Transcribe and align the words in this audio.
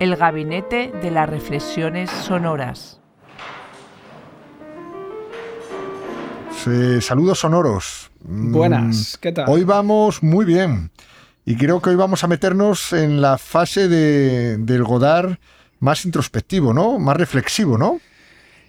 el 0.00 0.16
gabinete 0.16 0.92
de 1.02 1.10
las 1.10 1.28
reflexiones 1.28 2.10
sonoras. 2.10 3.00
saludos 7.00 7.38
sonoros. 7.38 8.10
Buenas, 8.20 9.16
¿qué 9.16 9.32
tal? 9.32 9.46
Hoy 9.48 9.64
vamos 9.64 10.22
muy 10.22 10.44
bien. 10.44 10.90
Y 11.46 11.56
creo 11.56 11.80
que 11.80 11.90
hoy 11.90 11.96
vamos 11.96 12.24
a 12.24 12.28
meternos 12.28 12.92
en 12.92 13.22
la 13.22 13.38
fase 13.38 13.88
de, 13.88 14.58
del 14.58 14.84
Godard 14.84 15.38
más 15.80 16.04
introspectivo, 16.04 16.74
¿no? 16.74 16.98
Más 16.98 17.16
reflexivo, 17.16 17.78
¿no? 17.78 18.00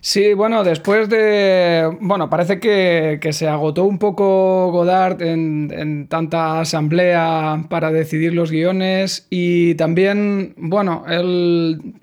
Sí, 0.01 0.33
bueno, 0.33 0.63
después 0.63 1.09
de. 1.09 1.97
Bueno, 1.99 2.29
parece 2.29 2.59
que, 2.59 3.19
se 3.31 3.47
agotó 3.47 3.83
un 3.83 3.99
poco 3.99 4.71
Godard 4.71 5.21
en, 5.21 6.07
tanta 6.07 6.61
asamblea 6.61 7.65
para 7.69 7.91
decidir 7.91 8.33
los 8.33 8.51
guiones. 8.51 9.27
Y 9.29 9.75
también, 9.75 10.53
bueno, 10.57 11.03
él. 11.07 11.95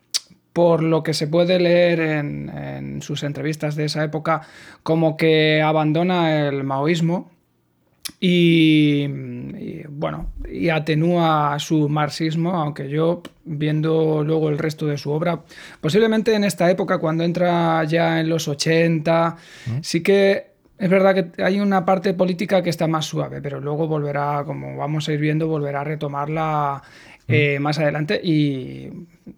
Por 0.53 0.83
lo 0.83 1.03
que 1.03 1.13
se 1.13 1.27
puede 1.27 1.61
leer 1.61 2.01
en, 2.01 2.49
en 2.49 3.03
sus 3.03 3.25
entrevistas 3.25 3.77
de 3.77 3.85
esa 3.85 4.03
época, 4.03 4.41
como 4.83 5.19
que 5.19 5.61
abandona 5.61 6.49
el 6.49 6.65
maoísmo 6.65 7.31
y, 8.19 9.07
bueno, 9.89 10.33
y 10.51 10.69
atenúa 10.71 11.57
su 11.59 11.89
marxismo, 11.89 12.53
aunque 12.55 12.89
yo, 12.89 13.23
viendo 13.45 14.25
luego 14.25 14.49
el 14.49 14.59
resto 14.59 14.87
de 14.87 14.97
su 14.97 15.11
obra, 15.11 15.41
posiblemente 15.81 16.35
en 16.35 16.45
esta 16.45 16.71
época, 16.71 16.99
cuando 16.99 17.25
entra 17.25 17.85
ya 17.85 18.21
en 18.21 18.29
los 18.29 18.49
80, 18.49 19.37
sí 19.83 20.03
que 20.03 20.57
es 20.79 20.91
verdad 20.91 21.15
que 21.15 21.43
hay 21.43 21.61
una 21.61 21.85
parte 21.85 22.15
política 22.15 22.63
que 22.63 22.71
está 22.71 22.87
más 22.87 23.07
suave, 23.07 23.41
pero 23.41 23.61
luego 23.61 23.87
volverá, 23.87 24.45
como 24.45 24.77
vamos 24.77 25.09
a 25.09 25.13
ir 25.13 25.21
viendo, 25.21 25.47
volverá 25.49 25.81
a 25.83 25.85
retomarla 25.85 26.83
eh, 27.29 27.59
más 27.59 27.79
adelante 27.79 28.21
y, 28.23 28.89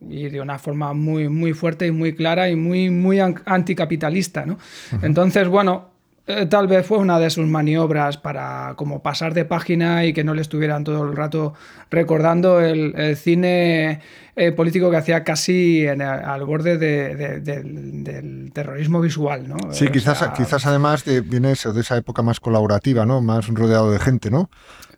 de 0.01 0.41
una 0.41 0.59
forma 0.59 0.93
muy, 0.93 1.29
muy 1.29 1.53
fuerte 1.53 1.87
y 1.87 1.91
muy 1.91 2.15
clara 2.15 2.51
y 2.51 2.57
muy, 2.57 2.91
muy 2.91 3.19
anticapitalista. 3.21 4.45
¿no? 4.45 4.59
Entonces, 5.03 5.49
bueno, 5.49 5.91
eh, 6.29 6.45
tal 6.45 6.67
vez 6.67 6.87
fue 6.87 6.99
una 6.99 7.19
de 7.19 7.31
sus 7.31 7.47
maniobras 7.47 8.19
para 8.19 8.75
como 8.77 9.01
pasar 9.01 9.33
de 9.33 9.47
página 9.47 10.05
y 10.05 10.13
que 10.13 10.25
no 10.25 10.35
le 10.35 10.43
estuvieran 10.43 10.85
todo 10.85 11.03
el 11.05 11.17
rato 11.17 11.55
recordando 11.91 12.61
el, 12.61 13.17
cine 13.17 14.03
eh, 14.37 14.53
político 14.53 14.91
que 14.91 14.99
hacía 14.99 15.25
casi 15.25 15.87
al 15.87 16.45
borde 16.45 16.77
del 16.77 18.51
terrorismo 18.53 19.01
visual, 19.01 19.49
¿no? 19.49 19.57
Sí, 19.73 19.89
quizás, 19.89 20.23
quizás 20.37 20.67
además 20.67 21.03
viene 21.25 21.53
eso, 21.53 21.73
de 21.73 21.81
esa 21.81 21.97
época 21.97 22.21
más 22.21 22.41
colaborativa, 22.41 23.07
¿no? 23.07 23.23
Más 23.23 23.49
rodeado 23.49 23.91
de 23.91 23.99
gente, 23.99 24.31
¿no? 24.31 24.51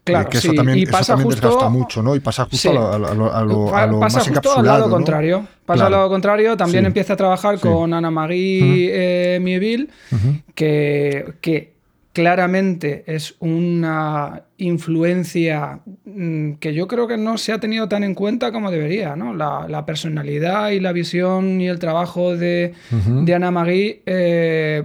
Claro, 0.02 0.30
que 0.30 0.38
eso 0.38 0.52
también, 0.52 0.78
desgasta 0.80 1.68
mucho, 1.68 2.02
¿no? 2.02 2.16
Y 2.16 2.20
pasa 2.20 2.46
justo 2.46 2.70
a 2.70 2.98
lo, 2.98 3.32
a 3.32 3.44
lo, 3.86 4.00
pasa 4.00 4.20
justo 4.20 4.58
al 4.58 4.64
lado 4.64 4.90
contrario. 4.90 5.46
Pasa 5.66 5.86
al 5.86 5.92
lado 5.92 6.08
contrario, 6.08 6.56
también 6.56 6.86
empieza 6.86 7.12
a 7.12 7.16
trabajar 7.16 7.60
con 7.60 7.92
Ana 7.92 8.10
Marie 8.10 8.90
eh, 8.92 9.40
Mieville, 9.40 9.88
que, 10.54 11.34
que 11.40 11.74
claramente 12.12 13.04
es 13.06 13.36
una 13.38 14.42
influencia 14.58 15.80
mm, 16.04 16.54
que 16.54 16.74
yo 16.74 16.88
creo 16.88 17.06
que 17.06 17.16
no 17.16 17.38
se 17.38 17.52
ha 17.52 17.60
tenido 17.60 17.88
tan 17.88 18.02
en 18.02 18.14
cuenta 18.14 18.52
como 18.52 18.70
debería, 18.70 19.16
¿no? 19.16 19.34
La, 19.34 19.84
personalidad 19.86 20.70
y 20.70 20.80
la 20.80 20.92
visión 20.92 21.60
y 21.60 21.68
el 21.68 21.78
trabajo 21.78 22.36
de, 22.36 22.74
de 22.90 23.34
Ana 23.34 23.50
Marie. 23.50 24.02
Eh, 24.06 24.84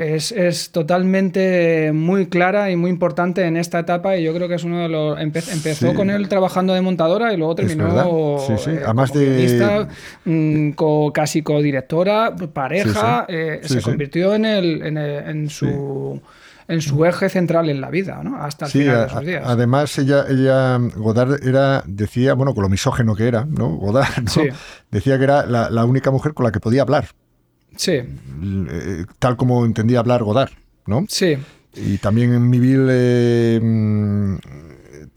es, 0.00 0.70
totalmente 0.72 1.92
muy 1.92 2.26
clara 2.26 2.70
y 2.70 2.76
muy 2.76 2.90
importante 2.90 3.44
en 3.44 3.56
esta 3.56 3.80
etapa 3.80 4.16
y 4.16 4.24
yo 4.24 4.34
creo 4.34 4.48
que 4.48 4.54
es 4.54 4.64
uno 4.64 4.80
de 4.80 4.88
los... 4.88 5.20
empezó 5.20 5.94
con 5.94 6.08
él 6.10 6.28
trababando 6.28 6.72
de 6.72 6.80
montadora 6.80 7.32
y 7.32 7.36
luego 7.36 7.54
terminó 7.54 8.38
sí, 8.46 8.54
sí. 8.56 8.70
Eh, 8.70 8.80
Además 8.84 9.12
de... 9.12 9.86
Mm, 10.24 10.70
casi 11.12 11.42
codirectora, 11.42 12.34
pareja, 12.34 13.26
eh, 13.28 13.60
se 13.62 13.82
convirtió 13.82 14.34
en, 14.34 14.44
el, 14.46 14.82
en, 14.82 15.50
su 15.50 16.20
en 16.68 16.80
su 16.80 17.04
eje 17.04 17.28
central 17.28 17.68
en 17.68 17.80
la 17.80 17.90
vida, 17.90 18.22
¿no? 18.22 18.36
Hasta 18.42 18.66
el 18.66 18.70
final 18.70 19.06
de 19.06 19.12
sus 19.12 19.20
días. 19.20 19.42
Además, 19.44 19.98
ella, 19.98 20.24
ella, 20.28 20.78
Godard 20.96 21.46
era, 21.46 21.82
decía, 21.86 22.34
bueno, 22.34 22.54
con 22.54 22.62
lo 22.62 22.68
misógeno 22.68 23.14
que 23.14 23.26
era, 23.26 23.44
¿no? 23.44 23.70
Godard, 23.70 24.22
¿no? 24.36 24.42
Decía 24.90 25.18
que 25.18 25.24
era 25.24 25.44
la, 25.46 25.68
la, 25.68 25.84
única 25.84 26.10
mujer 26.10 26.32
con 26.32 26.44
la 26.44 26.52
que 26.52 26.60
podía 26.60 26.82
hablar. 26.82 27.06
Sí. 27.76 27.92
Eh, 27.92 29.04
tal 29.18 29.36
como 29.36 29.64
entendía 29.64 30.00
hablar 30.00 30.22
Godard, 30.22 30.50
¿no? 30.86 31.04
Sí. 31.08 31.36
Y 31.74 31.98
también 31.98 32.34
en 32.34 32.50
mi 32.50 32.58
eh, 32.90 33.60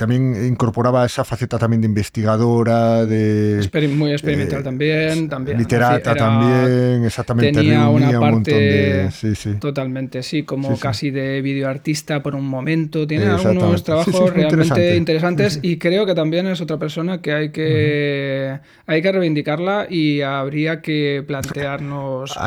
también 0.04 0.46
incorporaba 0.46 1.06
esa 1.06 1.24
faceta 1.24 1.58
también 1.58 1.80
de 1.80 1.88
investigadora, 1.88 3.06
de... 3.06 3.70
muy 3.96 4.12
experimental 4.12 4.60
eh, 4.60 4.64
también, 4.64 5.30
también. 5.30 5.58
Literata 5.58 6.14
también, 6.14 7.06
exactamente. 7.06 7.54
Tenía 7.54 7.88
una 7.88 8.20
parte... 8.20 9.10
sí, 9.12 9.34
sí. 9.34 9.54
Totalmente, 9.62 10.22
sí, 10.22 10.44
como 10.44 10.78
casi 10.78 11.10
de 11.10 11.42
videoartista 11.42 12.22
por 12.22 12.36
un 12.36 12.46
momento. 12.46 13.08
Tiene 13.08 13.28
algunos 13.28 13.82
trabajos 13.86 14.34
realmente 14.34 14.98
interesantes 14.98 15.60
y 15.62 15.78
creo 15.78 16.06
que 16.06 16.16
también 16.16 16.48
es 16.48 16.60
otra 16.60 16.78
persona 16.78 17.22
que 17.22 17.32
hay 17.32 17.50
que, 17.52 18.60
hay 18.86 19.02
que 19.02 19.12
reivindicarla 19.12 19.88
y 19.90 20.20
habría 20.20 20.82
que 20.82 21.24
plantearnos 21.26 22.38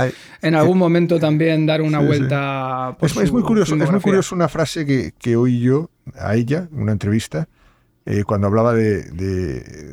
en 0.43 0.55
algún 0.55 0.77
momento 0.77 1.19
también 1.19 1.65
dar 1.65 1.81
una 1.81 2.01
vuelta. 2.01 2.97
Por 2.99 3.09
es, 3.09 3.33
muy 3.33 3.43
curioso, 3.43 3.75
es 3.77 3.91
muy 3.91 4.01
curioso 4.01 4.35
una 4.35 4.49
frase 4.49 4.85
que, 4.85 5.13
que 5.19 5.37
oí 5.37 5.61
yo 5.61 5.89
a 6.15 6.35
ella, 6.35 6.69
una 6.73 6.93
entrevista, 6.93 7.49
eh, 8.05 8.25
cuando 8.25 8.47
hablaba 8.47 8.73
de, 8.75 9.03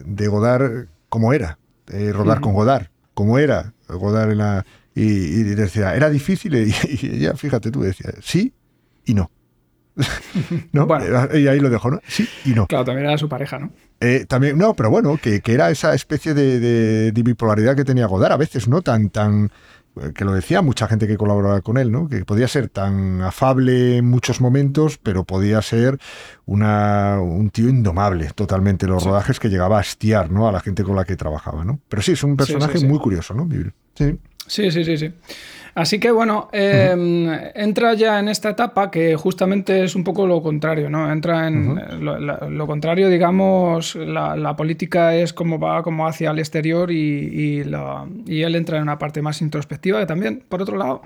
de, 0.05 0.27
Godard 0.27 0.87
como 1.09 1.33
era, 1.33 1.57
eh, 1.91 2.11
rodar 2.13 2.41
con 2.41 2.53
Godard, 2.53 2.87
como 3.13 3.39
era 3.39 3.73
Godard 3.87 4.31
en 4.31 4.37
la... 4.37 4.65
Y, 4.95 5.41
decía, 5.43 5.95
era 5.95 6.09
difícil 6.09 6.53
y, 6.55 7.07
ella, 7.07 7.35
fíjate 7.35 7.71
tú, 7.71 7.81
decía, 7.81 8.11
sí 8.21 8.53
y 9.05 9.13
no. 9.13 9.31
¿No? 10.71 10.87
y 11.35 11.47
ahí 11.47 11.59
lo 11.59 11.69
dejó, 11.69 11.91
¿no? 11.91 12.01
Sí 12.07 12.27
y 12.45 12.51
no. 12.51 12.67
Claro, 12.67 12.85
también 12.85 13.07
era 13.07 13.17
su 13.17 13.29
pareja, 13.29 13.59
¿no? 13.59 13.71
Eh, 13.99 14.25
también, 14.27 14.57
no, 14.57 14.73
pero 14.73 14.89
bueno, 14.89 15.17
que, 15.21 15.41
que 15.41 15.53
era 15.53 15.69
esa 15.69 15.93
especie 15.93 16.33
de, 16.33 16.59
de, 16.59 17.11
de, 17.11 17.23
bipolaridad 17.23 17.75
que 17.75 17.85
tenía 17.85 18.07
Godard, 18.07 18.33
a 18.33 18.37
veces, 18.37 18.67
¿no? 18.67 18.81
Tan, 18.81 19.09
tan, 19.09 19.51
que 20.15 20.25
lo 20.25 20.33
decía 20.33 20.61
mucha 20.61 20.87
gente 20.87 21.07
que 21.07 21.17
colaboraba 21.17 21.61
con 21.61 21.77
él, 21.77 21.91
¿no? 21.91 22.07
que 22.07 22.25
podía 22.25 22.47
ser 22.47 22.69
tan 22.69 23.21
afable 23.21 23.97
en 23.97 24.05
muchos 24.05 24.41
momentos, 24.41 24.97
pero 24.97 25.23
podía 25.23 25.61
ser 25.61 25.99
una, 26.45 27.19
un 27.21 27.49
tío 27.49 27.69
indomable 27.69 28.31
totalmente, 28.33 28.87
los 28.87 29.03
rodajes 29.03 29.39
que 29.39 29.49
llegaba 29.49 29.77
a 29.77 29.81
hastiar 29.81 30.31
¿no? 30.31 30.47
a 30.47 30.51
la 30.51 30.59
gente 30.61 30.83
con 30.83 30.95
la 30.95 31.05
que 31.05 31.15
trabajaba. 31.15 31.63
¿no? 31.63 31.79
Pero 31.89 32.01
sí, 32.01 32.13
es 32.13 32.23
un 32.23 32.35
personaje 32.35 32.85
muy 32.85 32.99
curioso, 32.99 33.33
¿no? 33.33 33.47
Sí. 33.95 34.19
Sí, 34.47 34.71
sí, 34.71 34.83
sí, 34.83 34.97
sí. 34.97 35.11
Así 35.75 35.99
que 35.99 36.11
bueno, 36.11 36.49
em, 36.51 37.27
entra 37.55 37.95
ya 37.95 38.19
en 38.19 38.27
esta 38.27 38.51
etapa 38.51 38.91
que 38.91 39.15
justamente 39.15 39.83
es 39.83 39.95
un 39.95 40.03
poco 40.03 40.27
lo 40.27 40.41
contrario, 40.43 40.87
¿no? 40.87 41.11
Entra 41.11 41.47
en 41.47 41.79
lo, 41.99 42.67
contrario, 42.67 43.09
digamos, 43.09 43.95
la, 43.95 44.55
política 44.55 45.15
es 45.15 45.33
como 45.33 45.57
va 45.57 45.81
como 45.81 46.07
hacia 46.07 46.29
el 46.29 46.37
exterior 46.37 46.91
y, 46.91 47.61
él 47.61 48.55
entra 48.55 48.77
en 48.77 48.83
una 48.83 48.99
parte 48.99 49.23
más 49.23 49.41
introspectiva 49.41 49.99
que 49.99 50.05
también, 50.05 50.43
por 50.47 50.61
otro 50.61 50.77
lado, 50.77 51.01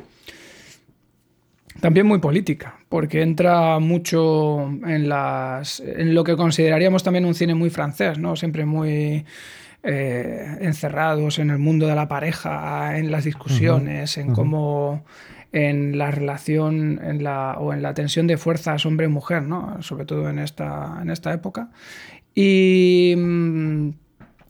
también 1.80 2.06
muy 2.06 2.20
política, 2.20 2.78
porque 2.90 3.22
entra 3.22 3.80
mucho 3.80 4.64
en, 4.86 5.08
las, 5.08 5.80
en 5.80 6.14
lo 6.14 6.26
que 6.26 6.36
consideraríamos 6.36 7.04
también 7.04 7.24
un 7.24 7.36
cine 7.36 7.56
muy 7.56 7.70
francés, 7.70 8.20
¿no? 8.20 8.36
Siempre 8.36 8.66
muy 8.66 9.24
eh, 9.84 10.58
encerrados 10.62 11.40
en 11.40 11.50
el 11.50 11.58
mundo 11.58 11.88
de 11.88 11.96
la 11.96 12.08
pareja, 12.08 12.98
en 12.98 13.12
las 13.12 13.24
discusiones, 13.24 14.18
en 14.18 14.34
cómo 14.34 15.06
en 15.52 15.98
la 15.98 16.12
relación 16.12 17.00
en 17.04 17.24
la, 17.24 17.58
o 17.60 17.74
en 17.74 17.82
la 17.82 17.94
tensión 17.94 18.28
de 18.28 18.38
fuerzas 18.38 18.86
hombre-mujer, 18.86 19.44
¿no? 19.44 19.82
sobre 19.82 20.06
todo 20.06 20.30
en 20.30 20.40
esta, 20.40 21.00
en 21.02 21.10
esta 21.10 21.34
época. 21.34 21.70
Y 22.36 23.16
mm, 23.18 23.90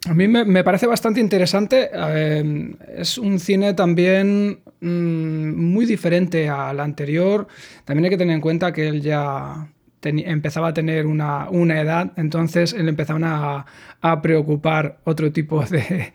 a 0.08 0.14
mí 0.14 0.28
me, 0.28 0.64
parece 0.64 0.88
bastante 0.88 1.20
interesante. 1.20 1.90
Eh, 1.94 2.76
es 2.96 3.18
un 3.18 3.40
cine 3.40 3.74
también 3.74 4.60
mm, 4.82 5.56
muy 5.56 5.86
diferente 5.86 6.50
al 6.50 6.80
anterior. 6.80 7.48
También 7.86 8.06
hay 8.06 8.12
que 8.12 8.18
tener 8.18 8.36
en 8.36 8.42
cuenta 8.42 8.72
que 8.72 8.88
él 8.88 9.02
ya 9.02 9.70
empezaba 10.04 10.70
a 10.70 10.74
tener 10.74 11.06
una, 11.06 11.48
edad, 11.82 12.12
entonces 12.18 12.74
él 12.74 12.88
empezaba 12.90 13.66
a, 14.02 14.22
preocupar 14.22 15.00
otro 15.04 15.32
tipo 15.32 15.64
de, 15.66 16.14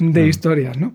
de 0.00 0.26
historias, 0.26 0.78
¿no? 0.78 0.94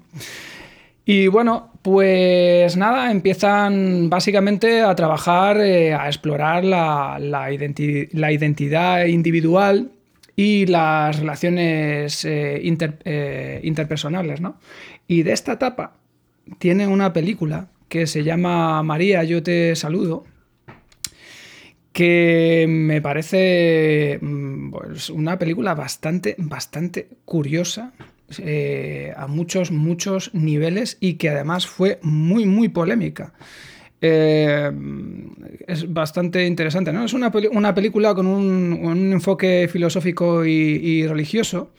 Y 1.05 1.27
bueno, 1.27 1.73
pues 1.81 2.77
nada, 2.77 3.11
empiezan 3.11 4.09
básicamente 4.09 4.81
a 4.81 4.95
trabajar, 4.95 5.59
eh, 5.59 5.93
a 5.93 6.07
explorar 6.07 6.63
la, 6.63 7.17
la, 7.19 7.51
identidad 7.51 9.05
individual 9.05 9.91
y 10.37 10.65
las 10.65 11.19
relaciones 11.19 12.23
eh, 12.23 12.61
eh, 13.03 13.59
interpersonales, 13.63 14.39
¿no? 14.39 14.55
Y 15.05 15.23
de 15.23 15.33
esta 15.33 15.53
etapa 15.53 15.97
tiene 16.57 16.87
una 16.87 17.11
película 17.11 17.67
que 17.89 18.07
se 18.07 18.23
llama 18.23 18.81
María, 18.81 19.25
yo 19.25 19.43
te 19.43 19.75
saludo, 19.75 20.23
que 21.93 22.65
me 22.67 23.01
parece 23.01 24.17
mm, 24.19 24.71
pues, 24.71 25.09
una 25.09 25.37
película 25.39 25.75
bastante, 25.75 26.35
bastante 26.39 27.07
curiosa. 27.23 27.93
Eh, 28.39 29.13
a 29.15 29.27
muchos, 29.27 29.69
muchos 29.69 30.33
niveles 30.33 30.97
y 30.99 31.15
que 31.15 31.29
además 31.29 31.67
fue 31.67 31.99
muy, 32.01 32.45
muy 32.45 32.69
polémica. 32.69 33.33
Eh, 34.01 34.71
es 35.67 35.93
bastante 35.93 36.45
interesante, 36.47 36.91
¿no? 36.91 37.05
Es 37.05 37.13
una, 37.13 37.31
película 37.31 38.15
con 38.15 38.25
un, 38.25 39.13
enfoque 39.13 39.69
filosófico 39.71 40.45
y, 40.45 41.05
religioso 41.05 41.71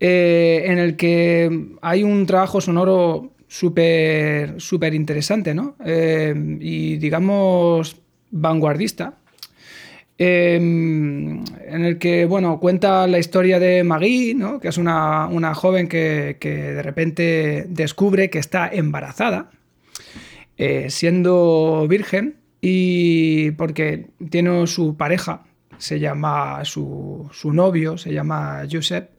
eh, 0.00 0.62
en 0.64 0.78
el 0.78 0.96
que 0.96 1.68
hay 1.82 2.02
un 2.02 2.24
trabajo 2.24 2.60
sonoro 2.60 3.32
súper 3.48 4.60
súper 4.60 4.94
interesante, 4.94 5.54
¿no? 5.54 5.76
y 5.84 6.96
digamos 6.96 7.96
vanguardista 8.30 9.18
Em, 10.18 11.44
en 11.66 11.84
el 11.84 11.98
que 11.98 12.24
bueno, 12.24 12.58
cuenta 12.58 13.06
la 13.06 13.18
historia 13.18 13.58
de 13.58 13.84
Maggie, 13.84 14.34
¿no? 14.34 14.60
que 14.60 14.68
es 14.68 14.78
una, 14.78 15.54
joven 15.54 15.88
que, 15.88 16.36
de 16.40 16.82
repente 16.82 17.66
descubre 17.68 18.30
que 18.30 18.38
está 18.38 18.68
embarazada, 18.68 19.50
eh, 20.56 20.88
siendo 20.88 21.86
virgen, 21.88 22.36
y 22.62 23.50
porque 23.52 24.06
tiene 24.30 24.66
su 24.66 24.96
pareja, 24.96 25.44
se 25.76 26.00
llama 26.00 26.64
su, 26.64 27.30
novio, 27.44 27.98
se 27.98 28.12
llama 28.12 28.62
Josep, 28.70 29.10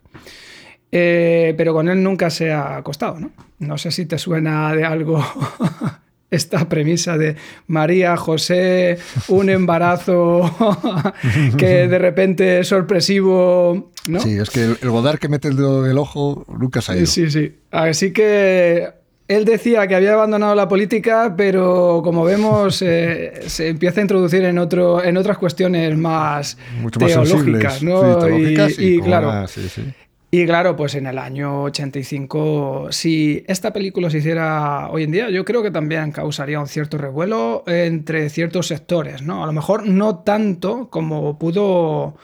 eh, 0.92 1.54
pero 1.58 1.74
con 1.74 1.90
él 1.90 2.02
nunca 2.02 2.32
se 2.32 2.52
ha 2.52 2.78
acostado, 2.78 3.20
¿no? 3.20 3.32
No 3.60 3.78
sé 3.78 3.92
si 3.92 4.08
te 4.08 4.18
suena 4.18 4.74
de 4.74 4.84
algo 4.84 5.24
esta 6.30 6.68
premisa 6.70 7.18
de 7.18 7.36
María, 7.68 8.18
José, 8.18 8.98
un 9.30 9.50
embarazo 9.50 10.42
que 11.58 11.88
de 11.88 12.00
repente 12.00 12.60
es 12.60 12.68
sorpresivo. 12.68 13.92
¿no? 14.08 14.20
Sí, 14.20 14.38
es 14.38 14.50
que 14.50 14.64
el, 14.64 14.90
godar 14.90 15.20
que 15.20 15.30
mete 15.30 15.48
el 15.48 15.56
dedo 15.56 15.86
en 15.86 15.92
el 15.92 15.98
ojo 15.98 16.46
nunca 16.48 16.82
se 16.82 16.92
ha 16.92 16.96
ido. 16.98 17.06
Sí, 17.06 17.30
sí. 17.30 17.56
Así 17.72 18.12
que 18.12 18.90
él 19.28 19.46
decía 19.46 19.88
que 19.88 19.96
había 19.96 20.14
abandonado 20.14 20.56
la 20.56 20.68
política, 20.68 21.34
pero 21.36 22.02
como 22.04 22.24
vemos, 22.24 22.82
eh, 22.82 23.44
se 23.48 23.70
empieza 23.70 24.00
a 24.00 24.04
introducir 24.04 24.44
en, 24.44 24.58
otro, 24.58 25.04
en 25.04 25.18
otras 25.18 25.38
cuestiones 25.38 25.98
más 25.98 26.58
teológicas. 26.98 27.84
¿no? 27.84 28.28
y, 28.30 29.02
claro, 29.02 29.48
sí, 29.48 29.68
sí. 29.70 29.84
Y 30.30 30.46
claro, 30.46 30.76
pues 30.76 30.96
en 30.96 31.08
el 31.08 31.18
año 31.18 31.64
85, 31.64 32.88
si 32.92 33.46
esta 33.48 33.72
película 33.72 34.10
se 34.10 34.18
hiciera 34.18 34.90
hoy 34.90 35.04
en 35.04 35.12
día, 35.12 35.30
yo 35.30 35.46
creo 35.46 35.64
que 35.64 35.72
también 35.72 36.12
causaría 36.12 36.60
un 36.60 36.68
cierto 36.68 36.98
revuelo 36.98 37.64
entre 37.66 38.30
ciertos 38.30 38.68
sectores, 38.68 39.22
¿no? 39.22 39.44
A 39.44 39.48
lo 39.48 39.54
mejor 39.54 39.88
no 39.88 40.20
tanto 40.20 40.90
como 40.90 41.40
pudo 41.40 42.16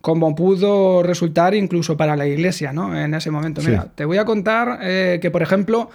como 0.00 0.36
pudo 0.36 1.02
resultar 1.02 1.54
incluso 1.54 1.96
para 1.96 2.14
la 2.14 2.28
iglesia, 2.28 2.72
¿no? 2.72 2.96
En 2.96 3.14
ese 3.14 3.32
momento. 3.32 3.60
Mira, 3.62 3.88
te 3.92 4.04
voy 4.04 4.18
a 4.18 4.24
contar 4.24 4.78
eh, 4.82 5.18
que, 5.20 5.32
por 5.32 5.42
ejemplo, 5.42 5.90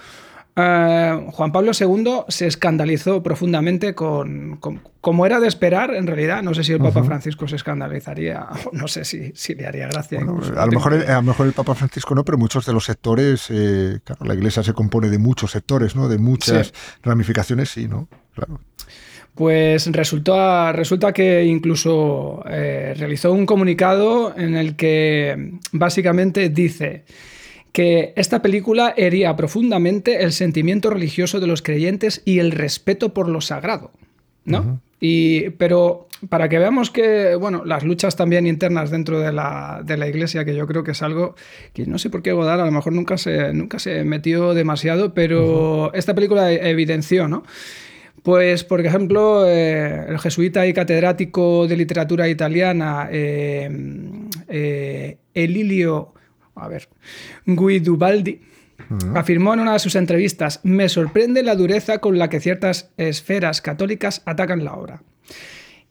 eh, 0.56 1.26
Juan 1.32 1.50
Pablo 1.50 1.72
II 1.78 2.22
se 2.28 2.46
escandalizó 2.46 3.22
profundamente 3.22 3.94
con, 3.94 4.60
como 5.00 5.26
era 5.26 5.40
de 5.40 5.48
esperar, 5.48 5.94
en 5.94 6.06
realidad. 6.06 6.42
No 6.42 6.54
sé 6.54 6.62
si 6.62 6.72
el 6.72 6.78
Papa 6.78 7.02
Francisco 7.02 7.48
se 7.48 7.56
escandalizaría, 7.56 8.46
no 8.72 8.86
sé 8.86 9.04
si, 9.04 9.32
si 9.34 9.54
le 9.54 9.66
haría 9.66 9.88
gracia. 9.88 10.20
a, 10.20 10.66
lo 10.66 10.72
mejor 10.72 10.94
el, 10.94 11.10
a 11.10 11.16
lo 11.16 11.22
mejor 11.22 11.46
el 11.46 11.52
Papa 11.52 11.74
Francisco 11.74 12.14
no, 12.14 12.24
pero 12.24 12.38
muchos 12.38 12.66
de 12.66 12.72
los 12.72 12.84
sectores, 12.84 13.46
eh, 13.50 13.98
claro, 14.04 14.24
la 14.24 14.34
Iglesia 14.34 14.62
se 14.62 14.72
compone 14.72 15.08
de 15.08 15.18
muchos 15.18 15.50
sectores, 15.50 15.96
¿no? 15.96 16.08
De 16.08 16.18
muchas 16.18 16.72
ramificaciones, 17.02 17.70
sí, 17.70 17.88
¿no? 17.88 18.08
Claro. 18.34 18.60
Pues 19.34 19.90
resulta, 19.90 20.70
resulta 20.72 21.12
que 21.12 21.44
incluso 21.44 22.44
eh, 22.48 22.94
realizó 22.96 23.32
un 23.32 23.46
comunicado 23.46 24.32
en 24.36 24.54
el 24.54 24.76
que 24.76 25.58
básicamente 25.72 26.48
dice 26.50 27.04
que 27.74 28.12
esta 28.14 28.40
película 28.40 28.94
hería 28.96 29.34
profundamente 29.34 30.22
el 30.22 30.30
sentimiento 30.30 30.90
religioso 30.90 31.40
de 31.40 31.48
los 31.48 31.60
creyentes 31.60 32.22
y 32.24 32.38
el 32.38 32.52
respeto 32.52 33.12
por 33.12 33.28
lo 33.28 33.40
sagrado, 33.40 33.90
¿no? 34.44 34.80
y, 35.00 35.50
pero 35.58 36.06
para 36.28 36.48
que 36.48 36.60
veamos 36.60 36.92
que, 36.92 37.34
bueno, 37.34 37.64
las 37.64 37.82
luchas 37.82 38.14
también 38.14 38.46
internas 38.46 38.92
dentro 38.92 39.18
de 39.18 39.32
la, 39.32 39.82
de 39.84 39.96
la, 39.96 40.06
iglesia, 40.06 40.44
que 40.44 40.54
yo 40.54 40.68
creo 40.68 40.84
que 40.84 40.92
es 40.92 41.02
algo 41.02 41.34
que 41.72 41.84
no 41.84 41.98
sé 41.98 42.10
por 42.10 42.22
qué 42.22 42.30
Godard 42.30 42.60
a 42.60 42.64
lo 42.64 42.70
mejor 42.70 42.92
nunca 42.92 43.18
se, 43.18 43.52
nunca 43.52 43.80
se 43.80 44.04
metió 44.04 44.54
demasiado, 44.54 45.12
pero 45.12 45.92
esta 45.94 46.14
película 46.14 46.52
evidenció, 46.52 47.26
¿no? 47.26 47.42
Pues, 48.22 48.62
por 48.62 48.80
ejemplo, 48.86 49.48
eh, 49.48 50.06
el 50.10 50.20
jesuita 50.20 50.64
y 50.64 50.72
catedrático 50.72 51.66
de 51.66 51.76
literatura 51.76 52.28
italiana 52.28 53.08
eh, 53.10 53.68
eh, 54.46 55.18
Elilio 55.34 56.14
a 56.54 56.68
ver, 56.68 56.88
Guidubaldi, 57.46 58.40
afirmó 59.14 59.54
en 59.54 59.60
una 59.60 59.74
de 59.74 59.78
sus 59.78 59.96
entrevistas, 59.96 60.60
me 60.62 60.88
sorprende 60.88 61.42
la 61.42 61.54
dureza 61.54 61.98
con 61.98 62.18
la 62.18 62.28
que 62.28 62.40
ciertas 62.40 62.90
esferas 62.96 63.60
católicas 63.60 64.22
atacan 64.24 64.64
la 64.64 64.74
obra. 64.74 65.02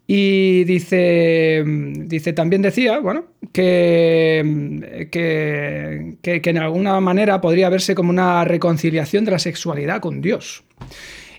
Y 0.05 0.65
dice, 0.65 1.63
dice 1.65 2.33
también 2.33 2.61
decía, 2.61 2.99
bueno, 2.99 3.25
que, 3.53 5.07
que, 5.11 6.17
que, 6.41 6.49
en 6.49 6.57
alguna 6.57 6.99
manera 6.99 7.39
podría 7.39 7.69
verse 7.69 7.95
como 7.95 8.09
una 8.09 8.43
reconciliación 8.43 9.23
de 9.23 9.31
la 9.31 9.39
sexualidad 9.39 10.01
con 10.01 10.21
Dios. 10.21 10.65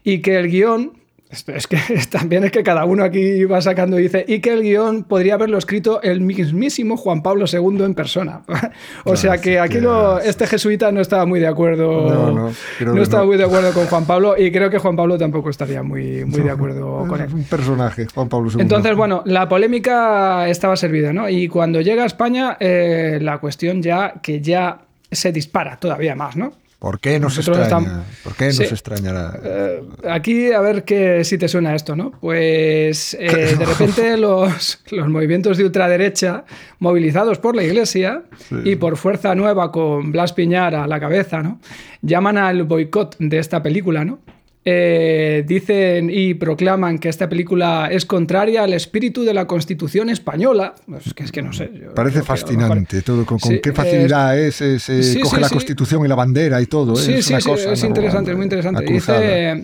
Y 0.02 0.20
que 0.20 0.38
el 0.38 0.50
guion 0.50 1.03
es 1.46 1.66
que 1.66 1.78
también 2.10 2.44
es 2.44 2.52
que 2.52 2.62
cada 2.62 2.84
uno 2.84 3.04
aquí 3.04 3.44
va 3.44 3.60
sacando 3.60 3.98
y 3.98 4.04
dice, 4.04 4.24
y 4.26 4.40
que 4.40 4.52
el 4.52 4.62
guion 4.62 5.04
podría 5.04 5.34
haberlo 5.34 5.58
escrito 5.58 6.02
el 6.02 6.20
mismísimo 6.20 6.96
Juan 6.96 7.22
Pablo 7.22 7.46
II 7.50 7.82
en 7.84 7.94
persona. 7.94 8.42
o 9.04 9.16
sea 9.16 9.38
que 9.38 9.58
aquí 9.58 9.78
este 10.24 10.46
jesuita 10.46 10.92
no 10.92 11.00
estaba 11.00 11.26
muy 11.26 11.40
de 11.40 11.46
acuerdo. 11.46 12.52
No, 12.80 13.02
estaba 13.02 13.24
muy 13.24 13.36
de 13.36 13.44
acuerdo 13.44 13.72
con 13.72 13.86
Juan 13.86 14.06
Pablo 14.06 14.34
y 14.38 14.50
creo 14.50 14.70
que 14.70 14.78
Juan 14.78 14.96
Pablo 14.96 15.18
tampoco 15.18 15.50
estaría 15.50 15.82
muy, 15.82 16.24
muy 16.24 16.40
de 16.40 16.50
acuerdo 16.50 17.06
con 17.06 17.20
él. 17.20 17.28
Un 17.32 17.44
personaje, 17.44 18.06
Juan 18.14 18.28
Pablo 18.28 18.50
II. 18.50 18.60
Entonces, 18.60 18.96
bueno, 18.96 19.22
la 19.26 19.48
polémica 19.48 20.48
estaba 20.48 20.76
servida, 20.76 21.12
¿no? 21.12 21.28
Y 21.28 21.48
cuando 21.48 21.80
llega 21.80 22.04
a 22.04 22.06
España, 22.06 22.56
eh, 22.60 23.18
la 23.20 23.38
cuestión 23.38 23.82
ya 23.82 24.14
que 24.22 24.40
ya 24.40 24.78
se 25.10 25.32
dispara 25.32 25.76
todavía 25.76 26.14
más, 26.14 26.36
¿no? 26.36 26.52
¿Por 26.84 27.00
qué 27.00 27.18
nos 27.18 27.38
extraña? 27.38 28.04
¿Por 28.22 28.36
qué 28.36 28.48
nos 28.48 28.60
extrañará? 28.60 29.40
Eh, 29.42 29.82
aquí 30.06 30.52
a 30.52 30.60
ver 30.60 30.84
que, 30.84 31.24
si 31.24 31.38
te 31.38 31.48
suena 31.48 31.74
esto, 31.74 31.96
¿no? 31.96 32.10
Pues 32.20 33.16
eh, 33.18 33.56
de 33.58 33.64
repente 33.64 34.16
los, 34.18 34.82
los, 34.90 35.08
movimientos 35.08 35.56
de 35.56 35.64
ultraderecha, 35.64 36.44
movilizados 36.80 37.38
por 37.38 37.56
la 37.56 37.64
Iglesia 37.64 38.24
y 38.64 38.76
por 38.76 38.98
Fuerza 38.98 39.34
Nueva 39.34 39.72
con 39.72 40.12
Blas 40.12 40.34
Piñar 40.34 40.74
a 40.74 40.86
la 40.86 41.00
cabeza, 41.00 41.42
¿no? 41.42 41.58
Llaman 42.02 42.36
al 42.36 42.64
boicot 42.64 43.16
de 43.18 43.38
esta 43.38 43.62
película, 43.62 44.04
¿no? 44.04 44.18
Eh, 44.66 45.44
dicen 45.46 46.08
y 46.10 46.32
proclaman 46.34 46.98
que 46.98 47.10
esta 47.10 47.28
película 47.28 47.88
es 47.90 48.06
contraria 48.06 48.62
al 48.62 48.72
espíritu 48.72 49.22
de 49.22 49.34
la 49.34 49.46
Constitución 49.46 50.08
española. 50.08 50.74
Pues 50.86 51.12
que 51.12 51.24
es 51.24 51.32
que 51.32 51.42
no 51.42 51.52
sé. 51.52 51.70
Parece 51.94 52.22
fascinante 52.22 53.02
todo, 53.02 53.26
con, 53.26 53.38
qué 53.38 53.72
facilidad 53.72 54.38
es, 54.38 54.56
se 54.56 55.20
coge 55.20 55.40
la 55.40 55.50
Constitución 55.50 56.04
y 56.04 56.08
la 56.08 56.14
bandera 56.14 56.62
y 56.62 56.66
todo. 56.66 56.96
Sí, 56.96 57.14
es 57.14 57.26
sí, 57.26 57.34
es 57.34 57.84
interesante, 57.84 58.30
es 58.30 58.36
muy 58.36 58.44
interesante. 58.44 58.84
Dice 58.84 59.62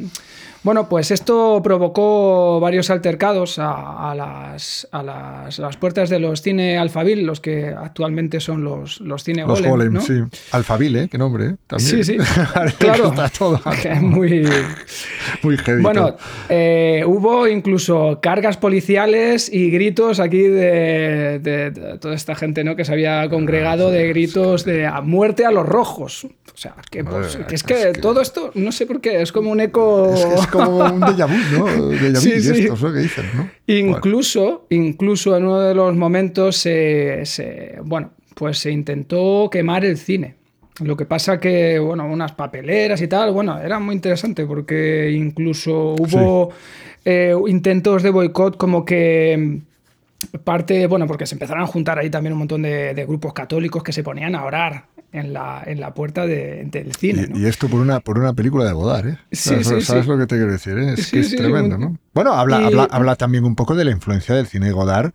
bueno, 0.62 0.88
pues 0.88 1.11
esto 1.11 1.61
provocó 1.64 2.61
varios 2.61 2.90
altercados 2.90 3.59
a, 3.59 4.14
las, 4.14 4.87
a, 4.93 5.02
las, 5.02 5.76
puertas 5.79 6.11
de 6.11 6.19
los 6.19 6.43
cine 6.43 6.76
Alfabil, 6.76 7.25
los 7.25 7.40
que 7.40 7.69
actualmente 7.69 8.40
son 8.40 8.62
los, 8.62 9.00
los 9.00 9.25
cine 9.25 9.47
Los 9.47 9.62
Golem, 9.62 10.00
sí. 10.02 10.21
Alfabil, 10.52 10.97
¿eh? 10.97 11.09
Qué 11.11 11.17
nombre, 11.17 11.47
¿eh? 11.47 11.57
También. 11.67 12.05
Sí, 12.05 12.05
sí. 12.05 12.17
claro. 12.79 13.14
todo. 13.37 13.61
muy... 14.02 14.47
muy 15.43 15.57
heavy. 15.57 15.83
Bueno, 15.83 16.17
eh, 16.50 17.05
hubo 17.07 17.49
incluso 17.49 18.19
cargas 18.21 18.59
policiales 18.59 19.50
y 19.52 19.71
gritos 19.71 20.21
aquí 20.21 20.43
de, 20.43 21.99
toda 22.00 22.14
esta 22.14 22.35
gente 22.35 22.64
¿no? 22.64 22.76
que 22.76 22.85
se 22.85 22.93
había 22.93 23.29
congregado 23.31 23.90
de 23.90 24.09
gritos 24.09 24.64
de 24.67 24.87
a 24.87 25.00
muerte 25.00 25.47
a 25.47 25.50
los 25.50 25.67
rojos. 25.67 26.26
O 26.52 26.57
sea, 26.57 26.75
que, 26.90 27.02
pues, 27.05 27.38
es, 27.50 27.62
que 27.62 27.93
todo 27.93 28.21
esto, 28.21 28.50
no 28.55 28.73
sé 28.73 28.85
por 28.85 29.00
qué, 29.00 29.23
es 29.23 29.33
como 29.33 29.50
un 29.50 29.61
eco 29.61 30.14
como 30.50 30.78
un 30.78 31.00
déjà 31.00 31.26
vu, 31.26 31.37
¿no? 31.59 31.90
Déjà 31.90 32.19
vu 32.19 32.21
sí, 32.21 32.33
Esto, 32.33 32.92
que 32.92 32.99
dicen, 33.00 33.26
¿no? 33.35 33.50
Incluso, 33.66 34.66
incluso 34.71 35.37
en 35.37 35.45
uno 35.45 35.61
de 35.61 35.75
los 35.75 35.95
momentos 35.97 36.57
se, 36.57 37.78
bueno, 37.85 38.12
pues 38.35 38.59
se 38.59 38.71
intentó 38.71 39.49
quemar 39.50 39.85
el 39.85 39.97
cine. 39.97 40.37
Lo 40.80 40.97
que 40.97 41.04
pasa 41.04 41.38
que, 41.38 41.78
bueno, 41.78 42.07
unas 42.07 42.33
papeleras 42.33 43.02
y 43.02 43.09
tal, 43.09 43.33
bueno, 43.33 43.61
era 43.61 43.78
muy 43.78 43.95
interesante 43.95 44.47
porque 44.47 45.11
incluso 45.11 45.95
hubo 45.99 46.50
eh, 47.04 47.35
intentos 47.49 48.02
de 48.02 48.11
boicot 48.11 48.57
como 48.57 48.85
que 48.85 49.61
parte, 50.44 50.86
bueno, 50.86 51.06
porque 51.06 51.26
se 51.26 51.34
empezaron 51.34 51.62
a 51.62 51.66
juntar 51.66 51.98
ahí 51.98 52.10
también 52.10 52.32
un 52.32 52.40
montón 52.40 52.62
de, 52.62 53.04
grupos 53.06 53.32
católicos 53.32 53.82
que 53.82 53.92
se 53.92 54.02
ponían 54.02 54.34
a 54.34 54.44
orar 54.44 54.86
en 55.12 55.32
la, 55.32 55.62
en 55.66 55.80
la 55.80 55.94
puerta 55.94 56.26
del 56.26 56.94
cine. 56.98 57.28
Y, 57.34 57.46
esto 57.46 57.68
por 57.68 57.80
una, 57.80 58.00
por 58.00 58.18
una 58.18 58.32
película 58.32 58.64
de 58.64 58.72
Godard, 58.72 59.08
¿eh? 59.08 59.18
Sí, 59.32 59.64
¿Sabes, 59.64 60.06
lo 60.06 60.18
que 60.18 60.26
te 60.26 60.36
quiero 60.36 60.52
decir? 60.52 60.78
¿eh? 60.78 60.94
Es, 60.94 61.12
es 61.12 61.36
tremendo, 61.36 61.78
¿no? 61.78 61.98
Bueno, 62.14 62.32
habla, 62.34 62.58
habla, 62.58 62.88
habla 62.90 63.16
también 63.16 63.44
un 63.44 63.56
poco 63.56 63.74
de 63.74 63.84
la 63.84 63.90
influencia 63.90 64.34
del 64.34 64.46
cine 64.46 64.70
Godard 64.72 65.12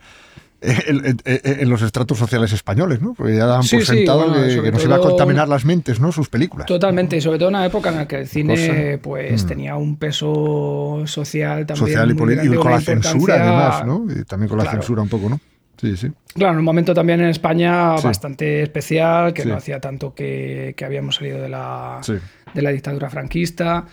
en, 0.65 1.69
los 1.69 1.81
estratos 1.81 2.17
sociales 2.17 2.51
españoles, 2.53 3.01
¿no? 3.01 3.13
Porque 3.13 3.35
ya 3.35 3.45
daban 3.45 3.65
por 3.67 3.85
sentado 3.85 4.33
que, 4.33 4.71
nos 4.71 4.83
iba 4.83 4.95
a 4.95 4.99
contaminar 4.99 5.47
las 5.47 5.65
mentes, 5.65 5.99
¿no? 5.99 6.11
Sus 6.11 6.29
películas. 6.29 6.65
Totalmente, 6.65 7.17
y 7.17 7.21
sobre 7.21 7.37
todo 7.37 7.49
en 7.49 7.55
una 7.55 7.65
época 7.65 7.89
en 7.89 7.95
la 7.95 8.07
que 8.07 8.19
el 8.19 8.27
cine 8.27 8.99
pues 9.01 9.43
mm. 9.43 9.47
tenía 9.47 9.75
un 9.75 9.97
peso 9.97 11.03
social 11.05 11.65
también. 11.65 11.87
Social 11.87 12.11
y, 12.11 12.13
político, 12.13 12.53
y 12.53 12.57
con 12.57 12.71
la 12.71 12.81
censura 12.81 13.35
además, 13.35 13.85
¿no? 13.85 14.05
Y 14.09 14.23
también 14.23 14.49
con 14.49 14.57
la 14.57 14.71
censura 14.71 15.01
un 15.01 15.09
poco, 15.09 15.29
¿no? 15.29 15.39
Sí, 15.77 15.97
sí. 15.97 16.09
Claro, 16.33 16.53
en 16.53 16.59
un 16.59 16.65
momento 16.65 16.93
también 16.93 17.19
en 17.21 17.29
España 17.29 17.95
bastante 17.95 18.63
especial, 18.63 19.33
que 19.33 19.45
no 19.45 19.55
hacía 19.55 19.79
tanto 19.79 20.13
que, 20.13 20.73
que 20.75 20.85
habíamos 20.85 21.15
salido 21.15 21.41
de 21.41 21.49
la, 21.49 21.99
de 22.55 22.61
la 22.61 22.71
dictadura 22.71 23.09
franquista. 23.09 23.85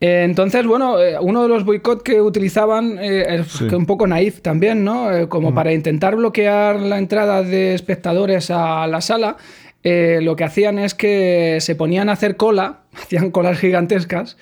Eh, 0.00 0.22
entonces, 0.24 0.64
bueno, 0.64 0.98
eh, 0.98 1.18
uno 1.20 1.42
de 1.42 1.48
los 1.48 1.64
boicots 1.64 2.02
que 2.02 2.22
utilizaban 2.22 2.98
eh, 2.98 3.40
es 3.40 3.60
un 3.60 3.84
poco 3.84 4.06
naif 4.06 4.40
también, 4.40 4.84
¿no? 4.84 5.28
como 5.28 5.52
para 5.52 5.72
intentar 5.72 6.16
bloquear 6.16 6.80
la 6.80 6.98
entrada 6.98 7.42
de 7.42 7.74
espectadores 7.74 8.50
a 8.50 8.86
la 8.86 9.00
sala, 9.00 9.36
lo 9.82 10.36
que 10.36 10.44
hacían 10.44 10.78
es 10.78 10.94
que 10.94 11.58
se 11.60 11.74
ponían 11.74 12.08
a 12.08 12.12
hacer 12.12 12.36
cola, 12.36 12.80
hacían 12.94 13.30
colas 13.30 13.58
gigantescas, 13.58 14.38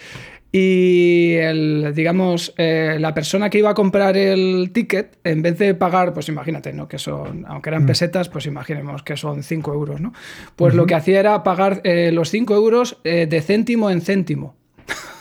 y 0.50 1.34
el, 1.34 1.92
digamos, 1.94 2.54
la 2.56 3.12
persona 3.14 3.50
que 3.50 3.58
iba 3.58 3.70
a 3.70 3.74
comprar 3.74 4.16
el 4.16 4.70
ticket, 4.72 5.18
en 5.24 5.42
vez 5.42 5.58
de 5.58 5.74
pagar, 5.74 6.14
pues 6.14 6.28
imagínate, 6.28 6.72
¿no? 6.72 6.88
Que 6.88 6.98
son, 6.98 7.44
aunque 7.46 7.70
eran 7.70 7.84
mm. 7.84 7.86
pesetas, 7.86 8.28
pues 8.28 8.46
imaginemos 8.46 9.02
que 9.02 9.16
son 9.16 9.42
5 9.42 9.74
euros, 9.74 10.00
¿no? 10.00 10.12
Pues 10.56 10.74
lo 10.74 10.86
que 10.86 10.94
hacía 10.94 11.20
era 11.20 11.42
pagar 11.42 11.82
los 11.84 12.30
5 12.30 12.54
euros 12.54 12.98
de 13.04 13.42
céntimo 13.42 13.90
en 13.90 14.00
céntimo. 14.00 14.56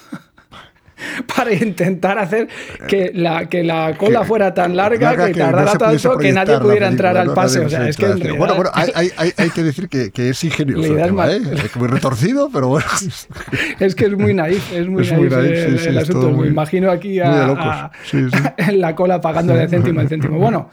para 1.35 1.53
intentar 1.53 2.17
hacer 2.17 2.47
que 2.87 3.11
la, 3.13 3.47
que 3.47 3.63
la 3.63 3.95
cola 3.97 4.23
fuera 4.23 4.53
tan 4.53 4.75
larga, 4.75 5.27
que, 5.27 5.33
tardara 5.33 5.77
tanto 5.77 6.17
que 6.17 6.31
nadie 6.31 6.59
pudiera 6.59 6.87
entrar 6.87 7.17
al 7.17 7.33
pase. 7.33 7.59
O 7.59 7.69
sea, 7.69 7.87
es 7.87 7.97
que 7.97 8.07
bueno, 8.31 8.55
bueno, 8.55 8.71
hay, 8.73 8.91
hay, 8.95 9.31
hay, 9.37 9.49
que 9.49 9.63
decir 9.63 9.89
que, 9.89 10.11
que 10.11 10.29
es 10.29 10.43
ingenioso. 10.43 10.97
El 10.97 11.03
tema, 11.03 11.31
¿eh? 11.31 11.39
Es 11.65 11.75
muy 11.75 11.87
retorcido, 11.87 12.49
pero 12.51 12.69
bueno. 12.69 12.87
es 13.79 13.95
que 13.95 14.05
es 14.05 14.17
muy 14.17 14.33
naif, 14.33 14.71
es 14.73 14.87
muy, 14.87 15.05
naif, 15.07 15.87
el, 15.87 15.97
asunto. 15.97 16.31
Me 16.31 16.47
imagino 16.47 16.91
aquí 16.91 17.19
a, 17.19 17.91
en 18.57 18.81
la 18.81 18.95
cola 18.95 19.21
pagando 19.21 19.53
de 19.53 19.67
céntimo 19.67 20.01
en 20.01 20.09
céntimo. 20.09 20.37
Bueno, 20.37 20.69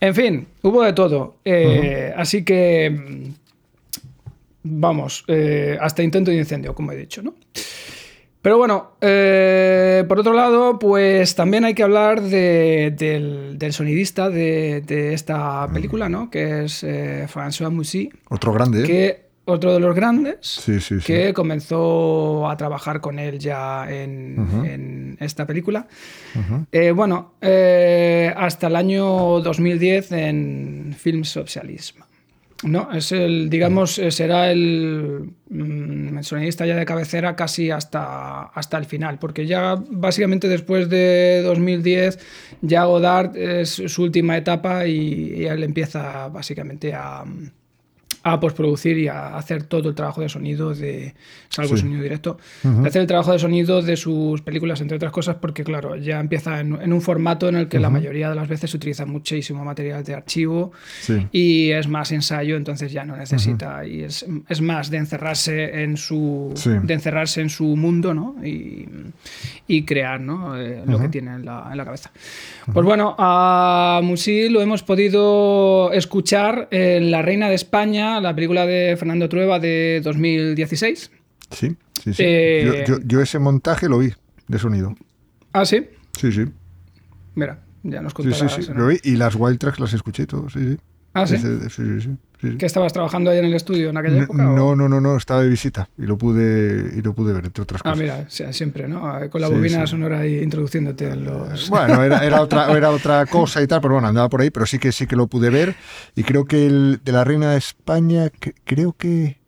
en 0.00 0.14
fin, 0.14 0.46
hubo 0.62 0.82
de 0.82 0.92
todo. 0.92 1.36
Eh, 1.44 2.12
así 2.16 2.44
que, 2.44 3.30
vamos, 4.62 5.24
eh, 5.28 5.76
hasta 5.80 6.02
intento 6.02 6.30
de 6.30 6.38
incendio, 6.38 6.74
como 6.74 6.92
he 6.92 6.96
dicho, 6.96 7.22
¿no? 7.22 7.34
Pero 8.42 8.56
bueno, 8.56 8.92
eh, 9.02 10.04
por 10.08 10.20
otro 10.20 10.32
lado, 10.32 10.78
pues 10.78 11.34
también 11.34 11.64
hay 11.64 11.74
que 11.74 11.82
hablar 11.82 12.22
del, 12.22 13.58
sonidista 13.70 14.30
de, 14.30 15.12
esta 15.12 15.66
mm. 15.66 15.72
película, 15.74 16.08
¿no? 16.08 16.30
Que 16.30 16.64
es 16.64 16.82
eh, 16.82 17.26
François 17.32 17.70
Moussy. 17.70 18.10
Otro 18.28 18.52
grande. 18.54 18.82
¿eh? 18.82 18.86
Que, 18.86 19.30
otro 19.44 19.74
de 19.74 19.80
los 19.80 19.96
grandes 19.96 20.62
que 21.04 21.34
comenzó 21.34 22.48
a 22.48 22.56
trabajar 22.56 23.00
con 23.00 23.18
él 23.18 23.38
ya 23.40 23.90
en, 23.90 25.16
esta 25.18 25.46
película. 25.46 25.88
bueno, 26.94 27.32
hasta 27.40 28.66
el 28.68 28.76
año 28.76 29.40
2010 29.40 30.12
en 30.12 30.94
Film 30.96 31.24
Socialism. 31.24 32.09
No, 32.62 32.92
es 32.92 33.10
el, 33.12 33.48
digamos, 33.48 33.94
será 34.10 34.50
el, 34.50 35.32
mm, 35.48 36.18
el, 36.18 36.24
sonidista 36.24 36.66
ya 36.66 36.76
de 36.76 36.84
cabecera 36.84 37.34
casi 37.34 37.70
hasta, 37.70 38.42
hasta 38.42 38.76
el 38.76 38.84
final, 38.84 39.18
porque 39.18 39.46
ya 39.46 39.76
básicamente 39.88 40.46
después 40.46 40.90
de 40.90 41.40
2010 41.42 42.18
ya 42.60 42.84
Godard 42.84 43.34
es 43.36 43.70
su 43.70 44.02
última 44.02 44.36
etapa 44.36 44.86
y 44.86 45.46
él 45.46 45.62
empieza 45.62 46.28
básicamente 46.28 46.92
a, 46.92 47.24
a 48.22 48.38
postproducir 48.38 48.98
y 48.98 49.08
a 49.08 49.36
hacer 49.36 49.62
todo 49.64 49.88
el 49.88 49.94
trabajo 49.94 50.20
de 50.20 50.28
sonido 50.28 50.74
de 50.74 51.14
salvo 51.48 51.76
sonido 51.76 52.02
directo 52.02 52.38
hacer 52.84 53.02
el 53.02 53.08
trabajo 53.08 53.32
de 53.32 53.38
sonido 53.38 53.82
de 53.82 53.96
sus 53.96 54.42
películas 54.42 54.80
entre 54.80 54.96
otras 54.96 55.12
cosas 55.12 55.36
porque 55.40 55.64
claro 55.64 55.96
ya 55.96 56.20
empieza 56.20 56.60
en, 56.60 56.92
un 56.92 57.00
formato 57.00 57.48
en 57.48 57.56
el 57.56 57.68
que 57.68 57.78
la 57.78 57.90
mayoría 57.90 58.28
de 58.28 58.34
las 58.34 58.48
veces 58.48 58.70
se 58.70 58.76
utiliza 58.76 59.06
muchísimo 59.06 59.64
material 59.64 60.04
de 60.04 60.14
archivo 60.14 60.72
y 61.32 61.70
es 61.70 61.88
más 61.88 62.12
ensayo 62.12 62.56
entonces 62.56 62.92
ya 62.92 63.04
no 63.04 63.16
necesita 63.16 63.86
y 63.86 64.02
es, 64.02 64.26
es, 64.48 64.60
más 64.60 64.90
de 64.90 64.98
encerrarse 64.98 65.82
en 65.82 65.96
su 65.96 66.52
de 66.82 66.94
encerrarse 66.94 67.40
en 67.40 67.48
su 67.48 67.64
mundo 67.76 68.12
¿no? 68.12 68.36
y, 68.44 68.86
y 69.66 69.84
crear 69.84 70.20
¿no? 70.20 70.56
Eh, 70.60 70.82
lo 70.86 70.98
que 70.98 71.08
tiene 71.08 71.34
en 71.34 71.44
la, 71.44 71.68
en 71.70 71.76
la 71.76 71.84
cabeza. 71.84 72.10
Pues 72.72 72.84
bueno 72.84 73.14
a 73.18 74.00
Musi 74.02 74.48
lo 74.48 74.60
hemos 74.60 74.82
podido 74.82 75.92
escuchar 75.92 76.68
en 76.70 77.10
La 77.10 77.22
Reina 77.22 77.48
de 77.48 77.54
España 77.54 78.09
la 78.18 78.34
película 78.34 78.66
de 78.66 78.96
Fernando 78.96 79.28
Trueba 79.28 79.60
de 79.60 80.00
2016. 80.02 81.10
Sí, 81.50 81.76
sí, 82.02 82.14
sí. 82.14 82.22
Eh, 82.26 82.84
yo, 83.04 83.20
ese 83.20 83.38
montaje 83.38 83.88
lo 83.88 83.98
vi 83.98 84.12
de 84.48 84.58
sonido. 84.58 84.94
¿Ah, 85.52 85.64
sí? 85.64 85.86
Sí, 86.18 86.32
sí. 86.32 86.46
Mira, 87.34 87.62
ya 87.82 88.00
nos 88.00 88.14
contarás. 88.14 88.52
Sí, 88.52 88.62
sí, 88.62 88.62
sí. 88.62 88.72
Lo 88.74 88.86
vi 88.88 88.98
y 89.04 89.16
las 89.16 89.34
wild 89.36 89.58
tracks 89.58 89.78
las 89.78 89.92
escuché 89.92 90.26
todo, 90.26 90.48
sí, 90.48 90.60
sí. 90.60 90.78
¿Ah, 91.12 91.26
sí? 91.26 91.38
Sí, 91.38 91.48
sí, 91.70 92.00
sí. 92.00 92.56
¿Que 92.56 92.64
estabas 92.64 92.92
trabajando 92.92 93.30
ahí 93.30 93.38
en 93.38 93.44
el 93.44 93.54
estudio 93.54 93.90
en 93.90 93.96
aquella 93.98 94.22
época? 94.22 94.42
No, 94.42 94.74
no, 94.74 94.88
no, 94.88 95.00
no, 95.00 95.16
estaba 95.16 95.42
de 95.42 95.48
visita 95.48 95.90
y 95.98 96.02
lo 96.02 96.16
pude, 96.16 96.90
y 96.96 97.02
lo 97.02 97.12
pude 97.12 97.34
ver, 97.34 97.44
entre 97.44 97.62
otras 97.62 97.82
ah, 97.84 97.92
cosas. 97.92 98.10
Ah, 98.10 98.24
mira, 98.40 98.52
siempre, 98.52 98.88
¿no? 98.88 99.02
Con 99.28 99.40
la 99.42 99.48
bobina 99.48 99.86
sonora 99.86 100.20
ahí 100.20 100.38
introduciéndote 100.38 101.08
en 101.10 101.24
los... 101.24 101.68
Bueno, 101.68 102.02
era, 102.02 102.24
era, 102.24 102.40
otra, 102.40 102.72
era 102.72 102.90
otra 102.90 103.26
cosa 103.26 103.60
y 103.60 103.66
tal, 103.66 103.82
pero 103.82 103.94
bueno, 103.94 104.08
andaba 104.08 104.30
por 104.30 104.40
ahí, 104.40 104.50
pero 104.50 104.64
sí 104.64 104.78
que 104.78 104.90
sí 104.90 105.06
que 105.06 105.16
lo 105.16 105.26
pude 105.26 105.50
ver. 105.50 105.74
Y 106.16 106.22
creo 106.22 106.46
que 106.46 106.66
el 106.66 107.00
de 107.04 107.12
la 107.12 107.24
Reina 107.24 107.52
de 107.52 107.58
España, 107.58 108.30
creo 108.64 108.94
que... 108.94 109.38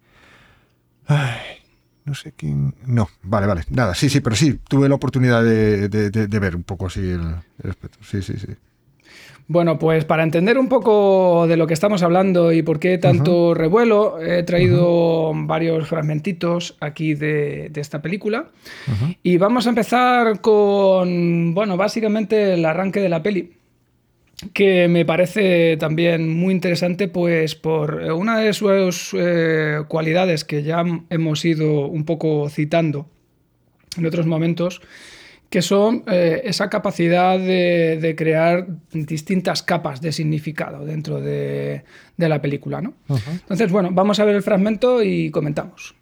Ay, 1.07 1.63
no 2.05 2.15
sé 2.15 2.33
quién... 2.37 2.75
No, 2.85 3.09
vale, 3.23 3.47
vale, 3.47 3.63
nada, 3.71 3.95
sí, 3.95 4.11
sí, 4.11 4.21
pero 4.21 4.37
sí, 4.37 4.59
tuve 4.69 4.89
la 4.91 4.97
oportunidad 4.97 5.43
de, 5.43 5.89
de, 5.89 6.39
ver 6.39 6.57
un 6.57 6.65
poco 6.65 6.87
así 6.87 7.01
el, 7.01 7.37
el 7.63 7.75
Sí, 8.03 8.21
sí, 8.21 8.35
sí. 8.37 8.49
Bueno, 9.49 9.79
pues 9.79 10.05
para 10.05 10.23
entender 10.23 10.57
un 10.57 10.69
poco 10.69 11.47
de 11.47 11.57
lo 11.57 11.67
que 11.67 11.75
estamos 11.75 12.03
hablando 12.03 12.53
y 12.53 12.63
por 12.63 12.79
qué 12.79 12.97
tanto 12.99 13.55
revuelo, 13.55 14.21
he 14.21 14.43
traído 14.45 15.33
varios 15.35 15.89
fragmentitos 15.89 16.77
aquí 16.81 17.15
de, 17.15 17.71
esta 17.75 18.01
película. 18.01 18.47
Y 19.23 19.37
vamos 19.37 19.67
a 19.67 19.71
empezar 19.71 20.41
con, 20.41 21.55
bueno, 21.55 21.77
básicamente 21.77 22.55
el 22.55 22.65
arranque 22.65 23.01
de 23.01 23.09
la 23.09 23.23
peli 23.23 23.53
que 24.53 24.89
me 24.89 25.05
parece 25.05 25.77
también 25.77 26.29
muy 26.29 26.53
interesante, 26.53 27.09
pues 27.09 27.55
por 27.55 27.95
una 27.95 28.39
de 28.39 28.53
sus 28.53 29.15
eh, 29.17 29.83
cualidades 29.89 30.45
que 30.45 30.63
ya 30.63 30.85
hemos 31.11 31.45
ido 31.45 31.87
un 31.87 32.05
poco 32.05 32.49
citando 32.49 33.07
en 33.97 34.07
otros 34.07 34.27
momentos, 34.27 34.81
que 35.53 35.61
son 35.61 36.03
eh, 36.07 36.41
esa 36.45 36.71
capacidad 36.71 37.39
de, 37.39 38.15
crear 38.17 38.67
distintas 38.91 39.63
capas 39.63 40.01
de 40.01 40.11
significado 40.11 40.87
dentro 40.87 41.21
de, 41.21 41.85
la 42.17 42.41
película. 42.41 42.81
¿no? 42.81 42.95
Entonces, 43.07 43.71
bueno, 43.71 43.91
vamos 43.93 44.19
a 44.19 44.25
ver 44.25 44.35
el 44.35 44.43
fragmento 44.43 45.03
y 45.03 45.31
comentamos. 45.31 45.95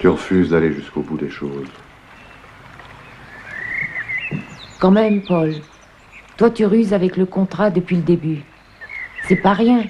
Tu 0.00 0.08
refuses 0.08 0.48
d'aller 0.48 0.72
jusqu'au 0.72 1.02
bout 1.02 1.18
des 1.18 1.28
choses. 1.28 1.68
Quand 4.78 4.92
même, 4.92 5.22
Paul. 5.22 5.56
Toi, 6.36 6.50
tu 6.50 6.64
ruses 6.66 6.94
avec 6.94 7.16
le 7.16 7.26
contrat 7.26 7.70
depuis 7.70 7.96
le 7.96 8.02
début. 8.02 8.42
C'est 9.26 9.42
pas 9.42 9.54
rien. 9.54 9.82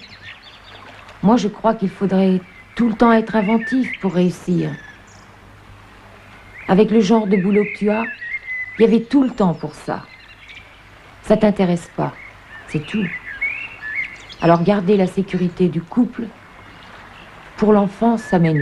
Moi, 1.23 1.37
je 1.37 1.49
crois 1.49 1.75
qu'il 1.75 1.91
faudrait 1.91 2.41
tout 2.75 2.89
le 2.89 2.95
temps 2.95 3.13
être 3.13 3.37
inventif 3.37 3.93
pour 4.01 4.15
réussir. 4.15 4.71
Avec 6.71 6.93
le 6.93 7.01
genre 7.01 7.27
de 7.27 7.37
boulot 7.37 7.65
que 7.65 7.79
tu 7.79 7.91
as, 7.91 8.05
il 8.79 8.83
y 8.83 8.85
avait 8.85 9.01
tout 9.03 9.25
le 9.25 9.31
temps 9.31 9.55
pour 9.55 9.75
ça. 9.75 10.05
Ça 11.23 11.37
t'intéresse 11.37 11.91
pas, 11.97 12.13
c'est 12.69 12.87
tout. 12.87 13.05
Alors 14.41 14.63
garder 14.63 14.97
la 14.97 15.09
sécurité 15.09 15.67
du 15.67 15.83
couple, 15.83 16.27
pour 17.57 17.73
l'enfant, 17.73 18.17
ça 18.19 18.39
m'est 18.39 18.55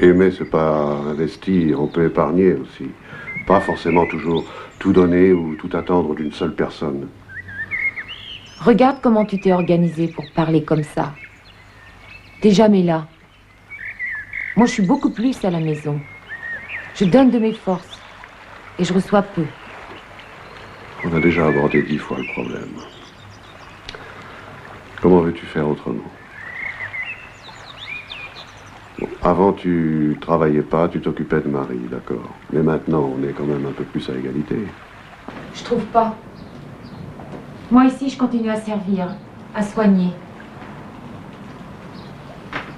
Aimer, 0.00 0.30
c'est 0.30 0.50
pas 0.50 0.98
investir, 1.08 1.80
on 1.80 1.86
peut 1.86 2.04
épargner 2.04 2.52
aussi. 2.52 2.90
Pas 3.46 3.60
forcément 3.60 4.04
toujours 4.04 4.44
tout 4.78 4.92
donner 4.92 5.32
ou 5.32 5.54
tout 5.54 5.74
attendre 5.74 6.14
d'une 6.14 6.32
seule 6.32 6.54
personne. 6.54 7.08
Regarde 8.60 8.98
comment 9.00 9.24
tu 9.24 9.40
t'es 9.40 9.52
organisé 9.52 10.08
pour 10.08 10.30
parler 10.32 10.62
comme 10.62 10.82
ça. 10.82 11.14
T'es 12.42 12.50
jamais 12.50 12.82
là. 12.82 13.06
Moi, 14.56 14.66
je 14.66 14.72
suis 14.72 14.86
beaucoup 14.86 15.10
plus 15.10 15.42
à 15.42 15.50
la 15.50 15.60
maison. 15.60 15.98
Je 16.98 17.04
donne 17.04 17.30
de 17.30 17.38
mes 17.38 17.52
forces 17.52 17.96
et 18.76 18.82
je 18.82 18.92
reçois 18.92 19.22
peu. 19.22 19.44
On 21.04 21.16
a 21.16 21.20
déjà 21.20 21.46
abordé 21.46 21.80
dix 21.82 21.98
fois 21.98 22.16
le 22.18 22.26
problème. 22.32 22.70
Comment 25.00 25.20
veux-tu 25.20 25.46
faire 25.46 25.68
autrement? 25.68 26.10
Bon, 28.98 29.06
Avant, 29.22 29.52
tu 29.52 30.18
travaillais 30.20 30.62
pas, 30.62 30.88
tu 30.88 31.00
t'occupais 31.00 31.40
de 31.40 31.48
Marie, 31.48 31.86
d'accord. 31.88 32.34
Mais 32.52 32.62
maintenant, 32.62 33.12
on 33.16 33.22
est 33.22 33.32
quand 33.32 33.46
même 33.46 33.64
un 33.64 33.72
peu 33.72 33.84
plus 33.84 34.10
à 34.10 34.14
égalité. 34.14 34.56
Je 35.54 35.62
trouve 35.62 35.84
pas. 35.84 36.16
Moi 37.70 37.84
ici, 37.84 38.10
je 38.10 38.18
continue 38.18 38.50
à 38.50 38.56
servir, 38.56 39.14
à 39.54 39.62
soigner. 39.62 40.10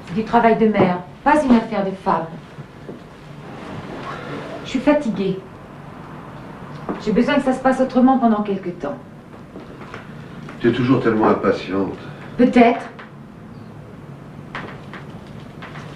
C'est 0.08 0.14
du 0.14 0.24
travail 0.24 0.58
de 0.58 0.66
mère, 0.66 0.98
pas 1.24 1.42
une 1.42 1.56
affaire 1.56 1.86
de 1.86 1.92
femme. 1.92 2.26
Je 4.70 4.78
suis 4.78 4.84
fatiguée. 4.84 5.36
J'ai 7.04 7.10
besoin 7.10 7.34
que 7.34 7.42
ça 7.42 7.52
se 7.52 7.58
passe 7.58 7.80
autrement 7.80 8.18
pendant 8.18 8.44
quelque 8.44 8.70
temps. 8.70 8.94
Tu 10.60 10.68
es 10.68 10.72
toujours 10.72 11.02
tellement 11.02 11.26
impatiente. 11.26 11.98
Peut-être. 12.36 12.82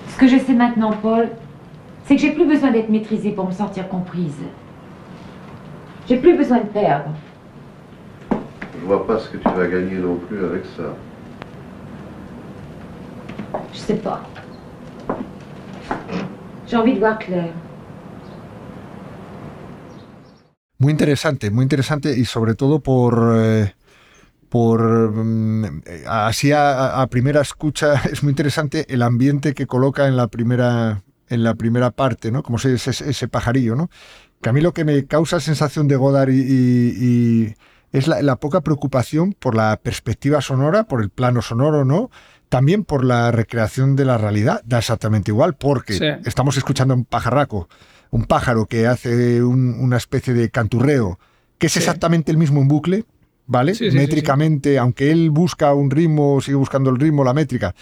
Ce 0.08 0.18
que 0.18 0.26
je 0.26 0.38
sais 0.38 0.54
maintenant, 0.54 0.90
Paul, 0.90 1.28
c'est 2.04 2.16
que 2.16 2.20
j'ai 2.20 2.32
plus 2.32 2.46
besoin 2.46 2.72
d'être 2.72 2.88
maîtrisée 2.88 3.30
pour 3.30 3.46
me 3.46 3.52
sentir 3.52 3.88
comprise. 3.88 4.42
J'ai 6.08 6.16
plus 6.16 6.36
besoin 6.36 6.58
de 6.58 6.66
perdre. 6.66 7.10
Je 8.32 8.84
vois 8.84 9.06
pas 9.06 9.20
ce 9.20 9.28
que 9.28 9.36
tu 9.36 9.48
vas 9.50 9.68
gagner 9.68 9.98
non 9.98 10.16
plus 10.16 10.44
avec 10.44 10.64
ça. 10.76 10.96
Je 13.72 13.78
sais 13.78 13.98
pas. 13.98 14.22
J'ai 16.66 16.76
envie 16.76 16.94
de 16.94 16.98
voir 16.98 17.20
clair. 17.20 17.50
Muy 20.84 20.92
interesante, 20.92 21.50
muy 21.50 21.62
interesante 21.62 22.16
y 22.18 22.24
sobre 22.26 22.54
todo 22.54 22.80
por... 22.80 23.34
eh, 23.38 23.74
por 24.50 24.80
mm, 25.12 25.64
eh, 25.86 26.04
así 26.06 26.52
a, 26.52 27.00
a 27.02 27.06
primera 27.08 27.40
escucha 27.40 27.94
es 28.12 28.22
muy 28.22 28.30
interesante 28.30 28.86
el 28.92 29.02
ambiente 29.02 29.52
que 29.54 29.66
coloca 29.66 30.06
en 30.06 30.16
la 30.16 30.28
primera 30.28 31.02
en 31.28 31.42
la 31.42 31.54
primera 31.54 31.90
parte, 31.90 32.30
¿no? 32.30 32.42
Como 32.42 32.58
si 32.58 32.68
ese, 32.68 32.90
ese 32.90 33.28
pajarillo, 33.28 33.74
¿no? 33.74 33.90
Que 34.42 34.50
a 34.50 34.52
mí 34.52 34.60
lo 34.60 34.72
que 34.74 34.84
me 34.84 35.06
causa 35.06 35.40
sensación 35.40 35.88
de 35.88 35.96
Godard 35.96 36.28
y, 36.30 36.38
y- 36.40 37.04
y 37.06 37.54
es 37.92 38.06
la, 38.06 38.20
la 38.22 38.36
poca 38.36 38.60
preocupación 38.60 39.32
por 39.32 39.54
la 39.56 39.80
perspectiva 39.82 40.40
sonora, 40.42 40.84
por 40.84 41.00
el 41.02 41.08
plano 41.08 41.40
sonoro, 41.42 41.84
¿no? 41.86 42.10
También 42.50 42.84
por 42.84 43.04
la 43.04 43.30
recreación 43.32 43.96
de 43.96 44.04
la 44.04 44.18
realidad, 44.18 44.60
da 44.66 44.78
exactamente 44.78 45.30
igual, 45.30 45.54
porque 45.54 45.94
Sí. 45.94 46.04
estamos 46.26 46.56
escuchando 46.58 46.92
a 46.94 46.98
un 46.98 47.04
pajarraco, 47.06 47.68
un 48.14 48.24
pájaro 48.26 48.66
que 48.66 48.86
hace 48.86 49.42
un- 49.42 49.74
una 49.80 49.96
especie 49.96 50.34
de 50.34 50.48
canturreo, 50.48 51.18
que 51.58 51.66
es 51.66 51.72
Sí. 51.72 51.80
exactamente 51.80 52.30
el 52.30 52.38
mismo 52.38 52.60
en 52.62 52.68
bucle, 52.68 53.04
¿vale? 53.46 53.74
Sí, 53.74 53.86
sí, 53.86 53.90
sí, 53.90 53.96
Métricamente, 53.96 54.78
aunque 54.78 55.10
él 55.10 55.30
busca 55.30 55.74
un 55.74 55.90
ritmo, 55.90 56.40
sigue 56.40 56.54
buscando 56.56 56.90
el 56.90 56.96
ritmo, 57.00 57.24
la 57.24 57.34
métrica, 57.34 57.74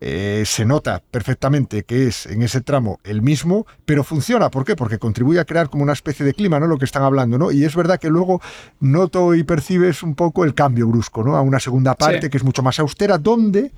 eh, 0.00 0.42
se 0.46 0.64
nota 0.64 1.02
perfectamente 1.10 1.82
que 1.84 2.06
es 2.08 2.24
en 2.26 2.40
ese 2.42 2.62
tramo 2.62 2.98
el 3.04 3.20
mismo, 3.20 3.66
pero 3.84 4.04
funciona. 4.04 4.50
¿Por 4.50 4.64
qué? 4.64 4.74
Porque 4.74 4.98
contribuye 4.98 5.38
a 5.38 5.44
crear 5.44 5.68
como 5.68 5.82
una 5.82 5.92
especie 5.92 6.24
de 6.24 6.32
clima, 6.34 6.58
¿no? 6.58 6.66
Lo 6.66 6.78
que 6.78 6.84
están 6.86 7.02
hablando, 7.02 7.36
¿no? 7.38 7.52
Y 7.52 7.64
es 7.64 7.76
verdad 7.76 8.00
que 8.00 8.08
luego 8.08 8.40
noto 8.80 9.34
y 9.34 9.44
percibes 9.44 10.02
un 10.02 10.14
poco 10.14 10.44
el 10.44 10.54
cambio 10.54 10.88
brusco, 10.88 11.22
¿no? 11.22 11.36
A 11.36 11.42
una 11.42 11.60
segunda 11.60 11.94
parte 11.94 12.28
que 12.30 12.36
es 12.38 12.44
mucho 12.44 12.62
más 12.62 12.78
austera, 12.80 13.18
donde, 13.18 13.72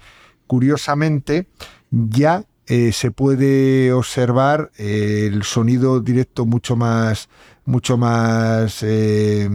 curiosamente, 0.47 1.47
ya 1.91 2.45
eh, 2.69 2.93
se 2.93 3.11
puede 3.11 3.93
observar 3.93 4.71
eh, 4.79 5.29
el 5.33 5.43
sonido 5.45 6.01
directo 6.01 6.47
mucho 6.47 6.77
más 6.77 7.29
mucho 7.65 7.97
más 7.97 8.79
eh, 8.83 9.49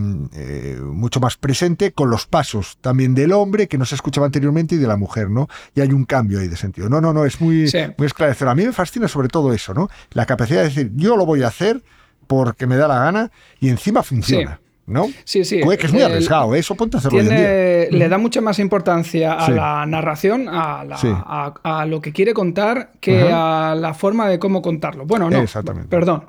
mucho 0.81 1.19
más 1.19 1.37
presente 1.37 1.91
con 1.93 2.09
los 2.09 2.25
pasos 2.27 2.77
también 2.81 3.15
del 3.15 3.31
hombre 3.31 3.67
que 3.67 3.77
no 3.77 3.85
se 3.85 3.95
escuchaba 3.95 4.25
anteriormente 4.25 4.75
y 4.75 4.77
de 4.77 4.87
la 4.87 4.97
mujer, 4.97 5.29
¿no? 5.29 5.47
Y 5.75 5.81
hay 5.81 5.91
un 5.91 6.05
cambio 6.05 6.39
ahí 6.39 6.47
de 6.47 6.57
sentido. 6.57 6.89
No, 6.89 6.99
no, 7.01 7.13
no, 7.13 7.25
es 7.25 7.39
muy, 7.41 7.67
Sí. 7.67 7.79
muy 7.97 8.07
esclarecedor. 8.07 8.51
A 8.51 8.55
mí 8.55 8.65
me 8.65 8.73
fascina 8.73 9.07
sobre 9.07 9.27
todo 9.29 9.53
eso, 9.53 9.73
¿no? 9.73 9.89
La 10.11 10.25
capacidad 10.25 10.61
de 10.61 10.69
decir, 10.69 10.91
yo 10.95 11.15
lo 11.17 11.25
voy 11.25 11.43
a 11.43 11.47
hacer 11.47 11.83
porque 12.27 12.65
me 12.67 12.77
da 12.77 12.87
la 12.87 12.99
gana 12.99 13.31
y 13.59 13.67
encima 13.69 14.03
funciona, 14.03 14.60
¿no? 14.85 15.07
Sí, 15.23 15.45
sí. 15.45 15.61
Que 15.61 15.85
es 15.85 15.91
muy 15.93 16.01
el- 16.01 16.11
arriesgado, 16.11 16.53
¿eh? 16.55 16.59
eso 16.59 16.75
ponte 16.75 16.97
a 16.97 16.99
hacerlo 16.99 17.19
hoy 17.19 17.23
en 17.25 17.29
día. 17.29 17.37
tiene, 17.37 17.87
le 17.91 18.09
da 18.09 18.17
mucha 18.17 18.41
más 18.41 18.59
importancia 18.59 19.33
a 19.33 19.45
Sí. 19.45 19.51
la 19.53 19.85
narración, 19.85 20.47
a, 20.49 20.83
la- 20.83 20.97
Sí. 20.97 21.07
a, 21.11 21.53
a 21.63 21.85
lo 21.85 22.01
que 22.01 22.11
quiere 22.11 22.33
contar, 22.33 22.91
que 22.99 23.29
a 23.31 23.75
la 23.75 23.93
forma 23.93 24.27
de 24.27 24.39
cómo 24.39 24.61
contarlo. 24.61 25.05
Bueno, 25.05 25.29
no, 25.29 25.39
Exactamente. 25.39 25.87
perdón. 25.89 26.25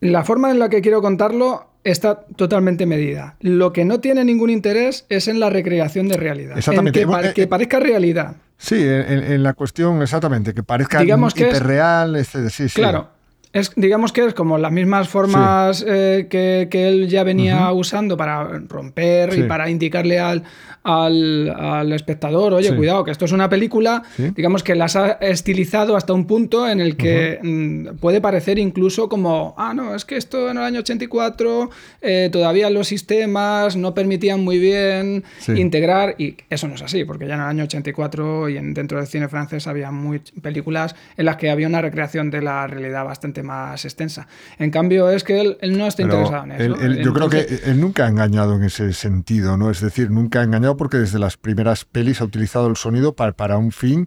La 0.00 0.22
forma 0.24 0.50
en 0.50 0.58
la 0.60 0.68
que 0.68 0.80
quiero 0.80 1.02
contarlo 1.02 1.70
está 1.82 2.20
totalmente 2.36 2.86
medida. 2.86 3.36
Lo 3.40 3.72
que 3.72 3.84
no 3.84 3.98
tiene 4.00 4.24
ningún 4.24 4.50
interés 4.50 5.06
es 5.08 5.26
en 5.26 5.40
la 5.40 5.50
recreación 5.50 6.06
de 6.08 6.16
realidad. 6.16 6.52
En 6.52 6.58
Exactamente. 6.58 7.00
que, 7.04 7.04
Eh, 7.28 7.32
que 7.34 7.42
eh, 7.42 7.46
parezca 7.48 7.80
realidad. 7.80 8.36
Sí, 8.56 8.76
en, 8.76 9.22
en 9.24 9.42
la 9.42 9.54
cuestión, 9.54 10.00
exactamente, 10.02 10.54
que 10.54 10.62
parezca 10.62 11.00
Digamos 11.00 11.34
que 11.34 11.48
es- 11.48 11.56
hiperreal, 11.56 12.16
este, 12.16 12.50
sí, 12.50 12.68
sí. 12.68 12.74
Claro. 12.76 13.08
Es, 13.58 13.72
digamos 13.76 14.12
que 14.12 14.24
es 14.26 14.34
como 14.34 14.58
las 14.58 14.72
mismas 14.72 15.08
formas 15.08 15.84
eh, 15.86 16.26
que, 16.30 16.68
que 16.70 16.88
él 16.88 17.08
ya 17.08 17.22
venía 17.24 17.72
usando 17.72 18.16
para 18.16 18.44
romper 18.68 19.32
Sí. 19.32 19.40
y 19.40 19.42
para 19.44 19.68
indicarle 19.68 20.18
al, 20.18 20.42
al, 20.84 21.50
al 21.50 21.92
espectador, 21.92 22.54
oye, 22.54 22.68
Sí. 22.70 22.74
cuidado, 22.76 23.04
que 23.04 23.10
esto 23.10 23.24
es 23.24 23.32
una 23.32 23.48
película, 23.48 24.02
digamos 24.16 24.62
que 24.62 24.74
las 24.74 24.96
ha 24.96 25.12
estilizado 25.20 25.96
hasta 25.96 26.12
un 26.12 26.26
punto 26.26 26.68
en 26.68 26.80
el 26.80 26.96
que 26.96 27.38
mm, 27.42 27.96
puede 28.00 28.20
parecer 28.20 28.58
incluso 28.58 29.08
como, 29.08 29.54
ah, 29.58 29.74
no, 29.74 29.94
es 29.94 30.04
que 30.04 30.16
esto 30.16 30.50
en 30.50 30.56
el 30.58 30.62
año 30.64 30.80
84 30.80 31.70
eh, 32.00 32.28
todavía 32.32 32.70
los 32.70 32.88
sistemas 32.88 33.76
no 33.76 33.94
permitían 33.94 34.42
muy 34.42 34.58
bien 34.58 35.24
integrar, 35.54 36.14
y 36.18 36.36
eso 36.50 36.68
no 36.68 36.74
es 36.74 36.82
así, 36.82 37.04
porque 37.04 37.26
ya 37.26 37.34
en 37.34 37.40
el 37.40 37.46
año 37.46 37.64
84 37.64 38.48
y 38.48 38.56
en, 38.56 38.74
dentro 38.74 38.98
del 38.98 39.06
cine 39.06 39.28
francés 39.28 39.66
había 39.66 39.90
muy, 39.90 40.20
películas 40.42 40.94
en 41.16 41.24
las 41.26 41.36
que 41.36 41.50
había 41.50 41.66
una 41.66 41.82
recreación 41.82 42.30
de 42.30 42.42
la 42.42 42.66
realidad 42.66 43.04
bastante 43.04 43.42
más 43.48 43.84
extensa. 43.84 44.28
En 44.60 44.70
cambio, 44.70 45.10
es 45.10 45.24
que 45.24 45.40
él, 45.40 45.58
él 45.60 45.76
no 45.76 45.86
está 45.88 46.04
Pero 46.04 46.14
interesado 46.20 46.44
en 46.44 46.52
eso. 46.52 46.64
él- 46.84 46.98
él- 46.98 47.04
yo 47.04 47.12
creo 47.12 47.28
que 47.28 47.60
él 47.64 47.80
nunca 47.80 48.04
ha 48.04 48.08
engañado 48.08 48.54
en 48.54 48.62
ese 48.62 48.92
sentido, 48.92 49.56
¿no? 49.56 49.70
Es 49.70 49.80
decir, 49.80 50.10
nunca 50.10 50.40
ha 50.40 50.44
engañado 50.44 50.76
porque 50.76 50.98
desde 50.98 51.18
las 51.18 51.36
primeras 51.36 51.84
pelis 51.84 52.20
ha 52.20 52.24
utilizado 52.24 52.68
el 52.68 52.76
sonido 52.76 53.14
para, 53.14 53.32
para 53.32 53.58
un 53.58 53.72
fin 53.72 54.06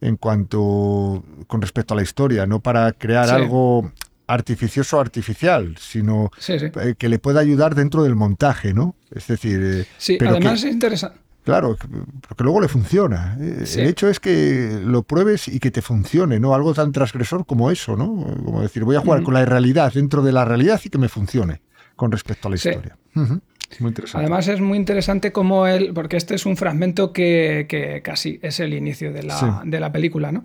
en 0.00 0.16
cuanto 0.16 1.24
con 1.46 1.60
respecto 1.60 1.94
a 1.94 1.96
la 1.96 2.02
historia, 2.02 2.46
no 2.46 2.60
para 2.60 2.92
crear 2.92 3.26
Sí. 3.28 3.34
algo 3.34 3.92
artificioso 4.26 4.98
o 4.98 5.00
artificial, 5.00 5.74
sino 5.78 6.30
Sí, 6.38 6.58
sí. 6.58 6.66
eh, 6.80 6.94
que 6.98 7.08
le 7.08 7.18
pueda 7.18 7.40
ayudar 7.40 7.74
dentro 7.74 8.02
del 8.02 8.14
montaje, 8.14 8.74
¿no? 8.74 8.94
Es 9.10 9.26
decir, 9.26 9.60
eh, 9.62 9.86
Sí, 9.96 10.16
pero 10.18 10.32
además 10.32 10.60
que- 10.62 10.68
es 10.68 10.74
interesante. 10.74 11.18
Claro, 11.48 11.76
porque 12.26 12.44
luego 12.44 12.60
le 12.60 12.68
funciona. 12.68 13.36
Eh, 13.40 13.62
Sí. 13.66 13.80
El 13.80 13.88
hecho 13.88 14.08
es 14.08 14.20
que 14.20 14.80
lo 14.84 15.02
pruebes 15.02 15.48
y 15.48 15.58
que 15.60 15.70
te 15.70 15.82
funcione, 15.82 16.38
¿no? 16.40 16.54
Algo 16.54 16.74
tan 16.74 16.92
transgresor 16.92 17.44
como 17.46 17.70
eso, 17.70 17.96
¿no? 17.96 18.06
Como 18.44 18.62
decir, 18.62 18.84
voy 18.84 18.96
a 18.96 19.00
jugar 19.00 19.22
con 19.22 19.34
la 19.34 19.44
realidad 19.44 19.92
dentro 19.92 20.22
de 20.22 20.32
la 20.32 20.44
realidad 20.44 20.80
y 20.84 20.88
que 20.90 20.98
me 20.98 21.08
funcione 21.08 21.62
con 21.96 22.12
respecto 22.12 22.48
a 22.48 22.50
la 22.52 22.56
Sí. 22.56 22.68
historia. 22.68 22.96
Muy 23.80 23.88
interesante. 23.90 24.24
Además 24.24 24.48
es 24.48 24.60
muy 24.60 24.78
interesante 24.78 25.30
cómo 25.30 25.66
él, 25.66 25.92
porque 25.94 26.16
este 26.16 26.34
es 26.34 26.46
un 26.46 26.56
fragmento 26.56 27.12
que, 27.12 27.66
que 27.68 28.00
casi 28.02 28.38
es 28.42 28.60
el 28.60 28.72
inicio 28.72 29.12
de 29.12 29.22
la, 29.22 29.38
Sí. 29.38 29.46
de 29.64 29.78
la 29.78 29.92
película, 29.92 30.32
¿no? 30.32 30.44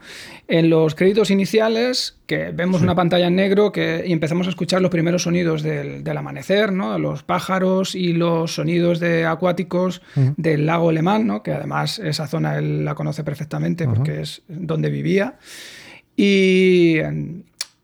En 0.49 0.69
los 0.69 0.93
créditos 0.93 1.31
iniciales, 1.31 2.17
que 2.27 2.51
vemos 2.51 2.81
una 2.81 2.95
pantalla 2.95 3.27
en 3.27 3.35
negro 3.35 3.71
que, 3.71 4.03
y 4.05 4.11
empezamos 4.11 4.47
a 4.47 4.49
escuchar 4.49 4.81
los 4.81 4.91
primeros 4.91 5.23
sonidos 5.23 5.63
del, 5.63 6.03
del 6.03 6.17
amanecer, 6.17 6.73
¿no? 6.73 6.99
Los 6.99 7.23
pájaros 7.23 7.95
y 7.95 8.11
los 8.13 8.55
sonidos 8.55 8.99
de 8.99 9.25
acuáticos 9.25 10.01
del 10.35 10.65
lago 10.65 10.89
Alemán, 10.89 11.25
¿no? 11.25 11.43
Que 11.43 11.53
además 11.53 11.99
esa 11.99 12.27
zona 12.27 12.57
él 12.57 12.83
la 12.83 12.93
conoce 12.93 13.23
perfectamente 13.23 13.85
porque 13.87 14.19
es 14.21 14.41
donde 14.49 14.89
vivía. 14.89 15.37
Y, 16.17 16.97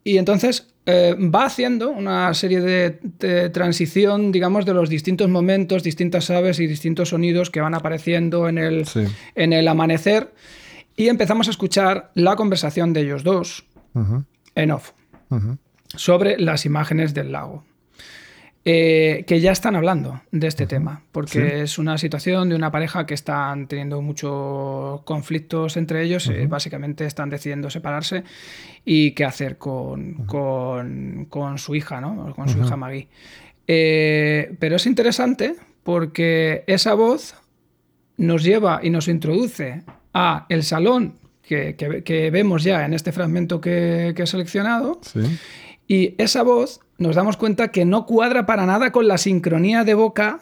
y 0.04 0.18
entonces 0.18 0.68
eh, 0.92 1.16
va 1.20 1.46
haciendo 1.46 1.90
una 1.92 2.34
serie 2.34 2.62
de, 2.62 3.00
de 3.20 3.50
transición, 3.50 4.32
digamos, 4.32 4.66
de 4.66 4.74
los 4.74 4.90
distintos 4.90 5.30
momentos, 5.30 5.84
distintas 5.84 6.30
aves 6.30 6.60
y 6.60 6.68
distintos 6.68 7.10
sonidos 7.10 7.50
que 7.50 7.62
van 7.62 7.76
apareciendo 7.76 8.48
en 8.50 8.58
el, 8.58 8.86
Sí. 8.86 9.04
en 9.36 9.54
el 9.54 9.68
amanecer. 9.68 10.34
Y 10.96 11.08
empezamos 11.08 11.48
a 11.48 11.52
escuchar 11.52 12.12
la 12.16 12.36
conversación 12.36 12.92
de 12.94 13.02
ellos 13.02 13.24
dos 13.24 13.66
en 14.56 14.72
off 14.72 14.92
sobre 15.96 16.38
las 16.40 16.66
imágenes 16.66 17.14
del 17.14 17.32
lago. 17.32 17.64
Eh, 18.72 19.24
que 19.26 19.40
ya 19.40 19.52
están 19.52 19.76
hablando 19.76 20.22
de 20.32 20.46
este 20.46 20.68
tema, 20.68 21.02
porque 21.12 21.62
es 21.64 21.80
una 21.80 21.98
situación 21.98 22.50
de 22.50 22.56
una 22.56 22.70
pareja 22.72 23.06
que 23.08 23.16
están 23.16 23.68
teniendo 23.68 24.00
muchos 24.04 25.02
conflictos 25.06 25.76
entre 25.76 26.04
ellos, 26.04 26.28
eh, 26.28 26.46
básicamente 26.48 27.06
están 27.06 27.32
decidiendo 27.32 27.72
separarse 27.72 28.24
y 28.86 29.12
qué 29.14 29.26
hacer 29.26 29.58
con, 29.58 30.26
con- 30.28 31.26
con 31.30 31.58
su 31.58 31.74
hija, 31.74 32.00
¿no? 32.00 32.32
con 32.36 32.48
su 32.48 32.60
hija 32.64 32.76
Maggie. 32.78 33.08
Eh, 33.68 34.56
pero 34.60 34.76
es 34.76 34.86
interesante 34.86 35.56
porque 35.84 36.64
esa 36.68 36.94
voz 36.94 37.34
nos 38.18 38.44
lleva 38.44 38.82
y 38.84 38.92
nos 38.92 39.08
introduce 39.08 39.82
a 40.14 40.46
el 40.50 40.62
salón 40.64 41.16
que, 41.42 41.76
que- 41.76 42.04
que 42.04 42.30
vemos 42.30 42.64
ya 42.64 42.86
en 42.86 42.94
este 42.94 43.12
fragmento 43.12 43.60
que- 43.62 44.14
que 44.16 44.24
he 44.24 44.28
seleccionado. 44.28 45.00
Sí. 45.02 45.22
Y 45.90 46.14
esa 46.20 46.44
voz 46.44 46.82
nos 47.00 47.16
damos 47.16 47.36
cuenta 47.36 47.70
que 47.70 47.84
no 47.84 48.06
cuadra 48.06 48.46
para 48.46 48.68
nada 48.68 48.92
con 48.92 49.08
la 49.08 49.18
sincronía 49.18 49.84
de 49.84 49.96
boca 49.96 50.40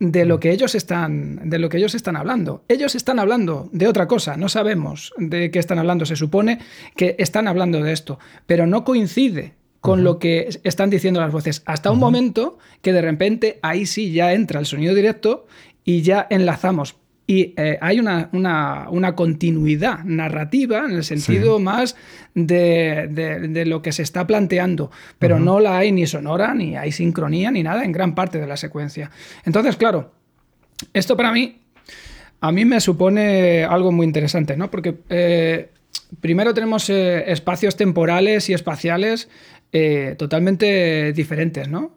de 0.00 0.24
lo 0.24 0.40
que 0.40 0.50
ellos 0.50 0.74
están 0.74 1.48
de 1.48 1.58
lo 1.60 1.68
que 1.68 1.78
ellos 1.78 1.94
están 1.94 2.16
hablando. 2.16 2.64
Ellos 2.66 2.96
están 2.96 3.20
hablando 3.20 3.68
de 3.72 3.86
otra 3.86 4.08
cosa, 4.08 4.36
no 4.36 4.48
sabemos 4.48 5.12
de 5.16 5.52
qué 5.52 5.60
están 5.60 5.78
hablando, 5.78 6.04
se 6.04 6.16
supone 6.16 6.58
que 6.96 7.14
están 7.18 7.46
hablando 7.46 7.80
de 7.80 7.92
esto, 7.92 8.18
pero 8.46 8.66
no 8.66 8.84
coincide 8.84 9.54
con 9.80 10.02
lo 10.02 10.18
que 10.18 10.48
están 10.64 10.90
diciendo 10.90 11.20
las 11.20 11.32
voces 11.32 11.62
hasta 11.64 11.92
un 11.92 12.00
momento 12.00 12.58
que 12.82 12.92
de 12.92 13.00
repente 13.00 13.60
ahí 13.62 13.86
sí 13.86 14.12
ya 14.12 14.32
entra 14.32 14.58
el 14.58 14.66
sonido 14.66 14.96
directo 14.96 15.46
y 15.84 16.02
ya 16.02 16.26
enlazamos. 16.28 16.96
Y 17.30 17.52
eh, 17.58 17.76
hay 17.82 18.00
una, 18.00 18.30
una, 18.32 19.14
continuidad 19.14 20.02
narrativa 20.02 20.86
en 20.86 20.92
el 20.92 21.04
sentido 21.04 21.58
más 21.58 21.94
de, 22.34 23.64
lo 23.66 23.82
que 23.82 23.92
se 23.92 24.02
está 24.02 24.26
planteando, 24.26 24.90
pero 25.18 25.38
no 25.38 25.60
la 25.60 25.76
hay 25.76 25.92
ni 25.92 26.06
sonora, 26.06 26.54
ni 26.54 26.74
hay 26.74 26.90
sincronía, 26.90 27.50
ni 27.50 27.62
nada 27.62 27.84
en 27.84 27.92
gran 27.92 28.14
parte 28.14 28.38
de 28.38 28.46
la 28.46 28.56
secuencia. 28.56 29.10
Entonces, 29.44 29.76
claro, 29.76 30.10
esto 30.94 31.18
para 31.18 31.30
mí, 31.30 31.60
a 32.40 32.50
mí 32.50 32.64
me 32.64 32.80
supone 32.80 33.62
algo 33.62 33.92
muy 33.92 34.06
interesante, 34.06 34.56
¿no? 34.56 34.70
Porque 34.70 34.94
eh, 35.10 35.68
primero 36.22 36.54
tenemos 36.54 36.88
eh, 36.88 37.30
espacios 37.30 37.76
temporales 37.76 38.48
y 38.48 38.54
espaciales 38.54 39.28
totalmente 40.16 41.12
diferentes, 41.12 41.68
¿no? 41.68 41.92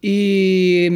y, 0.00 0.88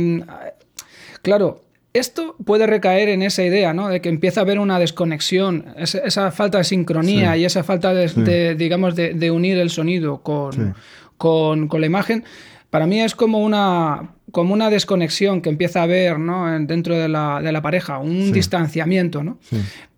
claro, 1.20 1.61
esto 1.92 2.37
puede 2.44 2.66
recaer 2.66 3.09
en 3.09 3.22
esa 3.22 3.42
idea, 3.44 3.72
¿no? 3.74 3.88
De 3.88 4.00
que 4.00 4.09
empieza 4.09 4.40
a 4.40 4.44
haber 4.44 4.59
una 4.59 4.79
desconexión, 4.79 5.66
esa, 5.76 6.31
falta 6.31 6.59
de 6.59 6.64
sincronía 6.64 7.37
y 7.37 7.44
esa 7.44 7.64
falta 7.64 7.92
de, 7.92 8.55
digamos, 8.55 8.94
de, 8.94 9.31
unir 9.31 9.59
el 9.59 9.70
sonido 9.70 10.22
con, 10.22 10.74
con, 11.16 11.81
la 11.81 11.87
imagen. 11.87 12.24
Para 12.70 12.87
mí 12.87 13.00
es 13.00 13.16
como 13.16 13.40
una, 13.40 14.14
como 14.31 14.55
una 14.55 14.70
desconexión 14.70 15.40
que 15.40 15.48
empieza 15.48 15.81
a 15.81 15.85
haber 15.85 16.20
¿no? 16.20 16.46
dentro 16.61 16.96
de 16.96 17.09
la, 17.09 17.40
de 17.42 17.50
la 17.50 17.61
pareja, 17.61 17.98
un 17.98 18.31
distanciamiento, 18.33 19.24
¿no? 19.24 19.38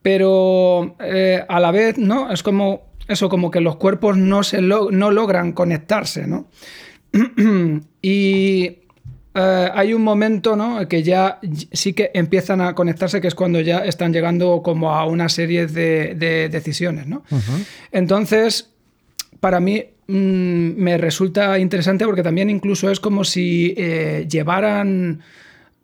Pero 0.01 0.97
eh, 1.01 1.45
a 1.47 1.61
la 1.61 1.71
vez, 1.71 1.99
¿no? 1.99 2.33
Es 2.33 2.43
como 2.43 2.93
eso, 3.07 3.29
como 3.29 3.51
que 3.51 3.61
los 3.61 3.77
cuerpos 3.77 4.17
no, 4.17 4.43
se 4.43 4.63
no 4.63 5.11
logran 5.11 5.53
conectarse, 5.53 6.27
¿no? 6.27 6.47
y 8.03 8.79
eh, 9.35 9.71
hay 9.73 9.95
un 9.95 10.03
momento 10.03 10.57
¿no? 10.57 10.87
que 10.89 11.03
ya 11.03 11.39
sí 11.73 11.93
que 11.95 12.11
empiezan 12.15 12.61
a 12.61 12.75
conectarse, 12.75 13.21
que 13.21 13.29
es 13.29 13.35
cuando 13.35 13.61
ya 13.61 13.79
están 13.79 14.13
llegando 14.13 14.63
como 14.63 14.95
a 14.95 15.07
una 15.07 15.29
serie 15.29 15.67
de, 15.67 16.49
decisiones. 16.51 17.07
¿no? 17.07 17.23
Entonces, 17.91 18.71
para 19.41 19.61
mí 19.61 19.85
mm, 20.07 20.13
me 20.77 20.99
resulta 20.99 21.59
interesante 21.59 22.05
porque 22.05 22.23
también 22.23 22.51
incluso 22.51 22.91
es 22.91 23.01
como 23.01 23.25
si 23.25 23.75
eh, 23.77 24.27
llevaran 24.29 25.23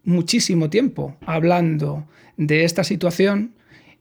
muchísimo 0.04 0.70
tiempo 0.70 1.16
hablando 1.26 2.06
de 2.36 2.64
esta 2.64 2.84
situación 2.84 3.52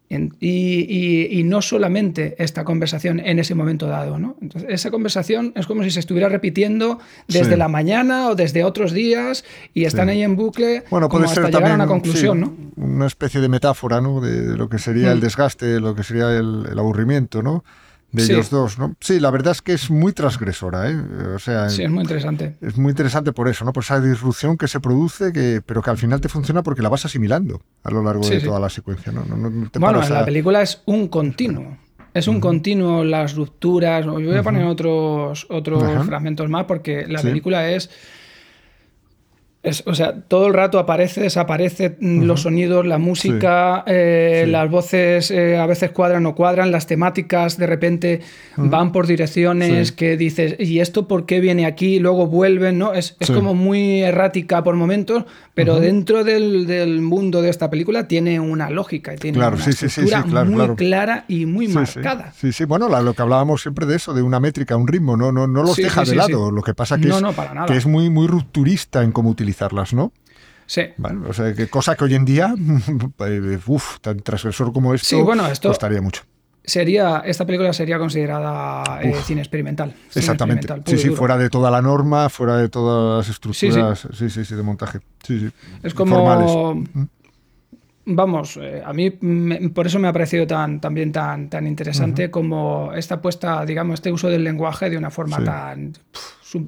y, 0.09 1.41
no 1.45 1.61
solamente 1.61 2.35
esta 2.39 2.63
conversación 2.63 3.19
en 3.19 3.39
ese 3.39 3.55
momento 3.55 3.87
dado. 3.87 4.19
¿no? 4.19 4.37
Entonces, 4.41 4.69
esa 4.71 4.91
conversación 4.91 5.53
es 5.55 5.67
como 5.67 5.83
si 5.83 5.91
se 5.91 5.99
estuviera 5.99 6.29
repitiendo 6.29 6.99
desde 7.27 7.57
la 7.57 7.67
mañana 7.67 8.29
o 8.29 8.35
desde 8.35 8.63
otros 8.63 8.93
días 8.93 9.43
y 9.73 9.85
están 9.85 10.09
ahí 10.09 10.23
en 10.23 10.35
bucle 10.35 10.83
bueno, 10.89 11.09
puede 11.09 11.27
ser 11.27 11.45
hasta 11.45 11.57
llegar 11.57 11.71
a 11.71 11.75
una 11.75 11.87
conclusión. 11.87 12.39
¿no? 12.39 12.55
Una 12.75 13.07
especie 13.07 13.41
de 13.41 13.49
metáfora 13.49 14.01
¿no? 14.01 14.21
de, 14.21 14.55
lo 14.57 14.69
que 14.69 14.79
sería 14.79 15.11
el 15.11 15.17
mm. 15.17 15.21
desgaste, 15.21 15.65
de 15.65 15.79
lo 15.79 15.95
que 15.95 16.03
sería 16.03 16.31
el, 16.31 16.67
el 16.71 16.79
aburrimiento. 16.79 17.41
¿no? 17.41 17.63
De 18.11 18.23
ellos 18.23 18.49
dos, 18.49 18.79
¿no? 18.79 18.95
Sí, 18.99 19.19
la 19.19 19.31
verdad 19.31 19.51
es 19.51 19.61
que 19.61 19.73
es 19.73 19.89
muy 19.89 20.13
transgresora, 20.13 20.89
¿eh? 20.89 20.95
O 21.35 21.39
sea, 21.39 21.69
sí, 21.69 21.83
es 21.83 21.89
muy 21.89 22.01
interesante. 22.01 22.55
Es 22.61 22.77
muy 22.77 22.91
interesante 22.91 23.33
por 23.33 23.47
eso, 23.47 23.65
¿no? 23.65 23.73
Por 23.73 23.83
esa 23.83 23.99
disrupción 23.99 24.57
que 24.57 24.67
se 24.67 24.79
produce, 24.79 25.33
que, 25.33 25.61
pero 25.65 25.81
que 25.81 25.89
al 25.89 25.97
final 25.97 26.21
te 26.21 26.29
funciona 26.29 26.63
porque 26.63 26.81
la 26.81 26.89
vas 26.89 27.05
asimilando 27.05 27.61
a 27.83 27.91
lo 27.91 28.03
largo 28.03 28.27
de 28.27 28.39
toda 28.39 28.59
la 28.59 28.69
secuencia, 28.69 29.11
¿no? 29.11 29.23
bueno, 29.79 30.07
la 30.07 30.25
película 30.25 30.61
es 30.61 30.81
un 30.85 31.07
continuo. 31.07 31.77
Es 32.13 32.27
un 32.27 32.39
continuo 32.39 33.03
las 33.03 33.35
rupturas. 33.35 34.05
Yo 34.05 34.13
voy 34.13 34.35
a 34.35 34.41
poner 34.41 34.65
otros, 34.65 35.45
otros 35.49 35.83
fragmentos 36.05 36.49
más 36.49 36.65
porque 36.65 37.05
la 37.07 37.21
película 37.21 37.69
es 37.69 37.91
o 39.85 39.95
sea, 39.95 40.21
todo 40.21 40.47
el 40.47 40.53
rato 40.53 40.79
aparece, 40.79 41.21
desaparece 41.21 41.97
los 41.99 42.43
sonidos, 42.43 42.85
la 42.85 42.99
música, 42.99 43.83
eh, 43.87 44.45
las 44.47 44.69
voces 44.69 45.31
eh, 45.31 45.57
a 45.57 45.65
veces 45.65 45.91
cuadran 45.91 46.25
o 46.25 46.35
cuadran, 46.35 46.71
las 46.71 46.87
temáticas 46.87 47.57
de 47.57 47.67
repente 47.67 48.21
van 48.55 48.91
por 48.91 49.07
direcciones 49.07 49.91
que 49.91 50.15
dices, 50.15 50.55
¿y 50.59 50.79
esto 50.79 51.07
por 51.07 51.25
qué 51.25 51.39
viene 51.39 51.65
aquí? 51.65 51.99
Luego 51.99 52.27
vuelven, 52.27 52.77
¿no? 52.77 52.93
Es, 52.93 53.17
como 53.27 53.53
muy 53.53 54.01
errática 54.01 54.63
por 54.63 54.75
momentos, 54.75 55.25
pero 55.53 55.79
dentro 55.79 56.23
del, 56.23 57.01
mundo 57.01 57.41
de 57.41 57.49
esta 57.49 57.69
película 57.69 58.07
tiene 58.07 58.39
una 58.39 58.69
lógica 58.69 59.13
y 59.13 59.17
tiene 59.17 59.39
una 59.39 59.55
estructura 59.55 60.23
muy 60.45 60.75
clara 60.75 61.25
y 61.27 61.45
muy 61.45 61.67
marcada. 61.67 62.31
Sí, 62.37 62.53
sí, 62.53 62.65
bueno, 62.65 62.87
lo 63.01 63.13
que 63.13 63.21
hablábamos 63.21 63.61
siempre 63.61 63.85
de 63.85 63.95
eso, 63.95 64.13
de 64.13 64.21
una 64.21 64.39
métrica, 64.39 64.77
un 64.77 64.87
ritmo, 64.87 65.17
no, 65.17 65.31
no, 65.31 65.47
no 65.47 65.63
los 65.63 65.75
deja 65.75 66.03
de 66.03 66.15
lado. 66.15 66.51
Lo 66.51 66.61
que 66.61 66.73
pasa 66.73 66.97
que, 66.97 67.09
es, 67.09 67.15
que 67.67 67.77
es 67.77 67.85
muy, 67.85 68.09
muy 68.09 68.27
rupturista 68.27 69.03
en 69.03 69.11
cómo 69.11 69.29
utilizar 69.47 69.93
¿no? 69.93 70.11
Sí. 70.65 70.81
o 71.27 71.33
sea, 71.33 71.53
que 71.53 71.67
cosa 71.69 71.95
que 71.95 72.03
hoy 72.03 72.15
en 72.15 72.25
día, 72.25 72.53
uff, 73.67 73.99
tan 74.01 74.19
transgresor 74.19 74.73
como 74.73 74.93
esto, 74.93 75.07
sí, 75.07 75.15
bueno, 75.15 75.47
esto 75.47 75.69
costaría 75.69 76.01
mucho. 76.01 76.23
Sería, 76.65 77.23
esta 77.25 77.45
película 77.45 77.71
sería 77.71 77.97
considerada 77.97 78.99
eh, 79.01 79.13
cine 79.23 79.39
experimental. 79.39 79.95
exactamente. 80.13 80.67
sí, 80.85 80.97
sí, 80.97 81.09
fuera 81.11 81.37
de 81.37 81.49
toda 81.49 81.71
la 81.71 81.81
norma, 81.81 82.27
fuera 82.27 82.57
de 82.57 82.67
todas 82.67 83.19
las 83.19 83.33
estructuras 83.33 84.05
sí, 84.13 84.29
sí, 84.29 84.43
sí, 84.43 84.55
de 84.55 84.63
montaje. 84.63 84.99
Sí, 85.25 85.39
sí. 85.39 85.49
Es 85.81 85.93
como. 85.93 86.75
¿Mm? 86.75 87.07
Vamos, 88.09 88.57
eh, 88.61 88.81
a 88.85 88.93
mí 88.93 89.09
por 89.09 89.85
eso 89.85 89.99
me 89.99 90.07
ha 90.07 90.13
parecido 90.13 90.47
tan, 90.47 90.79
también 90.79 91.11
tan, 91.11 91.49
tan 91.49 91.67
interesante 91.67 92.31
como 92.31 92.93
esta 92.93 93.21
puesta, 93.21 93.65
digamos, 93.65 93.95
este 93.95 94.13
uso 94.13 94.29
del 94.29 94.45
lenguaje 94.45 94.89
de 94.89 94.97
una 94.97 95.09
forma 95.09 95.43
tan 95.43 95.93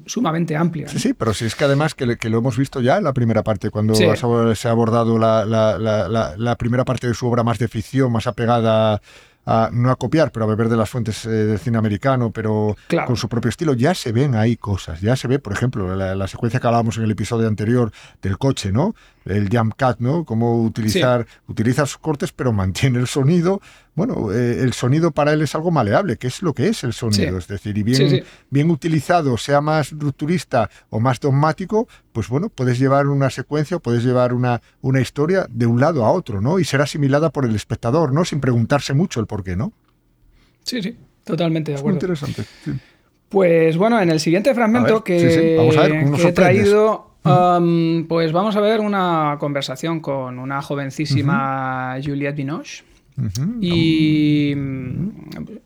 sumamente 0.06 0.56
amplia. 0.56 0.88
Sí, 0.88 0.98
sí, 0.98 1.14
pero 1.14 1.34
si 1.34 1.44
es 1.44 1.54
que 1.54 1.64
además 1.64 1.94
que, 1.94 2.06
lo 2.06 2.38
hemos 2.38 2.56
visto 2.56 2.80
ya 2.80 2.98
en 2.98 3.04
la 3.04 3.12
primera 3.12 3.42
parte, 3.42 3.70
cuando 3.70 3.94
se 3.94 4.68
ha 4.68 4.70
abordado 4.70 5.18
la, 5.18 5.44
la, 5.44 6.56
primera 6.56 6.84
parte 6.84 7.06
de 7.06 7.14
su 7.14 7.26
obra 7.26 7.42
más 7.42 7.58
de 7.58 7.68
ficción, 7.68 8.12
más 8.12 8.26
apegada 8.26 9.00
no 9.72 9.90
a 9.90 9.96
copiar, 9.96 10.30
pero 10.32 10.44
a 10.44 10.48
beber 10.48 10.68
de 10.68 10.76
las 10.76 10.88
fuentes 10.88 11.24
eh, 11.24 11.30
del 11.30 11.58
cine 11.58 11.78
americano, 11.78 12.30
pero 12.30 12.76
con 13.06 13.16
su 13.16 13.28
propio 13.28 13.48
estilo, 13.48 13.74
ya 13.74 13.94
se 13.94 14.12
ven 14.12 14.34
ahí 14.34 14.56
cosas. 14.56 15.00
Ya 15.00 15.16
se 15.16 15.28
ve, 15.28 15.38
por 15.38 15.52
ejemplo, 15.52 15.96
la, 15.96 16.28
secuencia 16.28 16.60
que 16.60 16.66
hablábamos 16.66 16.98
en 16.98 17.04
el 17.04 17.10
episodio 17.10 17.48
anterior 17.48 17.90
del 18.22 18.38
coche, 18.38 18.70
¿no? 18.70 18.94
El 19.24 19.48
jump 19.50 19.74
cut, 19.78 19.98
¿no? 19.98 20.24
Cómo 20.24 20.62
utilizar, 20.62 21.26
utiliza 21.46 21.86
sus 21.86 21.98
cortes, 21.98 22.32
pero 22.32 22.52
mantiene 22.52 22.98
el 22.98 23.06
sonido. 23.06 23.60
Bueno, 23.94 24.32
eh, 24.32 24.62
el 24.62 24.72
sonido 24.72 25.10
para 25.10 25.32
él 25.32 25.42
es 25.42 25.54
algo 25.54 25.70
maleable, 25.70 26.16
que 26.16 26.26
es 26.28 26.42
lo 26.42 26.54
que 26.54 26.68
es 26.68 26.84
el 26.84 26.92
sonido. 26.92 27.36
Es 27.38 27.48
decir, 27.48 27.76
y 27.76 27.82
bien, 27.82 28.24
bien 28.48 28.70
utilizado, 28.70 29.36
sea 29.36 29.60
más 29.60 29.92
rupturista 29.92 30.70
o 30.88 31.00
más 31.00 31.20
dogmático, 31.20 31.86
pues 32.12 32.28
bueno, 32.28 32.48
puedes 32.48 32.78
llevar 32.78 33.08
una 33.08 33.30
secuencia 33.30 33.76
o 33.76 33.80
puedes 33.80 34.02
llevar 34.02 34.32
una, 34.32 34.62
una 34.80 35.00
historia 35.00 35.46
de 35.50 35.66
un 35.66 35.80
lado 35.80 36.04
a 36.04 36.12
otro, 36.12 36.40
¿no? 36.40 36.58
Y 36.58 36.64
ser 36.64 36.80
asimilada 36.80 37.30
por 37.30 37.44
el 37.44 37.54
espectador, 37.54 38.12
¿no? 38.12 38.24
Sin 38.24 38.40
preguntarse 38.40 38.94
mucho 38.94 39.20
el 39.20 39.26
por 39.26 39.44
qué, 39.44 39.56
¿no? 39.56 39.72
Sí, 40.62 40.82
sí, 40.82 40.96
totalmente 41.24 41.72
de 41.72 41.78
acuerdo. 41.78 41.96
muy 41.96 41.96
interesante. 41.96 42.44
Pues 43.30 43.76
bueno, 43.76 44.00
en 44.00 44.10
el 44.10 44.18
siguiente 44.18 44.52
fragmento 44.54 45.04
que, 45.04 45.56
he 45.56 46.32
traído 46.32 47.09
Um, 47.22 48.06
pues 48.06 48.32
vamos 48.32 48.56
a 48.56 48.60
ver 48.60 48.80
una 48.80 49.36
conversación 49.38 50.00
con 50.00 50.38
una 50.38 50.62
jovencísima 50.62 51.98
Juliette 52.02 52.36
Binoche. 52.36 52.84
y, 53.60 54.54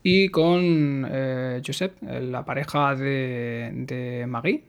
y, 0.03 0.27
con 0.29 1.07
eh, 1.09 1.61
Josep, 1.65 1.93
la 2.01 2.43
pareja 2.43 2.95
de, 2.95 3.71
de 3.73 4.25
Marie. 4.27 4.63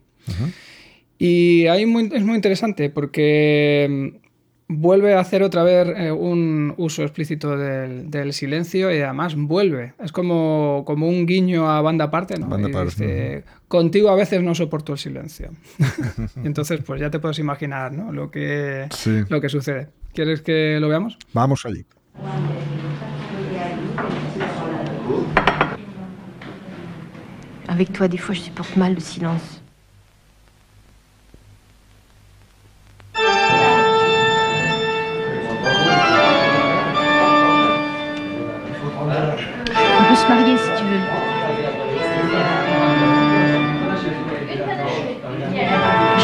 Y 1.18 1.66
ahí 1.66 1.82
es 1.82 1.88
muy 2.24 2.34
interesante 2.36 2.90
porque 2.90 4.20
vuelve 4.68 5.14
a 5.14 5.20
hacer 5.20 5.42
otra 5.42 5.62
vez 5.62 5.88
eh, 5.96 6.10
un 6.10 6.74
uso 6.76 7.02
explícito 7.02 7.56
del, 7.56 8.32
silencio 8.32 8.94
y 8.94 9.00
además 9.00 9.34
vuelve. 9.36 9.94
Es 10.02 10.12
como, 10.12 10.82
como 10.86 11.08
un 11.08 11.26
guiño 11.26 11.70
a 11.70 11.80
banda 11.80 12.06
aparte, 12.06 12.38
¿no? 12.38 12.48
Contigo 13.68 14.10
a 14.10 14.14
veces 14.14 14.42
no 14.42 14.54
soporto 14.54 14.92
el 14.92 14.98
silencio. 14.98 15.50
y 16.42 16.46
entonces, 16.46 16.80
pues 16.84 17.00
ya 17.00 17.10
te 17.10 17.18
puedes 17.18 17.38
imaginar 17.38 17.92
¿no? 17.92 18.12
lo, 18.12 18.30
que, 18.30 18.88
lo 19.28 19.40
que 19.40 19.48
sucede. 19.48 19.88
¿Quieres 20.12 20.42
que 20.42 20.78
lo 20.80 20.88
veamos? 20.88 21.18
Vamos 21.32 21.66
allí. 21.66 21.84
Avec 27.68 27.92
toi, 27.92 28.08
des 28.08 28.16
fois, 28.16 28.32
je 28.32 28.42
supporte 28.42 28.76
mal 28.76 28.94
le 28.94 29.00
silence. 29.00 29.60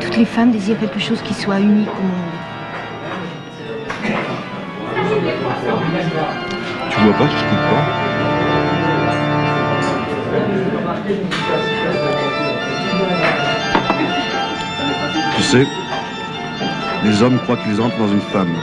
Toutes 0.00 0.16
les 0.16 0.24
femmes 0.24 0.50
désirent 0.50 0.78
quelque 0.78 0.98
chose 0.98 1.20
qui 1.22 1.34
soit 1.34 1.60
unique 1.60 1.88
au 1.88 2.02
monde. 2.02 2.40
Tu 6.90 7.00
vois 7.00 7.12
pas, 7.14 7.26
je 7.26 7.36
t'écoute 7.36 7.58
pas. 7.70 7.84
Tu 15.36 15.42
sais, 15.42 15.66
les 17.04 17.22
hommes 17.22 17.38
croient 17.40 17.56
qu'ils 17.56 17.80
entrent 17.80 17.98
dans 17.98 18.08
une 18.08 18.20
femme. 18.20 18.54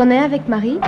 Avec 0.00 0.48
Marie? 0.48 0.78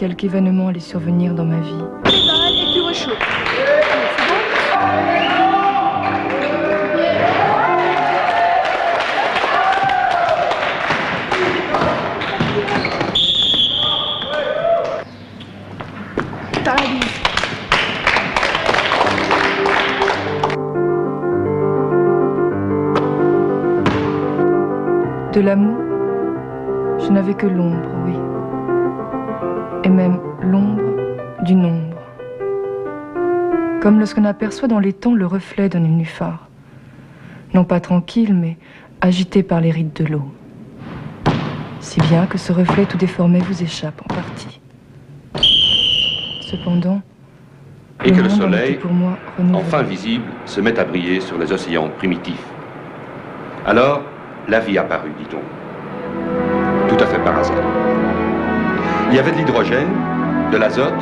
Quelque 0.00 0.24
événement 0.24 0.68
allait 0.68 0.80
survenir 0.80 1.34
dans 1.34 1.44
ma 1.44 1.60
vie. 1.60 1.84
Comme 33.80 33.98
lorsqu'on 33.98 34.26
aperçoit 34.26 34.68
dans 34.68 34.78
les 34.78 34.92
temps 34.92 35.14
le 35.14 35.26
reflet 35.26 35.70
d'un 35.70 35.80
nénuphar. 35.80 36.48
Non 37.54 37.64
pas 37.64 37.80
tranquille, 37.80 38.34
mais 38.34 38.58
agité 39.00 39.42
par 39.42 39.62
les 39.62 39.70
rides 39.70 39.94
de 39.94 40.04
l'eau. 40.04 40.30
Si 41.80 41.98
bien 42.00 42.26
que 42.26 42.36
ce 42.36 42.52
reflet 42.52 42.84
tout 42.84 42.98
déformé 42.98 43.38
vous 43.38 43.62
échappe 43.62 44.02
en 44.02 44.14
partie. 44.14 44.60
Cependant, 46.42 47.00
Et 48.04 48.12
que 48.12 48.16
le 48.16 48.24
monde 48.24 48.32
en 48.32 48.36
soleil, 48.36 48.74
pour 48.74 48.92
moi 48.92 49.16
enfin 49.54 49.82
visible, 49.82 50.24
se 50.44 50.60
met 50.60 50.78
à 50.78 50.84
briller 50.84 51.20
sur 51.20 51.38
les 51.38 51.50
océans 51.50 51.88
primitifs. 51.88 52.46
Alors, 53.66 54.02
la 54.48 54.60
vie 54.60 54.76
apparut, 54.76 55.12
dit-on. 55.18 55.40
Tout 56.88 57.02
à 57.02 57.06
fait 57.06 57.18
par 57.20 57.38
hasard. 57.38 57.56
Il 59.10 59.16
y 59.16 59.18
avait 59.18 59.32
de 59.32 59.36
l'hydrogène, 59.38 59.88
de 60.52 60.56
l'azote, 60.58 60.92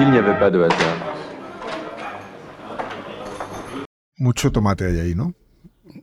s'il 0.00 0.10
n'y 0.10 0.18
avait 0.18 0.38
pas 0.38 0.50
de 0.50 0.62
hasard 0.62 0.98
Mucho 4.18 4.50
tomate 4.50 4.84
hay 4.84 5.00
ahí, 5.00 5.14
¿no? 5.14 5.34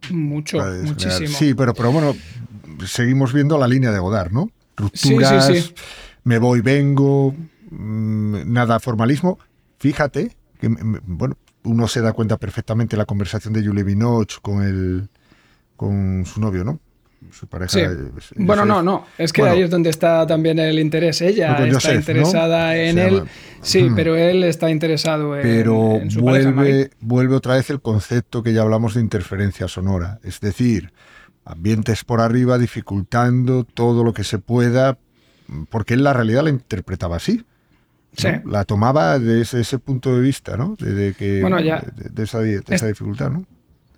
Mucho, 0.10 0.58
muchísimo. 0.84 1.30
Sí, 1.30 1.54
pero, 1.54 1.74
pero 1.74 1.92
bueno, 1.92 2.16
seguimos 2.86 3.32
viendo 3.32 3.58
la 3.60 3.68
línea 3.68 3.92
de 3.92 4.00
Godard, 4.00 4.32
¿no? 4.32 4.50
Sí, 4.94 5.10
sí, 5.10 5.10
Rupturas, 5.14 5.46
sí. 5.48 5.74
me 6.24 6.40
voy, 6.40 6.62
vengo, 6.62 7.36
mm, 7.70 8.52
nada 8.52 8.80
formalismo. 8.80 9.38
Fíjate 9.78 10.36
que, 10.60 10.68
mm, 10.68 11.00
bueno, 11.06 11.38
uno 11.64 11.88
se 11.88 12.02
da 12.02 12.14
cuenta 12.14 12.38
perfectamente 12.38 12.96
de 12.96 12.98
la 12.98 13.06
conversación 13.06 13.54
de 13.54 13.66
Julie 13.66 13.84
Binoche 13.84 14.38
con 14.42 14.64
el 14.64 15.10
con 15.76 16.26
su 16.26 16.42
novio, 16.42 16.64
¿no? 16.64 16.80
Su 17.32 17.48
pareja. 17.48 17.72
Sí. 17.72 17.80
eh, 17.80 17.96
Bueno, 18.36 18.64
no, 18.66 18.82
no. 18.82 19.06
Es 19.18 19.34
que 19.34 19.42
Bueno. 19.42 19.56
ahí 19.56 19.62
es 19.64 19.70
donde 19.70 19.90
está 19.90 20.26
también 20.28 20.60
el 20.60 20.80
interés. 20.80 21.22
Ella 21.22 21.54
está 21.54 21.74
Joseph, 21.74 21.94
¿no? 21.94 22.00
interesada 22.00 22.78
en 22.78 22.98
él. 23.00 23.24
Sí, 23.62 23.84
Mm. 23.84 23.96
pero 23.96 24.16
él 24.16 24.44
está 24.44 24.70
interesado 24.70 25.36
en, 25.36 25.42
pero 25.42 25.96
en 25.96 26.12
su 26.12 26.24
pareja, 26.24 26.52
Marie. 26.52 26.72
vuelve, 26.74 26.90
vuelve 27.02 27.36
otra 27.36 27.56
vez 27.56 27.70
el 27.70 27.82
concepto 27.82 28.44
que 28.44 28.54
ya 28.54 28.62
hablamos 28.62 28.94
de 28.96 29.02
interferencia 29.02 29.68
sonora, 29.68 30.20
es 30.24 30.40
decir, 30.40 30.94
ambientes 31.44 32.04
por 32.04 32.22
arriba 32.22 32.58
dificultando 32.58 33.64
todo 33.64 34.04
lo 34.04 34.14
que 34.14 34.24
se 34.24 34.38
pueda, 34.38 34.98
porque 35.70 35.96
él 35.96 36.04
la 36.04 36.14
realidad 36.14 36.44
la 36.44 36.50
interpretaba 36.52 37.16
así. 37.18 37.38
¿no? 37.38 37.44
Sí. 38.18 38.30
La 38.46 38.64
tomaba 38.64 39.20
desde 39.20 39.62
ese 39.62 39.80
punto 39.80 40.16
de 40.16 40.22
vista, 40.22 40.56
¿no? 40.58 40.76
De, 40.80 40.92
de 40.94 41.14
que, 41.14 41.42
Bueno, 41.42 41.60
ya- 41.60 41.84
de, 41.96 42.10
de 42.10 42.24
esa, 42.24 42.40
de 42.40 42.56
esa 42.58 42.76
Es- 42.76 42.88
dificultad, 42.88 43.30
¿no? 43.32 43.46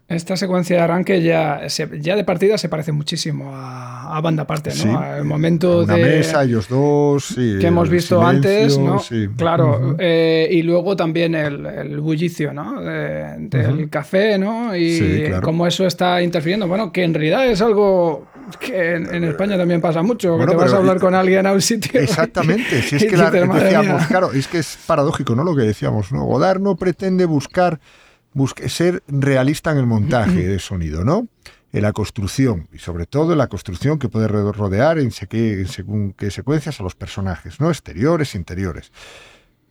Esta 0.09 0.35
secuencia 0.35 0.75
de 0.77 0.81
arranque 0.81 1.21
ya, 1.21 1.69
se- 1.69 1.87
ya 2.01 2.15
de 2.15 2.23
partida 2.23 2.57
se 2.57 2.67
parece 2.67 2.91
muchísimo 2.91 3.51
a, 3.55 4.17
a 4.17 4.21
banda 4.21 4.41
aparte, 4.41 4.71
¿no? 4.71 4.75
Sí. 4.75 4.89
Al 4.89 5.23
momento 5.23 5.83
Una 5.83 5.95
de 5.95 6.03
mesa, 6.03 6.43
ellos 6.43 6.67
dos, 6.67 7.25
sí, 7.25 7.57
que 7.61 7.67
hemos 7.67 7.89
visto 7.89 8.19
silencio, 8.19 8.49
antes, 8.51 8.77
¿no? 8.79 8.97
sí. 8.99 9.27
Claro, 9.37 9.95
eh, 9.99 10.47
y 10.51 10.63
luego 10.63 10.95
también 10.95 11.35
el, 11.35 11.63
el 11.63 11.99
bullicio, 11.99 12.51
¿no? 12.53 12.81
De- 12.81 13.35
del 13.37 13.87
café, 13.91 14.39
¿no? 14.39 14.75
Y 14.75 15.25
claro. 15.27 15.41
cómo 15.43 15.67
eso 15.67 15.85
está 15.85 16.21
interfiriendo. 16.23 16.67
Bueno, 16.67 16.91
que 16.91 17.03
en 17.03 17.13
realidad 17.13 17.45
es 17.47 17.61
algo 17.61 18.25
que 18.59 18.95
en, 18.95 19.13
en 19.13 19.23
España 19.25 19.57
también 19.57 19.79
pasa 19.79 20.01
mucho, 20.01 20.31
Bueno, 20.37 20.53
que 20.53 20.57
te 20.57 20.63
vas 20.63 20.73
a 20.73 20.77
hablar 20.77 20.99
con 20.99 21.13
alguien 21.13 21.45
a 21.45 21.53
un 21.53 21.61
sitio. 21.61 22.01
Exactamente, 22.01 22.81
si 22.81 22.95
es 22.95 23.05
que 23.09 23.15
la, 23.15 23.29
dices, 23.29 23.47
"Madre 23.47 23.63
decíamos, 23.65 23.99
mía". 23.99 24.05
claro, 24.07 24.33
es 24.33 24.47
que 24.47 24.57
es 24.57 24.75
paradójico, 24.87 25.35
¿no? 25.35 25.43
Lo 25.43 25.55
que 25.55 25.61
decíamos, 25.61 26.11
¿no? 26.11 26.23
Godard 26.25 26.59
no 26.59 26.75
pretende 26.77 27.25
buscar, 27.25 27.79
busque- 28.39 28.69
ser 28.69 29.03
realista 29.07 29.71
en 29.71 29.77
el 29.77 29.85
montaje 29.85 30.47
de 30.47 30.59
sonido, 30.59 31.03
¿no? 31.03 31.27
En 31.71 31.83
la 31.83 31.93
construcción, 31.93 32.67
y 32.73 32.79
sobre 32.79 33.05
todo 33.05 33.33
en 33.33 33.37
la 33.37 33.47
construcción 33.47 33.99
que 33.99 34.09
puede 34.09 34.27
ro- 34.27 34.51
rodear 34.53 34.97
en, 34.97 35.11
seque- 35.11 35.59
en 35.59 35.67
según 35.67 36.13
qué 36.13 36.31
secuencias 36.31 36.79
a 36.79 36.83
los 36.83 36.95
personajes, 36.95 37.59
¿no? 37.59 37.69
Exteriores, 37.69 38.33
interiores. 38.33 38.91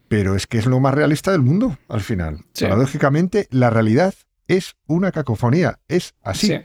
Pero 0.07 0.37
es 0.37 0.47
que 0.47 0.59
es 0.59 0.67
lo 0.67 0.79
más 0.81 0.95
realista 0.95 1.33
del 1.33 1.43
mundo, 1.43 1.77
al 1.89 2.01
final. 2.01 2.45
Sí. 2.53 2.65
Paradójicamente, 2.65 3.49
la 3.51 3.71
realidad 3.71 4.15
es 4.47 4.77
una 4.87 5.11
cacofonía, 5.13 5.81
es 5.89 6.15
así. 6.23 6.47
Sí. 6.49 6.61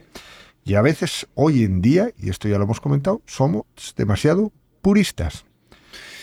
Y 0.65 0.75
a 0.75 0.81
veces, 0.81 1.27
hoy 1.33 1.63
en 1.63 1.81
día, 1.81 2.11
y 2.17 2.29
esto 2.29 2.47
ya 2.47 2.57
lo 2.57 2.63
hemos 2.65 2.79
comentado, 2.79 3.21
somos 3.25 3.65
demasiado 3.97 4.51
puristas. 4.81 5.45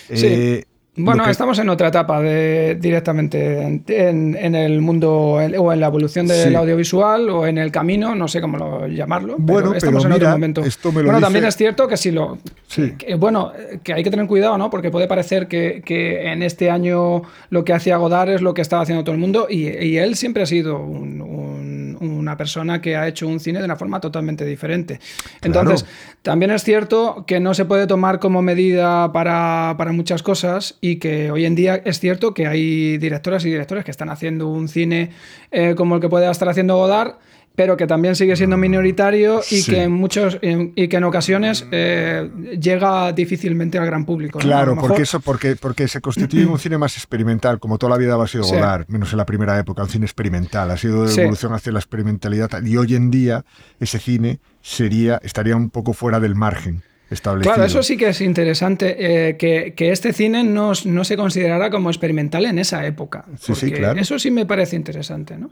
Sí. 0.08 0.26
Eh, 0.26 0.64
Bueno, 0.96 1.24
que- 1.24 1.30
estamos 1.30 1.58
en 1.60 1.68
otra 1.68 1.88
etapa 1.88 2.20
de, 2.20 2.76
directamente 2.78 3.62
en, 3.62 3.84
en- 3.86 4.36
en 4.36 4.54
el 4.54 4.80
mundo 4.80 5.38
en- 5.40 5.56
o 5.56 5.72
en 5.72 5.80
la 5.80 5.86
evolución 5.86 6.26
del 6.26 6.48
Sí. 6.50 6.54
audiovisual 6.54 7.30
o 7.30 7.46
en 7.46 7.58
el 7.58 7.70
camino, 7.70 8.14
no 8.14 8.26
sé 8.28 8.40
cómo 8.40 8.58
lo 8.58 8.86
llamarlo. 8.88 9.36
Bueno, 9.38 9.72
estamos 9.72 10.02
pero 10.02 10.14
en 10.14 10.18
mira, 10.20 10.28
otro 10.28 10.38
momento. 10.38 10.60
esto 10.62 10.90
me 10.90 11.00
lo 11.00 11.04
bueno, 11.04 11.18
dice- 11.18 11.26
también 11.26 11.44
es 11.46 11.56
cierto 11.56 11.86
que 11.88 11.96
si 11.96 12.10
lo. 12.10 12.38
Sí. 12.66 12.92
que, 12.98 13.14
bueno, 13.14 13.52
que 13.82 13.92
hay 13.94 14.02
que 14.02 14.10
tener 14.10 14.26
cuidado, 14.26 14.58
¿no? 14.58 14.68
Porque 14.68 14.90
puede 14.90 15.06
parecer 15.06 15.46
que, 15.48 15.80
que 15.84 16.30
en 16.32 16.42
este 16.42 16.70
año 16.70 17.22
lo 17.50 17.64
que 17.64 17.72
hacía 17.72 17.96
Godard 17.96 18.30
es 18.30 18.42
lo 18.42 18.52
que 18.52 18.62
estaba 18.62 18.82
haciendo 18.82 19.04
todo 19.04 19.14
el 19.14 19.20
mundo 19.20 19.46
y, 19.48 19.68
y 19.68 19.96
él 19.96 20.16
siempre 20.16 20.42
ha 20.42 20.46
sido 20.46 20.78
un- 20.78 21.20
un- 21.22 21.96
una 22.00 22.36
persona 22.36 22.80
que 22.80 22.96
ha 22.96 23.06
hecho 23.08 23.28
un 23.28 23.40
cine 23.40 23.58
de 23.58 23.64
una 23.64 23.76
forma 23.76 24.00
totalmente 24.00 24.44
diferente. 24.44 25.00
Entonces, 25.42 25.84
también 26.22 26.50
es 26.50 26.62
cierto 26.64 27.24
que 27.26 27.40
no 27.40 27.52
se 27.54 27.64
puede 27.64 27.86
tomar 27.86 28.18
como 28.20 28.40
medida 28.42 29.12
para, 29.12 29.74
para 29.76 29.92
muchas 29.92 30.22
cosas 30.22 30.78
y 30.80 30.96
que 30.96 31.30
hoy 31.30 31.44
en 31.44 31.54
día 31.54 31.76
es 31.84 32.00
cierto 32.00 32.32
que 32.34 32.46
hay 32.46 32.98
directoras 32.98 33.44
y 33.44 33.50
directores 33.50 33.84
que 33.84 33.90
están 33.90 34.08
haciendo 34.08 34.48
un 34.48 34.68
cine 34.68 35.10
eh, 35.50 35.74
como 35.76 35.96
el 35.96 36.00
que 36.00 36.08
puede 36.08 36.30
estar 36.30 36.48
haciendo 36.48 36.76
Godard 36.76 37.14
pero 37.56 37.76
que 37.76 37.86
también 37.86 38.14
sigue 38.14 38.36
siendo 38.36 38.56
minoritario 38.56 39.40
y 39.50 39.56
Sí. 39.60 39.72
que 39.72 39.82
en 39.82 39.92
muchos 39.92 40.38
y 40.40 40.88
que 40.88 40.96
en 40.96 41.04
ocasiones 41.04 41.66
eh, 41.72 42.30
llega 42.58 43.12
difícilmente 43.12 43.76
al 43.76 43.84
gran 43.84 44.06
público. 44.06 44.38
Claro, 44.38 44.76
porque 44.80 45.02
eso, 45.02 45.20
porque, 45.20 45.56
porque 45.56 45.86
se 45.88 46.00
constituye 46.00 46.46
un 46.46 46.58
cine 46.58 46.78
más 46.78 46.96
experimental, 46.96 47.58
como 47.58 47.76
toda 47.76 47.90
la 47.90 47.98
vida 47.98 48.14
ha 48.22 48.26
sido 48.28 48.44
Sí. 48.44 48.54
Godard, 48.54 48.86
menos 48.88 49.12
en 49.12 49.18
la 49.18 49.26
primera 49.26 49.58
época, 49.58 49.82
un 49.82 49.88
cine 49.90 50.06
experimental, 50.06 50.70
ha 50.70 50.76
sido 50.78 51.02
de 51.02 51.08
Sí. 51.08 51.20
evolución 51.20 51.52
hacia 51.52 51.72
la 51.72 51.80
experimentalidad, 51.80 52.48
y 52.64 52.76
hoy 52.78 52.94
en 52.94 53.10
día 53.10 53.44
ese 53.80 53.98
cine 53.98 54.38
sería, 54.62 55.20
estaría 55.22 55.56
un 55.56 55.68
poco 55.70 55.92
fuera 55.92 56.20
del 56.20 56.36
margen 56.36 56.82
establecido. 57.10 57.54
Claro, 57.54 57.66
eso 57.66 57.82
sí 57.82 57.96
que 57.96 58.08
es 58.08 58.20
interesante, 58.20 58.96
eh, 59.30 59.36
que, 59.36 59.74
que 59.74 59.90
este 59.92 60.12
cine 60.12 60.44
no, 60.44 60.72
no 60.84 61.04
se 61.04 61.16
considerara 61.16 61.68
como 61.70 61.90
experimental 61.90 62.46
en 62.46 62.58
esa 62.58 62.86
época. 62.86 63.24
Sí, 63.40 63.54
sí, 63.54 63.70
claro. 63.72 64.00
Eso 64.00 64.18
sí 64.18 64.30
me 64.30 64.46
parece 64.46 64.76
interesante, 64.76 65.36
¿no? 65.36 65.50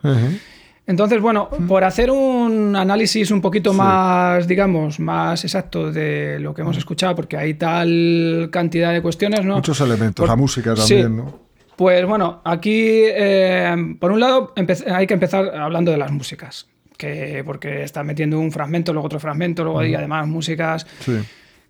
Entonces, 0.87 1.21
bueno, 1.21 1.51
por 1.69 1.85
hacer 1.85 2.11
un 2.11 2.75
análisis 2.75 3.31
un 3.31 3.43
poquito 3.43 3.75
más, 3.75 4.49
digamos, 4.49 4.99
más 4.99 5.45
exacto 5.45 5.93
de 5.93 6.39
lo 6.41 6.55
que 6.55 6.63
hemos 6.63 6.79
escuchado, 6.79 7.15
porque 7.15 7.37
hay 7.37 7.55
tal 7.55 8.49
cantidad 8.51 8.93
de 8.95 9.03
cuestiones, 9.03 9.45
¿no? 9.45 9.57
Muchos 9.57 9.81
elementos, 9.83 10.23
Por- 10.23 10.29
la 10.31 10.37
música 10.37 10.75
Sí. 10.77 10.95
también, 10.95 11.17
¿no? 11.19 11.39
Pues 11.77 12.05
bueno, 12.07 12.41
aquí, 12.45 13.03
eh, 13.05 13.77
por 14.01 14.13
un 14.13 14.21
lado, 14.21 14.55
hay 14.93 15.07
que 15.07 15.15
empezar 15.15 15.55
hablando 15.57 15.91
de 15.93 15.99
las 15.99 16.11
músicas. 16.11 16.67
Que, 16.97 17.45
porque 17.47 17.85
está 17.85 18.03
metiendo 18.03 18.41
un 18.41 18.51
fragmento, 18.51 18.93
luego 18.93 19.07
otro 19.07 19.21
fragmento, 19.21 19.63
luego 19.63 19.79
hay 19.79 19.95
además 19.95 20.27
músicas 20.27 20.85
Sí. 20.99 21.13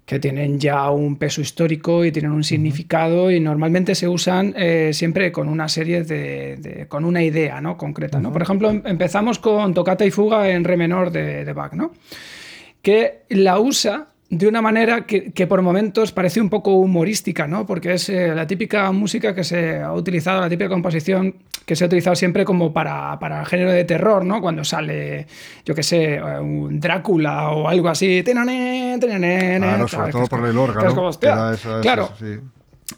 Que 0.09 0.19
tienen 0.19 0.59
ya 0.59 0.91
un 0.91 1.17
peso 1.17 1.43
histórico 1.43 2.03
y 2.03 2.11
tienen 2.11 2.33
un 2.33 2.43
significado 2.43 3.31
y 3.31 3.41
normalmente 3.41 3.95
se 3.95 4.09
usan 4.09 4.55
eh, 4.57 4.93
siempre 4.95 5.31
con 5.31 5.49
una 5.51 5.69
serie 5.69 6.03
de, 6.03 6.57
de- 6.57 6.89
con 6.89 7.05
una 7.05 7.23
idea 7.23 7.61
¿no? 7.61 7.77
concreta. 7.77 8.19
¿no? 8.19 8.33
Por 8.33 8.41
ejemplo, 8.41 8.71
em- 8.71 8.81
empezamos 8.87 9.39
con 9.39 9.75
Tocata 9.75 10.07
y 10.07 10.11
Fuga 10.11 10.49
en 10.49 10.65
re 10.65 10.79
menor 10.79 11.11
de, 11.13 11.45
de 11.45 11.53
Bach, 11.53 11.75
¿no? 11.75 11.93
que 12.81 13.25
la 13.29 13.59
usa 13.61 14.07
de 14.31 14.47
una 14.47 14.61
manera 14.61 15.07
que, 15.07 15.33
que 15.33 15.47
por 15.47 15.63
momentos 15.63 16.13
parece 16.13 16.41
un 16.41 16.51
poco 16.51 16.75
humorística, 16.75 17.47
¿no? 17.47 17.65
porque 17.65 17.95
es 17.95 18.09
eh, 18.11 18.35
la 18.35 18.47
típica 18.47 18.93
música 18.93 19.35
que 19.35 19.43
se 19.43 19.81
ha 19.81 19.93
utilizado, 19.95 20.41
la 20.43 20.51
típica 20.51 20.69
composición 20.69 21.37
que 21.65 21.75
se 21.75 21.85
ha 21.85 21.87
utilizado 21.87 22.15
siempre 22.15 22.45
como 22.45 22.73
para, 22.73 23.19
para 23.19 23.41
el 23.41 23.47
género 23.47 23.71
de 23.73 23.85
terror, 23.85 24.25
¿no? 24.27 24.41
cuando 24.43 24.65
sale, 24.65 25.27
yo 25.65 25.75
qué 25.75 25.83
sé, 25.83 26.15
eh, 26.17 26.21
un 26.41 26.79
Drácula 26.79 27.51
o 27.51 27.69
algo 27.69 27.89
así. 27.89 28.23
Claro, 29.59 29.89
¿sabes? 29.89 30.13
sobre 30.13 30.13
todo 30.13 30.27
por 30.39 30.47
el 30.49 30.59
órgano. 30.59 30.81
como, 30.91 31.03
que 31.03 31.09
hostia, 31.09 31.35
da 31.37 31.55
esa- 31.55 31.81
claro. 31.81 32.05
esa- 32.15 32.17
sí. 32.19 32.41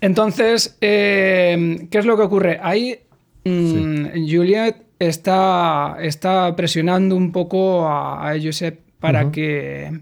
Entonces, 0.00 0.76
eh, 0.80 1.86
¿qué 1.90 1.98
es 1.98 2.06
lo 2.06 2.16
que 2.16 2.22
ocurre? 2.22 2.58
Ahí 2.62 2.98
mm, 3.44 4.06
Juliet 4.28 4.76
está, 4.98 5.96
está 6.00 6.54
presionando 6.56 7.16
un 7.16 7.32
poco 7.32 7.86
a, 7.88 8.30
a 8.30 8.34
Josep 8.40 8.80
para 9.00 9.30
que 9.32 10.00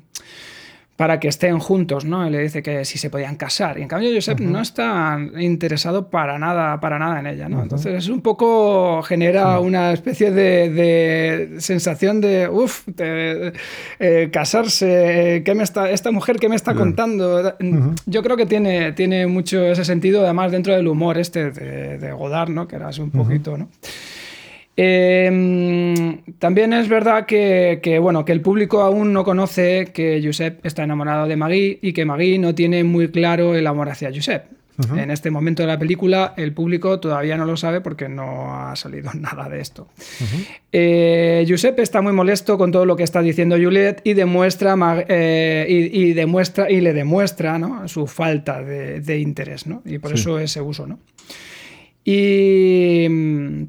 para 0.98 1.20
que 1.20 1.28
estén 1.28 1.60
juntos, 1.60 2.04
¿no? 2.04 2.26
Y 2.26 2.30
le 2.30 2.40
dice 2.40 2.60
que 2.60 2.84
si 2.84 2.98
se 2.98 3.08
podían 3.08 3.36
casar. 3.36 3.78
Y 3.78 3.82
en 3.82 3.88
cambio 3.88 4.10
Josep 4.12 4.40
no 4.40 4.60
está 4.60 5.16
interesado 5.38 6.10
para 6.10 6.40
nada, 6.40 6.80
para 6.80 6.98
nada 6.98 7.20
en 7.20 7.28
ella, 7.28 7.48
¿no? 7.48 7.62
Entonces 7.62 7.94
es 7.94 8.08
un 8.08 8.20
poco 8.20 9.00
genera 9.04 9.60
una 9.60 9.92
especie 9.92 10.32
de, 10.32 10.70
de 10.70 11.60
sensación 11.60 12.20
de 12.20 12.48
uff, 12.48 12.88
casarse, 14.32 15.36
eh, 15.36 15.42
¿qué 15.44 15.54
me 15.54 15.62
está, 15.62 15.88
esta 15.88 16.10
mujer 16.10 16.40
qué 16.40 16.48
me 16.48 16.56
está 16.56 16.74
contando. 16.74 17.54
Yo 18.06 18.22
creo 18.24 18.36
que 18.36 18.46
tiene, 18.46 18.90
tiene 18.90 19.28
mucho 19.28 19.66
ese 19.66 19.84
sentido, 19.84 20.24
además 20.24 20.50
dentro 20.50 20.74
del 20.74 20.88
humor 20.88 21.16
este 21.16 21.52
de, 21.52 21.98
de 21.98 22.10
Godard, 22.10 22.48
¿no? 22.50 22.66
Que 22.66 22.74
era 22.74 22.88
así 22.88 23.00
un 23.00 23.12
poquito, 23.12 23.56
¿no? 23.56 23.68
Eh, 24.80 26.20
también 26.38 26.72
es 26.72 26.88
verdad 26.88 27.26
que, 27.26 27.80
que, 27.82 27.98
bueno, 27.98 28.24
que 28.24 28.30
el 28.32 28.40
público 28.40 28.80
aún 28.82 29.12
no 29.12 29.24
conoce 29.24 29.90
que 29.92 30.20
Josep 30.24 30.64
está 30.64 30.84
enamorado 30.84 31.26
de 31.26 31.34
Maggie 31.36 31.78
y 31.82 31.92
que 31.92 32.04
Maggie 32.04 32.38
no 32.38 32.54
tiene 32.54 32.84
muy 32.84 33.08
claro 33.08 33.56
el 33.56 33.66
amor 33.66 33.88
hacia 33.88 34.10
Josep. 34.14 34.44
En 34.96 35.10
este 35.10 35.32
momento 35.32 35.64
de 35.64 35.66
la 35.66 35.76
película 35.76 36.34
el 36.36 36.52
público 36.52 37.00
todavía 37.00 37.36
no 37.36 37.44
lo 37.44 37.56
sabe 37.56 37.80
porque 37.80 38.08
no 38.08 38.54
ha 38.54 38.76
salido 38.76 39.10
nada 39.20 39.48
de 39.48 39.60
esto. 39.60 39.88
Eh, 40.70 41.44
Josep 41.48 41.80
está 41.80 42.00
muy 42.00 42.12
molesto 42.12 42.56
con 42.56 42.70
todo 42.70 42.86
lo 42.86 42.94
que 42.94 43.02
está 43.02 43.20
diciendo 43.20 43.56
Juliet 43.56 44.00
y 44.04 44.14
demuestra, 44.14 44.76
eh, 45.08 45.66
y, 45.68 46.02
y 46.02 46.12
demuestra 46.12 46.70
y 46.70 46.80
le 46.80 46.92
demuestra 46.92 47.58
¿no? 47.58 47.88
su 47.88 48.06
falta 48.06 48.62
de, 48.62 49.00
de 49.00 49.18
interés, 49.18 49.66
¿no? 49.66 49.82
Y 49.84 49.98
por 49.98 50.12
Sí. 50.12 50.20
eso 50.20 50.38
ese 50.38 50.60
uso, 50.60 50.86
¿no? 50.86 51.00
Y 52.04 53.08
mm, 53.10 53.62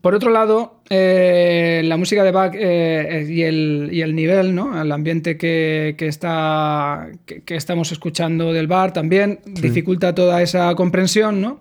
por 0.00 0.14
otro 0.14 0.30
lado, 0.30 0.80
eh, 0.90 1.82
la 1.84 1.96
música 1.96 2.22
de 2.22 2.30
Bach 2.30 2.54
eh, 2.54 3.26
y, 3.28 3.42
el, 3.42 3.88
y 3.92 4.02
el 4.02 4.14
nivel, 4.14 4.54
¿no? 4.54 4.80
el 4.80 4.90
ambiente 4.92 5.36
que, 5.36 5.94
que 5.98 6.06
está, 6.06 7.08
que, 7.26 7.42
que 7.42 7.56
estamos 7.56 7.92
escuchando 7.92 8.52
del 8.52 8.66
bar 8.66 8.92
también 8.92 9.40
dificulta 9.46 10.14
toda 10.14 10.40
esa 10.42 10.74
comprensión. 10.74 11.40
¿no? 11.40 11.60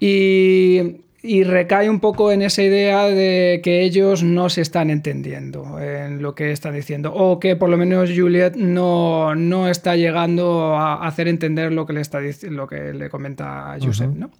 Y, 0.00 1.02
y 1.22 1.44
recae 1.44 1.88
un 1.88 2.00
poco 2.00 2.32
en 2.32 2.42
esa 2.42 2.62
idea 2.62 3.06
de 3.06 3.60
que 3.62 3.82
ellos 3.82 4.24
no 4.24 4.48
se 4.48 4.60
están 4.60 4.90
entendiendo 4.90 5.78
en 5.78 6.20
lo 6.20 6.34
que 6.34 6.50
están 6.50 6.74
diciendo, 6.74 7.14
o 7.14 7.38
que 7.38 7.54
por 7.54 7.68
lo 7.68 7.76
menos 7.76 8.10
Juliet 8.14 8.56
no, 8.56 9.34
no 9.36 9.68
está 9.68 9.94
llegando 9.94 10.76
a 10.76 11.06
hacer 11.06 11.28
entender 11.28 11.72
lo 11.72 11.86
que 11.86 11.92
le, 11.92 12.00
está, 12.00 12.20
lo 12.42 12.66
que 12.66 12.92
le 12.92 13.08
comenta 13.08 13.72
a 13.72 13.78
Josep. 13.78 14.10
¿no? 14.14 14.30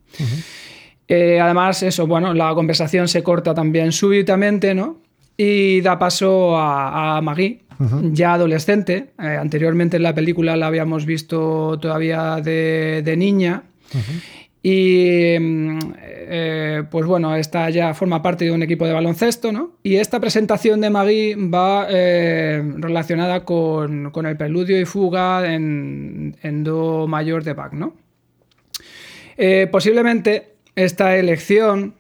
Eh, 1.15 1.39
además, 1.39 1.83
eso, 1.83 2.07
bueno, 2.07 2.33
la 2.33 2.55
conversación 2.55 3.07
se 3.07 3.23
corta 3.23 3.53
también 3.53 3.93
súbitamente, 3.93 4.75
¿no? 4.75 4.97
Y 5.37 5.83
da 5.83 5.99
paso 5.99 6.57
a, 6.57 7.19
a 7.19 7.21
Maggie, 7.21 7.61
ya 8.13 8.33
adolescente. 8.33 9.11
Eh, 9.19 9.37
anteriormente 9.39 9.99
en 9.99 10.05
la 10.05 10.15
película 10.15 10.57
la 10.57 10.69
habíamos 10.69 11.05
visto 11.05 11.79
todavía 11.79 12.37
de, 12.37 13.03
de 13.05 13.17
niña. 13.19 13.63
Y 14.63 15.37
mm, 15.39 15.79
eh, 15.99 16.85
pues 16.91 17.05
bueno, 17.05 17.37
esta 17.37 17.69
ya 17.69 17.93
forma 17.93 18.23
parte 18.23 18.47
de 18.47 18.53
un 18.53 18.63
equipo 18.63 18.87
de 18.87 18.95
baloncesto, 18.95 19.53
¿no? 19.53 19.73
Y 19.83 19.97
esta 19.97 20.19
presentación 20.19 20.81
de 20.81 20.89
Maggie 20.89 21.37
va 21.37 21.89
eh, 21.91 22.63
relacionada 22.79 23.45
con, 23.45 24.11
con 24.13 24.25
el 24.25 24.39
preludio 24.39 24.81
y 24.81 24.87
fuga 24.87 25.53
en, 25.53 26.39
en 26.43 26.65
Do 26.65 27.07
mayor 27.07 27.45
de 27.45 27.53
Bach, 27.53 27.75
¿no? 27.75 27.97
Eh, 29.37 29.69
posiblemente 29.71 30.53
esta 30.77 31.17
elección, 31.17 31.95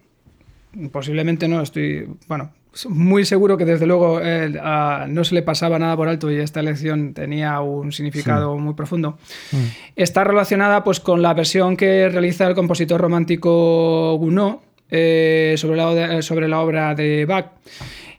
posiblemente 0.92 1.48
no, 1.48 1.61
estoy, 1.62 2.08
bueno, 2.28 2.50
muy 2.88 3.26
seguro 3.26 3.58
que 3.58 3.66
desde 3.66 3.87
luego 3.87 4.20
eh, 4.22 4.58
a- 4.62 5.06
no 5.08 5.24
se 5.24 5.35
le 5.35 5.42
pasaba 5.42 5.78
nada 5.78 5.94
por 5.96 6.08
alto 6.08 6.30
y 6.30 6.37
esta 6.37 6.61
elección 6.61 7.12
tenía 7.12 7.61
un 7.61 7.92
significado 7.92 8.56
muy 8.56 8.72
profundo. 8.74 9.18
Está 9.94 10.24
relacionada 10.24 10.82
pues 10.82 10.98
con 11.00 11.20
la 11.20 11.35
versión 11.35 11.76
que 11.76 12.08
realiza 12.08 12.46
el 12.46 12.54
compositor 12.54 12.98
romántico 13.00 14.16
Gounod 14.16 14.56
eh, 14.90 15.54
sobre, 15.58 15.77
la, 15.77 15.88
o- 15.88 16.23
sobre 16.23 16.48
la 16.48 16.60
obra 16.60 16.94
de 16.94 17.27
Bach, 17.27 17.46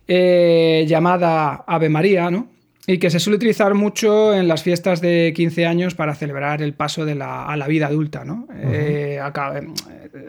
eh, 0.08 0.86
llamada 0.88 1.64
Ave 1.66 1.90
María, 1.90 2.30
¿no? 2.30 2.48
Y 2.86 2.98
que 2.98 3.10
se 3.10 3.20
suele 3.20 3.38
utilizar 3.38 3.74
mucho 3.76 4.34
en 4.34 4.50
las 4.50 4.62
fiestas 4.62 5.00
de 5.00 5.32
15 5.34 5.66
años 5.66 5.96
para 5.96 6.16
celebrar 6.16 6.62
el 6.62 6.74
paso 6.74 7.06
de 7.06 7.16
la, 7.16 7.46
a 7.46 7.56
la 7.56 7.68
vida 7.68 7.88
adulta. 7.88 8.26
¿no? 8.26 8.46
Eh, 8.54 9.20
acá, 9.24 9.58
eh, 9.58 9.68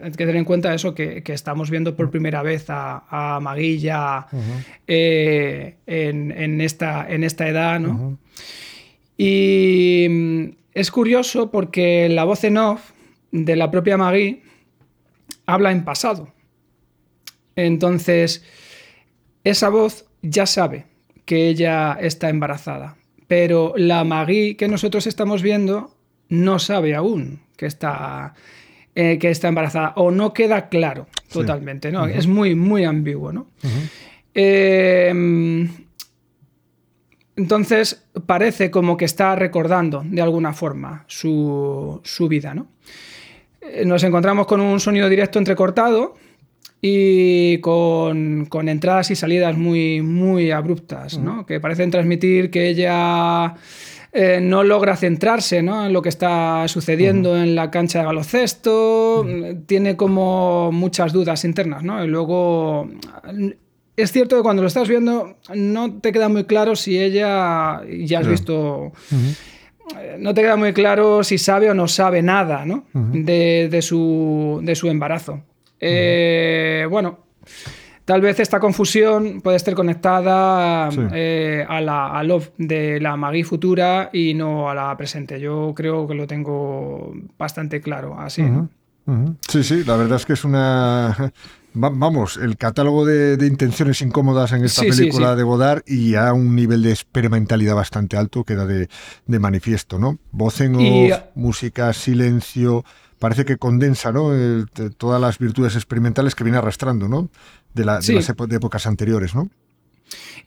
hay 0.01 0.11
que 0.11 0.17
tener 0.17 0.37
en 0.37 0.45
cuenta 0.45 0.73
eso, 0.73 0.95
que, 0.95 1.21
que 1.21 1.33
estamos 1.33 1.69
viendo 1.69 1.97
por 1.97 2.09
primera 2.09 2.43
vez 2.43 2.69
a, 2.69 3.03
a 3.09 3.41
Magui 3.41 3.79
ya 3.79 4.27
eh, 4.87 5.75
en, 5.85 6.31
en 6.31 6.61
esta, 6.61 7.05
en 7.09 7.25
esta 7.25 7.49
edad. 7.49 7.77
¿no? 7.81 8.17
Y 9.17 10.07
mm, 10.09 10.45
es 10.73 10.91
curioso 10.91 11.51
porque 11.51 12.07
la 12.07 12.23
voz 12.23 12.45
en 12.45 12.57
off 12.57 12.91
de 13.33 13.57
la 13.57 13.69
propia 13.69 13.97
Magui 13.97 14.43
habla 15.45 15.73
en 15.73 15.83
pasado. 15.83 16.33
Entonces, 17.57 18.45
esa 19.43 19.67
voz 19.67 20.05
ya 20.21 20.45
sabe 20.45 20.94
que 21.25 21.47
ella 21.47 21.97
está 21.99 22.29
embarazada, 22.29 22.95
pero 23.27 23.73
la 23.77 24.03
Magui 24.03 24.55
que 24.55 24.67
nosotros 24.67 25.07
estamos 25.07 25.41
viendo 25.41 25.95
no 26.29 26.59
sabe 26.59 26.95
aún 26.95 27.41
que 27.57 27.65
está, 27.65 28.33
eh, 28.93 29.17
que 29.19 29.29
está 29.29 29.47
embarazada, 29.47 29.93
o 29.95 30.11
no 30.11 30.33
queda 30.33 30.69
claro 30.69 31.07
totalmente, 31.31 31.91
¿no? 31.91 32.05
Es 32.05 32.27
muy, 32.27 32.55
muy 32.55 32.83
ambiguo, 32.85 33.31
¿no? 33.33 33.47
Em, 34.33 35.69
entonces 37.35 38.05
parece 38.25 38.71
como 38.71 38.97
que 38.97 39.05
está 39.05 39.35
recordando 39.35 40.03
de 40.05 40.21
alguna 40.21 40.53
forma 40.53 41.03
su, 41.07 42.01
vida, 42.29 42.53
¿no? 42.53 42.67
Eh, 43.61 43.83
nos 43.85 44.03
encontramos 44.03 44.47
con 44.47 44.61
un 44.61 44.79
sonido 44.79 45.09
directo 45.09 45.39
entrecortado 45.39 46.15
y 46.87 47.57
con, 47.61 48.47
entradas 48.67 49.09
y 49.09 49.15
salidas 49.15 49.57
muy, 49.57 50.03
muy 50.03 50.51
abruptas, 50.51 51.17
¿no? 51.17 51.43
Que 51.43 51.59
parecen 51.59 51.89
transmitir 51.89 52.51
que 52.51 52.69
ella 52.69 53.55
eh, 54.13 54.39
no 54.39 54.63
logra 54.63 54.95
centrarse 54.95 55.57
en 55.57 55.91
lo 55.91 56.03
que 56.03 56.09
está 56.09 56.67
sucediendo 56.67 57.41
en 57.41 57.55
la 57.55 57.71
cancha 57.71 57.99
de 57.99 58.05
baloncesto, 58.05 59.25
tiene 59.65 59.97
como 59.97 60.71
muchas 60.71 61.11
dudas 61.11 61.43
internas, 61.43 61.81
¿no? 61.81 62.05
Y 62.05 62.07
luego 62.07 62.87
es 63.97 64.11
cierto 64.11 64.35
que 64.35 64.43
cuando 64.43 64.61
lo 64.61 64.67
estás 64.67 64.87
viendo 64.87 65.37
no 65.55 65.91
te 65.91 66.11
queda 66.11 66.29
muy 66.29 66.43
claro 66.43 66.75
si 66.75 66.99
ella, 66.99 67.81
ya 67.83 68.19
has 68.19 68.27
visto, 68.27 68.91
eh, 69.99 70.17
no 70.19 70.35
te 70.35 70.41
queda 70.41 70.55
muy 70.55 70.71
claro 70.71 71.23
si 71.23 71.39
sabe 71.39 71.71
o 71.71 71.73
no 71.73 71.87
sabe 71.87 72.21
nada 72.21 72.63
¿no? 72.63 72.85
de, 72.93 73.79
su, 73.81 74.59
de, 74.61 74.75
su, 74.75 74.87
embarazo. 74.87 75.41
Eh, 75.85 76.87
bueno, 76.89 77.25
Tal 78.05 78.21
vez 78.21 78.39
esta 78.39 78.59
confusión 78.59 79.41
puede 79.41 79.57
estar 79.57 79.73
conectada 79.73 80.89
eh, 81.11 81.65
a 81.67 81.81
la 81.81 82.21
love 82.21 82.51
de 82.59 82.99
la 83.01 83.17
Magui 83.17 83.43
futura 83.43 84.11
y 84.13 84.35
no 84.35 84.69
a 84.69 84.75
la 84.75 84.95
presente. 84.95 85.39
Yo 85.39 85.73
creo 85.75 86.07
que 86.07 86.13
lo 86.13 86.27
tengo 86.27 87.13
bastante 87.35 87.81
claro 87.81 88.19
así. 88.19 88.43
Sí, 89.47 89.63
sí, 89.63 89.83
la 89.83 89.97
verdad 89.97 90.17
es 90.17 90.25
que 90.27 90.33
es 90.33 90.45
una... 90.45 91.33
Vamos, 91.75 92.37
el 92.37 92.57
catálogo 92.57 93.05
de, 93.05 93.45
intenciones 93.45 94.01
incómodas 94.01 94.53
en 94.53 94.63
esta 94.63 94.81
película 94.81 95.35
de 95.35 95.43
Godard 95.43 95.83
y 95.85 96.15
a 96.15 96.31
un 96.33 96.55
nivel 96.55 96.81
de 96.81 96.91
experimentalidad 96.91 97.75
bastante 97.75 98.15
alto 98.15 98.45
queda 98.45 98.65
de, 98.65 98.87
manifiesto, 99.27 99.99
¿no? 99.99 100.17
Voz 100.31 100.61
en 100.61 100.75
off, 100.75 101.19
música, 101.35 101.91
silencio, 101.91 102.85
parece 103.19 103.43
que 103.43 103.57
condensa 103.57 104.11
¿no? 104.11 104.31
todas 104.97 105.19
las 105.19 105.37
virtudes 105.37 105.75
experimentales 105.75 106.35
que 106.35 106.43
viene 106.43 106.57
arrastrando 106.57 107.07
¿no? 107.07 107.29
de, 107.73 107.85
las 107.85 108.07
épocas 108.09 108.87
anteriores. 108.87 109.35
¿no? 109.35 109.49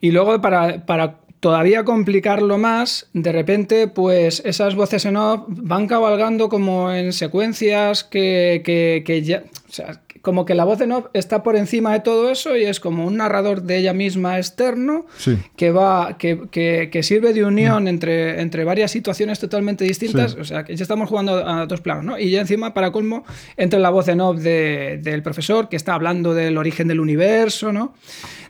Y 0.01 0.11
luego, 0.11 0.41
para, 0.41 0.85
para 0.85 1.17
todavía 1.39 1.83
complicarlo 1.83 2.57
más, 2.57 3.07
de 3.13 3.31
repente, 3.31 3.87
pues 3.87 4.41
esas 4.45 4.75
voces 4.75 5.05
en 5.05 5.17
off 5.17 5.43
van 5.47 5.87
cabalgando 5.87 6.49
como 6.49 6.91
en 6.91 7.13
secuencias 7.13 8.03
que, 8.03 8.61
que, 8.63 9.03
que 9.05 9.21
ya 9.21 9.43
como 10.21 10.45
que 10.45 10.55
la 10.55 10.65
voz 10.65 10.79
de 10.79 10.87
Nob 10.87 11.09
está 11.13 11.43
por 11.43 11.55
encima 11.55 11.93
de 11.93 11.99
todo 12.01 12.29
eso 12.29 12.57
y 12.57 12.63
es 12.63 12.79
como 12.79 13.05
un 13.05 13.17
narrador 13.17 13.63
de 13.63 13.77
ella 13.77 13.93
misma 13.93 14.37
externo 14.37 15.05
que 15.55 15.71
va 15.71 16.17
que, 16.17 16.49
que, 16.51 17.03
sirve 17.03 17.33
de 17.33 17.45
unión 17.45 17.85
mm. 17.85 17.87
entre, 17.87 18.41
entre 18.41 18.63
varias 18.63 18.91
situaciones 18.91 19.39
totalmente 19.39 19.85
distintas. 19.85 20.35
O 20.35 20.43
sea, 20.43 20.63
que 20.65 20.75
ya 20.75 20.83
estamos 20.83 21.09
jugando 21.09 21.47
a 21.47 21.65
dos 21.65 21.81
planos, 21.81 22.03
¿no? 22.03 22.19
Y 22.19 22.31
ya 22.31 22.41
encima, 22.41 22.73
para 22.73 22.91
colmo, 22.91 23.23
entra 23.57 23.79
la 23.79 23.89
voz 23.89 24.05
de 24.05 24.15
Nob 24.15 24.39
del 24.39 25.23
profesor 25.23 25.69
que 25.69 25.75
está 25.75 25.93
hablando 25.93 26.33
del 26.33 26.57
origen 26.57 26.87
del 26.87 26.99
universo, 26.99 27.71
¿no? 27.71 27.93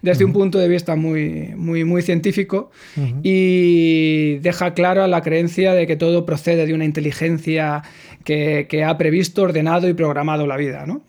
Desde 0.02 0.24
un 0.24 0.34
punto 0.34 0.58
de 0.60 0.68
vista 0.68 0.96
muy, 0.96 1.54
muy, 1.56 1.84
muy 1.84 2.02
científico 2.02 2.72
y 3.22 4.38
deja 4.38 4.74
clara 4.74 5.08
la 5.08 5.22
creencia 5.22 5.74
de 5.74 5.86
que 5.86 5.96
todo 5.96 6.26
procede 6.26 6.66
de 6.66 6.74
una 6.74 6.86
inteligencia 6.86 7.84
que, 8.24 8.68
que 8.70 8.84
ha 8.84 8.98
previsto, 8.98 9.44
ordenado 9.44 9.88
y 9.88 9.94
programado 9.94 10.48
la 10.48 10.58
vida, 10.58 10.86
¿no? 10.86 11.02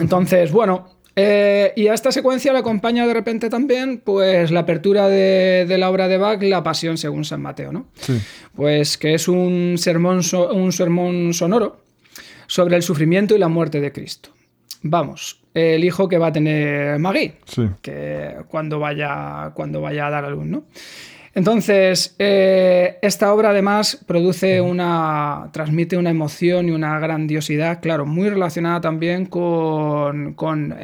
Entonces, 0.00 0.50
bueno, 0.50 0.86
eh, 1.16 1.72
y 1.76 1.88
a 1.88 1.94
esta 1.94 2.12
secuencia 2.12 2.52
le 2.52 2.60
acompaña 2.60 3.06
de 3.06 3.12
repente 3.12 3.50
también 3.50 4.00
pues 4.04 4.50
la 4.50 4.60
apertura 4.60 5.08
de, 5.08 5.66
la 5.78 5.90
obra 5.90 6.08
de 6.08 6.18
Bach, 6.18 6.42
La 6.42 6.62
Pasión 6.62 6.96
según 6.96 7.24
San 7.24 7.42
Mateo, 7.42 7.72
¿no? 7.72 7.86
Pues 8.54 8.96
que 8.96 9.14
es 9.14 9.28
un 9.28 9.76
sermón, 9.76 10.20
un 10.52 10.72
sermón 10.72 11.34
sonoro 11.34 11.82
sobre 12.46 12.76
el 12.76 12.82
sufrimiento 12.82 13.34
y 13.34 13.38
la 13.38 13.48
muerte 13.48 13.80
de 13.80 13.92
Cristo. 13.92 14.30
Vamos, 14.82 15.40
el 15.52 15.84
hijo 15.84 16.08
que 16.08 16.16
va 16.16 16.28
a 16.28 16.32
tener 16.32 16.98
Magui, 16.98 17.34
que 17.82 18.36
cuando 18.48 18.78
vaya, 18.78 19.50
cuando 19.54 19.82
vaya 19.82 20.06
a 20.06 20.10
dar 20.10 20.24
a 20.24 20.30
luz, 20.30 20.46
¿no? 20.46 20.64
Entonces, 21.32 22.16
eh, 22.18 22.98
esta 23.02 23.32
obra 23.32 23.50
además 23.50 24.00
produce 24.04 24.60
una, 24.60 25.48
transmite 25.52 25.96
una 25.96 26.10
emoción 26.10 26.68
y 26.68 26.72
una 26.72 26.98
grandiosidad, 26.98 27.80
claro, 27.80 28.04
muy 28.04 28.28
relacionada 28.28 28.80
también 28.80 29.26
con, 29.26 30.34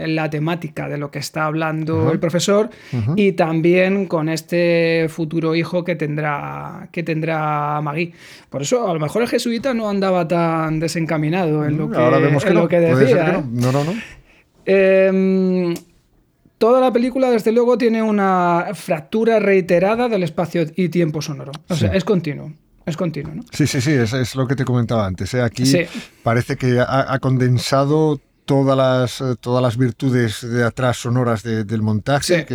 la 0.06 0.30
temática 0.30 0.88
de 0.88 0.98
lo 0.98 1.10
que 1.10 1.18
está 1.18 1.46
hablando 1.46 2.12
el 2.12 2.20
profesor 2.20 2.70
y 3.16 3.32
también 3.32 4.06
con 4.06 4.28
este 4.28 5.06
futuro 5.08 5.56
hijo 5.56 5.82
que 5.82 5.96
tendrá, 5.96 6.88
que 6.92 7.02
tendrá 7.02 7.80
Magui. 7.80 8.12
Por 8.48 8.62
eso, 8.62 8.88
a 8.88 8.94
lo 8.94 9.00
mejor 9.00 9.22
el 9.22 9.28
jesuita 9.28 9.74
no 9.74 9.88
andaba 9.88 10.28
tan 10.28 10.78
desencaminado 10.78 11.64
en 11.64 11.76
lo 11.76 11.88
mm, 11.88 11.92
que, 12.38 12.50
lo 12.50 12.68
que 12.68 12.80
decía. 12.80 13.44
No, 13.52 13.72
no, 13.72 13.84
no. 13.84 13.94
Eh, 14.64 15.74
Toda 16.58 16.80
la 16.80 16.92
película, 16.92 17.30
desde 17.30 17.52
luego, 17.52 17.76
tiene 17.76 18.02
una 18.02 18.68
fractura 18.74 19.38
reiterada 19.38 20.08
del 20.08 20.22
espacio 20.22 20.64
y 20.74 20.88
tiempo 20.88 21.20
sonoro. 21.20 21.52
O 21.68 21.74
sea, 21.74 21.92
es 21.92 22.04
continuo. 22.04 22.52
Es 22.86 22.96
continuo, 22.96 23.34
¿no? 23.34 23.42
Sí, 23.50 23.66
sí, 23.66 23.80
sí, 23.80 23.90
es, 23.90 24.12
es 24.12 24.36
lo 24.36 24.46
que 24.46 24.54
te 24.54 24.64
comentaba 24.64 25.06
antes. 25.06 25.34
¿eh? 25.34 25.42
Aquí 25.42 25.64
parece 26.22 26.56
que 26.56 26.80
ha, 26.80 27.18
condensado 27.18 28.20
todas 28.44 28.76
las, 28.76 29.20
eh, 29.20 29.34
todas 29.40 29.60
las 29.60 29.76
virtudes 29.76 30.48
de 30.48 30.62
atrás 30.62 30.98
sonoras 30.98 31.42
del 31.42 31.82
montaje, 31.82 32.46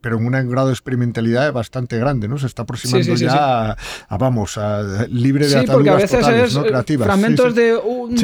pero 0.00 0.18
en 0.18 0.26
un 0.26 0.50
grado 0.50 0.68
de 0.68 0.74
experimentalidad 0.74 1.50
bastante 1.52 1.98
grande, 1.98 2.28
¿no? 2.28 2.38
Se 2.38 2.46
está 2.46 2.62
aproximando 2.62 3.14
ya 3.14 3.74
a, 4.08 4.18
vamos, 4.18 4.58
a, 4.58 5.06
libre 5.08 5.48
de 5.48 5.56
ataduras 5.56 5.72
porque 5.72 5.90
a 5.90 5.94
veces 5.94 6.54
es 6.54 6.90
eh, 6.90 6.98
fragmentos 6.98 7.54
de 7.54 7.74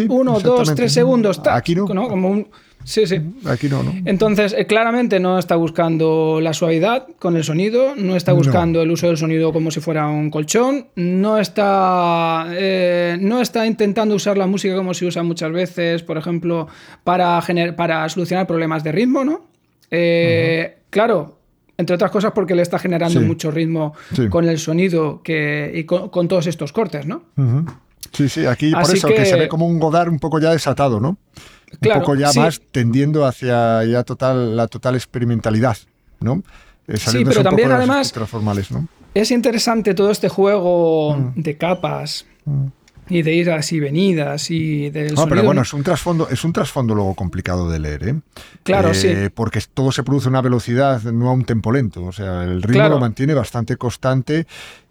uno, 0.08 0.38
dos, 0.40 0.74
tres 0.74 0.92
segundos. 0.92 1.40
Aquí 1.46 1.74
no. 1.74 1.86
Como 1.86 2.28
un, 2.28 2.48
Sí, 2.86 3.04
sí. 3.04 3.20
Aquí 3.46 3.68
no, 3.68 3.82
¿no? 3.82 3.92
Entonces, 4.04 4.54
eh, 4.56 4.64
claramente 4.64 5.18
no 5.18 5.40
está 5.40 5.56
buscando 5.56 6.38
la 6.40 6.54
suavidad 6.54 7.08
con 7.18 7.36
el 7.36 7.42
sonido, 7.42 7.96
no 7.96 8.14
está 8.14 8.32
buscando 8.32 8.80
el 8.80 8.92
uso 8.92 9.08
del 9.08 9.16
sonido 9.16 9.52
como 9.52 9.72
si 9.72 9.80
fuera 9.80 10.06
un 10.06 10.30
colchón, 10.30 10.86
no 10.94 11.38
está, 11.38 12.46
eh, 12.52 13.18
no 13.20 13.40
está 13.40 13.66
intentando 13.66 14.14
usar 14.14 14.38
la 14.38 14.46
música 14.46 14.76
como 14.76 14.94
se 14.94 15.04
usa 15.04 15.24
muchas 15.24 15.50
veces, 15.50 16.04
por 16.04 16.16
ejemplo, 16.16 16.68
para, 17.02 17.42
para 17.76 18.08
solucionar 18.08 18.46
problemas 18.46 18.84
de 18.84 18.92
ritmo, 18.92 19.24
¿no? 19.24 19.48
Eh, 19.90 20.78
claro, 20.88 21.40
entre 21.76 21.96
otras 21.96 22.12
cosas 22.12 22.30
porque 22.36 22.54
le 22.54 22.62
está 22.62 22.78
generando 22.78 23.20
mucho 23.20 23.50
ritmo 23.50 23.94
con 24.30 24.48
el 24.48 24.60
sonido 24.60 25.22
que, 25.24 25.72
y 25.74 25.82
con, 25.82 26.28
todos 26.28 26.46
estos 26.46 26.72
cortes, 26.72 27.04
¿no? 27.04 27.24
Sí, 28.12 28.28
sí, 28.28 28.46
aquí 28.46 28.70
por 28.70 28.82
eso 28.82 29.08
que... 29.08 29.26
se 29.26 29.34
ve 29.34 29.48
como 29.48 29.66
un 29.66 29.80
Godard 29.80 30.08
un 30.08 30.20
poco 30.20 30.38
ya 30.38 30.52
desatado, 30.52 31.00
¿no? 31.00 31.18
Un 31.72 32.00
poco 32.00 32.14
ya 32.14 32.32
más 32.34 32.60
tendiendo 32.70 33.26
hacia 33.26 33.84
ya 33.84 34.02
total, 34.04 34.56
la 34.56 34.68
total 34.68 34.94
experimentalidad, 34.94 35.76
¿no? 36.20 36.42
Eh, 36.86 36.96
sí, 36.96 37.24
pero 37.24 37.42
también 37.42 37.72
además 37.72 38.12
es 39.14 39.30
interesante 39.30 39.94
todo 39.94 40.10
este 40.10 40.28
juego 40.28 41.16
mm. 41.16 41.40
de 41.40 41.56
capas. 41.56 42.26
Mm 42.44 42.66
y 43.08 43.22
de 43.22 43.34
idas 43.34 43.72
y 43.72 43.80
venidas 43.80 44.50
y 44.50 44.90
del 44.90 45.14
No, 45.14 45.26
pero 45.28 45.42
bueno, 45.44 45.62
es 45.62 45.72
un 45.72 45.82
trasfondo, 45.82 46.28
es 46.28 46.44
un 46.44 46.52
trasfondo 46.52 46.94
luego 46.94 47.14
complicado 47.14 47.70
de 47.70 47.78
leer, 47.78 48.08
¿eh? 48.08 48.20
Claro, 48.62 48.94
sí. 48.94 49.08
Eh, 49.08 49.30
porque 49.32 49.60
todo 49.72 49.92
se 49.92 50.02
produce 50.02 50.26
a 50.26 50.30
una 50.30 50.42
velocidad, 50.42 51.02
no 51.02 51.28
a 51.28 51.32
un 51.32 51.44
tempo 51.44 51.70
lento. 51.70 52.04
O 52.04 52.12
sea, 52.12 52.42
el 52.42 52.62
ritmo 52.62 52.88
lo 52.88 52.98
mantiene 52.98 53.34
bastante 53.34 53.76
constante 53.76 54.46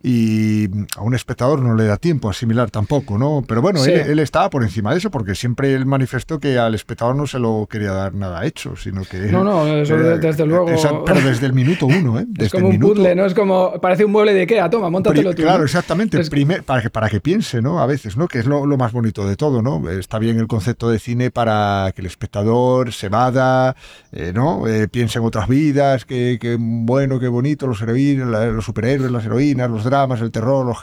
y 0.08 0.70
a 0.96 1.02
un 1.02 1.16
espectador 1.16 1.64
no 1.64 1.74
le 1.74 1.86
da 1.86 1.98
tiempo 1.98 2.28
a 2.28 2.32
asimilar 2.32 2.70
tampoco, 2.70 3.18
¿no? 3.18 3.44
Pero 3.48 3.64
bueno, 3.64 3.84
él, 3.84 4.20
estaba 4.20 4.52
por 4.52 4.62
encima 4.62 4.92
de 4.92 5.00
eso 5.00 5.10
porque 5.10 5.34
siempre 5.34 5.74
él 5.74 5.88
manifestó 5.88 6.40
que 6.40 6.60
al 6.60 6.76
espectador 6.76 7.16
no 7.16 7.26
se 7.26 7.40
lo 7.40 7.68
quería 7.68 7.92
dar 7.92 8.14
nada 8.14 8.46
hecho, 8.46 8.76
sino 8.76 9.04
que... 9.04 9.18
No, 9.32 9.44
no, 9.44 9.68
eso 9.68 9.98
desde 9.98 10.46
luego... 10.46 10.68
pero 11.08 11.22
desde 11.22 11.48
el 11.48 11.54
minuto 11.54 11.88
uno, 11.88 12.20
¿eh? 12.20 12.28
es 12.38 12.52
como 12.52 12.68
un 12.68 12.80
puzzle, 12.80 13.16
¿no? 13.16 13.26
Es 13.26 13.34
como, 13.34 13.82
parece 13.82 14.06
un 14.06 14.12
mueble 14.12 14.36
de 14.36 14.42
Ikea, 14.42 14.70
toma, 14.70 14.92
montatelo 14.92 15.34
tú. 15.34 15.42
Claro, 15.42 15.64
exactamente, 15.64 16.24
primer, 16.30 16.62
para, 16.62 16.84
que, 16.84 16.92
para 16.92 17.10
que 17.10 17.20
piense, 17.20 17.64
¿no? 17.64 17.82
A 17.82 17.88
veces 17.88 18.16
¿no? 18.16 18.28
Que 18.28 18.38
es 18.38 18.46
lo, 18.46 18.64
más 18.78 18.92
bonito 18.92 19.28
de 19.28 19.36
todo, 19.36 19.64
¿no? 19.64 19.90
Está 19.90 20.20
bien 20.20 20.38
el 20.38 20.46
concepto 20.46 20.88
de 20.88 21.00
cine 21.00 21.32
para 21.32 21.92
que 21.96 22.02
el 22.02 22.06
espectador 22.06 22.94
se 22.94 23.10
vada, 23.10 23.76
eh, 24.12 24.34
¿no? 24.36 24.68
Eh, 24.68 24.88
piense 24.88 25.18
en 25.18 25.26
otras 25.26 25.48
vidas, 25.48 26.06
que, 26.06 26.58
bueno, 26.60 27.20
qué 27.20 27.28
bonito, 27.28 27.66
los, 27.66 27.82
los 27.82 28.66
superhéroes, 28.66 29.12
las 29.12 29.26
heroínas, 29.26 29.72
los 29.72 29.84
dramas, 29.84 29.95
el 30.04 30.32
terror, 30.32 30.66
los 30.66 30.78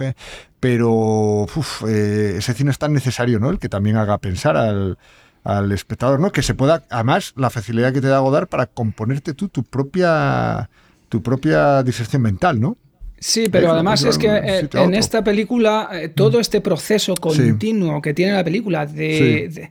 pero 0.61 1.47
eh, 1.89 2.35
ese 2.39 2.55
cine 2.55 2.71
es 2.71 2.79
tan 2.79 2.93
necesario, 2.93 3.39
¿no? 3.39 3.51
El 3.51 3.59
que 3.59 3.69
también 3.69 3.97
haga 3.97 4.19
pensar 4.19 4.57
al, 4.57 4.99
al 5.45 5.73
espectador, 5.73 6.21
¿no? 6.21 6.31
Que 6.31 6.43
se 6.43 6.55
pueda, 6.55 6.85
además, 6.91 7.33
la 7.37 7.51
facilidad 7.51 7.93
que 7.93 8.01
te 8.01 8.07
da 8.07 8.21
Godard 8.21 8.49
para 8.49 8.67
componerte 8.67 9.35
tú 9.35 9.49
tu 9.49 9.65
propia 9.65 10.71
tu 11.09 11.23
propia 11.23 11.83
disección 11.83 12.23
mental, 12.23 12.61
¿no? 12.61 12.77
Sí, 13.19 13.49
pero 13.51 13.71
además 13.71 14.03
es 14.03 14.19
que 14.19 14.27
eh, 14.27 14.69
en 14.73 14.95
esta 14.95 15.23
película 15.23 15.91
eh, 15.93 16.09
todo 16.09 16.39
mm. 16.39 16.41
este 16.41 16.61
proceso 16.61 17.15
continuo 17.15 18.03
que 18.03 18.15
tiene 18.15 18.33
la 18.33 18.43
película 18.43 18.85
de, 18.85 19.71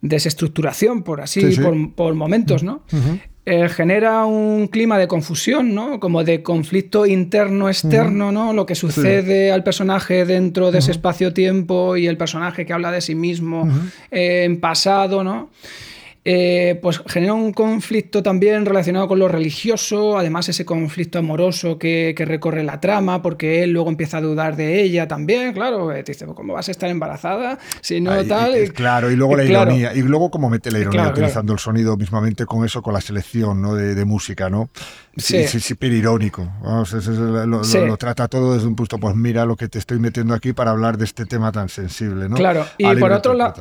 desestructuración, 0.00 1.02
por 1.02 1.20
así, 1.20 1.42
Por, 1.94 2.14
momentos, 2.14 2.62
¿no? 2.62 2.82
Eh, 3.46 3.68
genera 3.68 4.26
un 4.26 4.68
clima 4.68 4.98
de 4.98 5.08
confusión, 5.08 5.74
¿no? 5.74 5.98
Como 5.98 6.24
de 6.24 6.42
conflicto 6.42 7.06
interno-externo, 7.06 8.32
¿no? 8.32 8.52
Lo 8.52 8.66
que 8.66 8.74
sucede 8.74 9.50
al 9.50 9.64
personaje 9.64 10.24
dentro 10.24 10.70
de 10.70 10.78
ese 10.78 10.90
espacio-tiempo 10.90 11.96
y 11.96 12.06
el 12.06 12.16
personaje 12.16 12.66
que 12.66 12.72
habla 12.72 12.92
de 12.92 13.00
sí 13.00 13.14
mismo 13.14 13.68
en 14.10 14.60
pasado, 14.60 15.24
¿no? 15.24 15.50
Eh, 16.22 16.78
pues 16.82 17.00
genera 17.06 17.32
un 17.32 17.54
conflicto 17.54 18.22
también 18.22 18.66
relacionado 18.66 19.08
con 19.08 19.18
lo 19.18 19.26
religioso, 19.26 20.18
además 20.18 20.50
ese 20.50 20.66
conflicto 20.66 21.18
amoroso 21.18 21.78
que, 21.78 22.14
recorre 22.18 22.62
la 22.62 22.78
trama, 22.78 23.22
porque 23.22 23.62
él 23.62 23.70
luego 23.70 23.88
empieza 23.88 24.18
a 24.18 24.20
dudar 24.20 24.54
de 24.54 24.82
ella 24.82 25.08
también, 25.08 25.54
claro, 25.54 25.90
eh, 25.92 26.02
te 26.02 26.12
dice, 26.12 26.26
¿cómo 26.26 26.52
vas 26.52 26.68
a 26.68 26.72
estar 26.72 26.90
embarazada? 26.90 27.58
Si 27.80 28.02
no 28.02 28.22
tal... 28.26 28.70
claro, 28.74 29.10
y 29.10 29.16
luego 29.16 29.34
la 29.34 29.44
ironía, 29.44 29.94
y 29.94 30.02
luego 30.02 30.30
cómo 30.30 30.50
mete 30.50 30.70
la 30.70 30.80
ironía 30.80 31.08
utilizando 31.08 31.54
el 31.54 31.58
sonido 31.58 31.96
mismamente 31.96 32.44
con 32.44 32.66
eso, 32.66 32.82
con 32.82 32.92
la 32.92 33.00
selección 33.00 33.62
¿no? 33.62 33.74
de, 33.74 33.94
de 33.94 34.04
música, 34.04 34.50
¿no? 34.50 34.68
Sí, 35.16 35.44
sí, 35.46 35.58
sí, 35.58 35.74
pero 35.74 35.94
irónico. 35.94 36.48
lo, 36.62 37.96
trata 37.96 38.28
todo 38.28 38.54
desde 38.54 38.68
un 38.68 38.76
punto, 38.76 38.98
pues 38.98 39.16
mira 39.16 39.44
lo 39.44 39.56
que 39.56 39.68
te 39.68 39.78
estoy 39.78 39.98
metiendo 39.98 40.34
aquí 40.34 40.52
para 40.52 40.70
hablar 40.70 40.98
de 40.98 41.04
este 41.04 41.26
tema 41.26 41.50
tan 41.50 41.68
sensible, 41.68 42.28
¿no? 42.28 42.36
Claro, 42.36 42.64
y 42.78 42.94
por 42.96 43.12
otro 43.12 43.34
lado, 43.34 43.54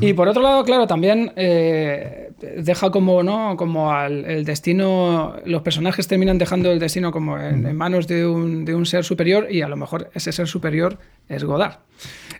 y 0.00 0.12
por 0.14 0.28
otro 0.28 0.42
lado, 0.42 0.64
claro, 0.64 0.86
también 0.86 1.32
eh, 1.36 2.32
deja 2.58 2.90
como, 2.90 3.22
¿no? 3.22 3.56
Como 3.56 3.92
al, 3.92 4.24
el 4.24 4.44
destino, 4.44 5.36
los 5.44 5.62
personajes 5.62 6.08
terminan 6.08 6.38
dejando 6.38 6.72
el 6.72 6.80
destino 6.80 7.12
como 7.12 7.38
en, 7.38 7.76
manos 7.76 8.08
de 8.08 8.26
un, 8.26 8.64
de 8.64 8.74
un, 8.74 8.84
ser 8.84 9.04
superior 9.04 9.46
y 9.50 9.62
a 9.62 9.68
lo 9.68 9.76
mejor 9.76 10.10
ese 10.14 10.32
ser 10.32 10.48
superior 10.48 10.98
es 11.30 11.44
Godard. 11.44 11.78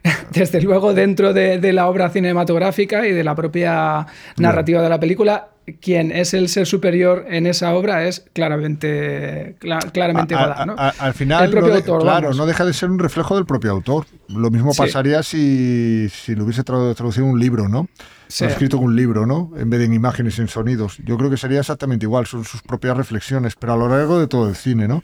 Desde 0.32 0.61
luego, 0.61 0.93
dentro 0.95 1.32
de, 1.32 1.59
de 1.59 1.72
la 1.72 1.88
obra 1.88 2.11
cinematográfica 2.11 3.07
y 3.07 3.12
de 3.12 3.24
la 3.24 3.34
propia 3.34 4.07
narrativa 4.36 4.82
de 4.82 4.88
la 4.88 4.99
película, 4.99 5.51
quien 5.80 6.11
es 6.11 6.34
el 6.34 6.49
ser 6.49 6.66
superior 6.66 7.26
en 7.28 7.47
esa 7.47 7.74
obra 7.74 8.07
es 8.07 8.24
claramente, 8.32 9.57
claramente 9.93 10.34
Godard. 10.34 10.70
al 10.99 11.14
final, 11.14 11.51
no 11.51 11.99
claro, 12.01 12.34
no 12.34 12.47
deja 12.47 12.64
de 12.64 12.72
ser 12.72 12.91
un 12.91 12.99
reflejo 12.99 13.36
del 13.36 13.47
propio 13.47 13.70
autor. 13.70 14.07
Lo 14.28 14.51
mismo 14.51 14.72
pasaría 14.74 15.22
si, 15.22 16.09
si 16.09 16.34
lo 16.34 16.45
hubiese 16.45 16.64
traducido 16.64 17.26
un 17.26 17.38
libro, 17.38 17.68
¿no? 17.68 17.88
Sí. 18.28 18.45
escrito 18.45 18.78
un 18.78 18.95
libro, 18.95 19.26
¿no? 19.26 19.51
En 19.57 19.70
vez 19.70 19.80
de 19.80 19.86
en 19.86 19.95
imágenes 19.95 20.38
y 20.38 20.43
en 20.43 20.49
sonidos. 20.49 20.99
Yo 21.05 21.16
creo 21.18 21.30
que 21.30 21.36
sería 21.36 21.61
exactamente 21.61 22.07
igual, 22.07 22.26
son 22.26 22.45
sus 22.45 22.62
propias 22.62 22.97
reflexiones, 22.97 23.57
pero 23.57 23.72
a 23.72 23.76
lo 23.76 23.88
largo 23.88 24.20
de 24.20 24.28
todo 24.28 24.49
el 24.49 24.55
cine, 24.55 24.86
¿no? 24.86 25.03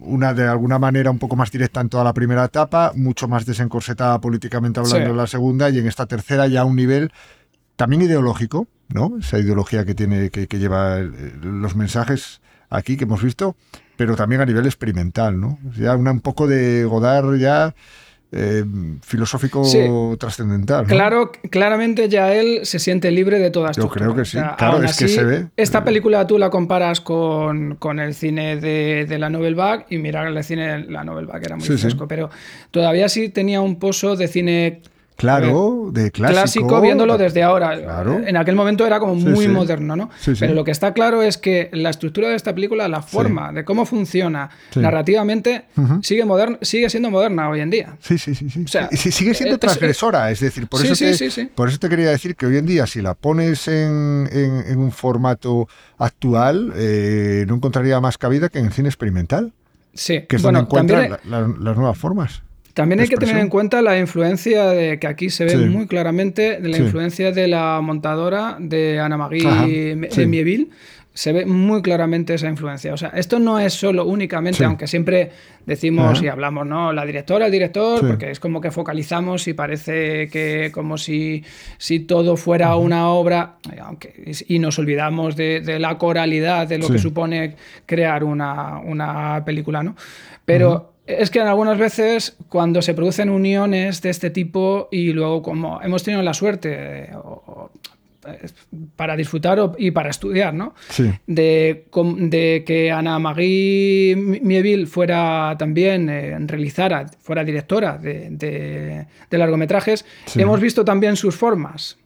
Una 0.00 0.34
de 0.34 0.46
alguna 0.46 0.78
manera 0.78 1.10
un 1.10 1.18
poco 1.18 1.36
más 1.36 1.50
directa 1.50 1.80
en 1.80 1.88
toda 1.88 2.04
la 2.04 2.12
primera 2.12 2.44
etapa, 2.44 2.92
mucho 2.94 3.28
más 3.28 3.46
desencorsetada 3.46 4.20
políticamente 4.20 4.78
hablando 4.78 5.10
en 5.10 5.16
la 5.16 5.26
segunda, 5.26 5.70
y 5.70 5.78
en 5.78 5.86
esta 5.86 6.06
tercera 6.06 6.46
ya 6.46 6.62
a 6.62 6.64
un 6.64 6.76
nivel 6.76 7.12
también 7.76 8.02
ideológico, 8.02 8.68
¿no? 8.88 9.16
Esa 9.18 9.38
ideología 9.38 9.86
que 9.86 9.94
tiene, 9.94 10.28
que, 10.28 10.46
lleva 10.58 10.98
los 10.98 11.76
mensajes 11.76 12.42
aquí 12.68 12.98
que 12.98 13.04
hemos 13.04 13.22
visto, 13.22 13.56
pero 13.96 14.16
también 14.16 14.42
a 14.42 14.46
nivel 14.46 14.66
experimental, 14.66 15.40
¿no? 15.40 15.58
Ya 15.78 15.96
una, 15.96 16.12
un 16.12 16.20
poco 16.20 16.46
de 16.46 16.84
Godard 16.84 17.36
ya 17.36 17.74
eh, 18.32 18.64
filosófico 19.02 20.16
trascendental. 20.18 20.86
Claro, 20.86 21.32
claramente 21.50 22.08
ya 22.08 22.32
él 22.32 22.60
se 22.62 22.78
siente 22.78 23.10
libre 23.10 23.38
de 23.38 23.50
todas 23.50 23.76
Yo 23.76 23.88
creo 23.88 24.14
que 24.14 24.24
sí. 24.24 24.38
claro, 24.56 24.82
es 24.82 24.96
que 24.96 25.08
se 25.08 25.24
ve. 25.24 25.46
Esta 25.56 25.84
película 25.84 26.26
tú 26.26 26.38
la 26.38 26.48
comparas 26.50 27.00
con, 27.00 27.76
con 27.76 27.98
el 27.98 28.14
cine 28.14 28.56
de, 28.56 29.06
de, 29.08 29.18
la 29.18 29.30
Novel 29.30 29.54
Bag 29.54 29.86
y 29.90 29.98
mirar 29.98 30.28
el 30.28 30.44
cine 30.44 30.78
de 30.78 30.90
la 30.90 31.02
Novel 31.02 31.26
Bag 31.26 31.44
era 31.44 31.56
muy 31.56 31.66
fresco, 31.66 32.06
pero 32.06 32.30
todavía 32.70 33.08
sí 33.08 33.28
tenía 33.30 33.60
un 33.60 33.78
pozo 33.78 34.14
de 34.14 34.28
cine 34.28 34.82
Claro, 35.20 35.90
de 35.92 36.10
clásico. 36.10 36.40
Clásico 36.40 36.80
viéndolo 36.80 37.18
desde 37.18 37.42
ahora. 37.42 38.02
En 38.26 38.38
aquel 38.38 38.54
momento 38.54 38.86
era 38.86 38.98
como 38.98 39.14
muy 39.14 39.48
moderno, 39.48 39.94
¿no? 39.94 40.08
Pero 40.38 40.54
lo 40.54 40.64
que 40.64 40.70
está 40.70 40.94
claro 40.94 41.22
es 41.22 41.36
que 41.36 41.68
la 41.74 41.90
estructura 41.90 42.30
de 42.30 42.36
esta 42.36 42.54
película, 42.54 42.88
la 42.88 43.02
forma 43.02 43.52
de 43.52 43.64
cómo 43.64 43.84
funciona 43.84 44.48
narrativamente, 44.74 45.66
sigue, 46.02 46.24
sigue 46.62 46.88
siendo 46.88 47.10
moderna 47.10 47.50
hoy 47.50 47.60
en 47.60 47.68
día. 47.68 47.96
Sí, 48.00 48.16
sí, 48.16 48.34
sí. 48.34 48.48
sí. 48.48 49.12
sigue 49.12 49.34
siendo 49.34 49.58
transgresora. 49.58 50.30
Es 50.30 50.40
decir, 50.40 50.66
por 50.66 50.84
eso, 50.84 50.94
te, 50.94 51.46
por 51.54 51.68
eso 51.68 51.78
te 51.78 51.90
quería 51.90 52.10
decir 52.10 52.34
que 52.34 52.46
hoy 52.46 52.56
en 52.56 52.64
día, 52.64 52.86
si 52.86 53.02
la 53.02 53.12
pones 53.12 53.68
en, 53.68 54.26
un 54.78 54.90
formato 54.90 55.68
actual, 55.98 56.72
eh, 56.76 57.44
no 57.46 57.56
encontraría 57.56 58.00
más 58.00 58.16
cabida 58.16 58.48
que 58.48 58.58
en 58.58 58.66
el 58.66 58.72
cine 58.72 58.88
experimental. 58.88 59.52
Sí, 59.92 60.22
que 60.26 60.36
es 60.36 60.42
donde 60.42 60.60
encuentran 60.60 61.18
las 61.24 61.76
nuevas 61.76 61.98
formas. 61.98 62.42
También 62.80 63.00
hay 63.00 63.08
que 63.08 63.16
tener 63.18 63.36
en 63.36 63.50
cuenta 63.50 63.82
la 63.82 63.98
influencia 63.98 64.68
de 64.68 64.98
que 64.98 65.06
aquí 65.06 65.28
se 65.28 65.44
ve 65.44 65.56
muy 65.58 65.86
claramente 65.86 66.60
de 66.60 66.68
la 66.68 66.78
influencia 66.78 67.30
de 67.30 67.46
la 67.46 67.80
montadora 67.82 68.56
de 68.58 68.98
Ana 68.98 69.18
Marie 69.18 69.96
de 69.96 70.26
Mieville. 70.26 70.70
Se 71.12 71.32
ve 71.34 71.44
muy 71.44 71.82
claramente 71.82 72.32
esa 72.32 72.48
influencia. 72.48 72.94
O 72.94 72.96
sea, 72.96 73.10
esto 73.10 73.38
no 73.38 73.58
es 73.58 73.74
solo 73.74 74.06
únicamente, 74.06 74.64
aunque 74.64 74.86
siempre 74.86 75.30
decimos 75.66 76.22
y 76.22 76.28
hablamos, 76.28 76.66
¿no? 76.66 76.92
La 76.94 77.04
directora, 77.04 77.46
el 77.46 77.52
director, 77.52 78.00
porque 78.06 78.30
es 78.30 78.40
como 78.40 78.62
que 78.62 78.70
focalizamos 78.70 79.46
y 79.46 79.52
parece 79.52 80.28
que 80.28 80.70
como 80.72 80.96
si, 80.96 81.44
si 81.76 82.00
todo 82.00 82.38
fuera 82.38 82.76
una 82.76 83.10
obra, 83.10 83.56
aunque, 83.82 84.32
y 84.48 84.58
nos 84.58 84.78
olvidamos 84.78 85.36
de, 85.36 85.78
la 85.78 85.98
coralidad 85.98 86.66
de 86.66 86.78
lo 86.78 86.88
que 86.88 86.98
supone 86.98 87.56
crear 87.84 88.24
una, 88.24 88.78
una 88.78 89.44
película, 89.44 89.82
¿no? 89.82 89.96
Pero 90.46 90.94
es 91.18 91.30
que 91.30 91.40
algunas 91.40 91.78
veces 91.78 92.36
cuando 92.48 92.82
se 92.82 92.94
producen 92.94 93.30
uniones 93.30 94.02
de 94.02 94.10
este 94.10 94.30
tipo 94.30 94.88
y 94.90 95.12
luego 95.12 95.42
como 95.42 95.80
hemos 95.82 96.02
tenido 96.02 96.22
la 96.22 96.34
suerte 96.34 97.10
eh, 98.26 98.46
para 98.96 99.16
disfrutar 99.16 99.58
y 99.78 99.90
para 99.92 100.10
estudiar, 100.10 100.52
¿no? 100.52 100.74
De, 101.26 101.86
que 102.66 102.92
Ana 102.92 103.18
Marie 103.18 104.14
Mieville 104.14 104.86
fuera 104.86 105.56
también, 105.58 106.08
eh, 106.10 106.36
realizara, 106.40 107.06
fuera 107.20 107.44
directora 107.44 107.96
de, 107.96 109.06
largometrajes, 109.30 110.04
hemos 110.36 110.60
visto 110.60 110.84
también 110.84 111.16
sus 111.16 111.34
formas 111.34 111.98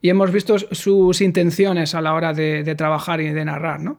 y 0.00 0.10
hemos 0.10 0.30
visto 0.30 0.58
sus 0.58 1.20
intenciones 1.20 1.94
a 1.94 2.00
la 2.00 2.14
hora 2.14 2.32
de, 2.32 2.74
trabajar 2.76 3.20
y 3.20 3.30
de 3.30 3.44
narrar, 3.44 3.80
¿no? 3.80 3.98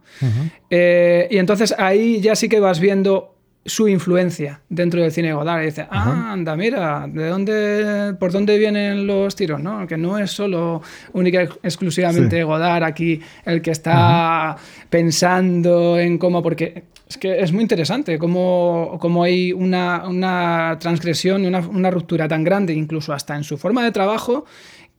Eh, 0.69 1.27
y 1.31 1.37
entonces 1.37 1.73
ahí 1.77 2.21
ya 2.21 2.35
sí 2.35 2.47
que 2.47 2.59
vas 2.59 2.79
viendo 2.79 3.38
su 3.65 3.87
influencia 3.87 4.61
dentro 4.69 5.01
del 5.01 5.11
cine 5.11 5.33
Godard. 5.33 5.63
Y 5.63 5.65
dice, 5.65 5.87
ah, 5.89 6.31
anda, 6.31 6.55
mira, 6.55 7.07
¿de 7.07 7.27
dónde, 7.27 8.15
por 8.19 8.31
dónde 8.31 8.57
vienen 8.57 9.05
los 9.05 9.35
tiros? 9.35 9.61
¿no? 9.61 9.85
Que 9.87 9.97
no 9.97 10.17
es 10.17 10.31
solo 10.31 10.81
única 11.13 11.43
exclusivamente 11.63 12.43
Godard 12.43 12.83
aquí 12.83 13.21
el 13.45 13.61
que 13.61 13.71
está 13.71 14.57
pensando 14.89 15.99
en 15.99 16.17
cómo, 16.17 16.41
porque 16.41 16.83
es 17.07 17.17
que 17.17 17.39
es 17.39 17.51
muy 17.51 17.63
interesante 17.63 18.19
cómo, 18.19 18.97
cómo 19.01 19.23
hay 19.23 19.51
una, 19.51 20.07
una 20.07 20.77
transgresión, 20.79 21.45
una, 21.45 21.59
una, 21.59 21.89
ruptura 21.89 22.27
tan 22.27 22.43
grande, 22.43 22.73
incluso 22.73 23.13
hasta 23.13 23.35
en 23.35 23.43
su 23.43 23.57
forma 23.57 23.83
de 23.83 23.91
trabajo, 23.91 24.45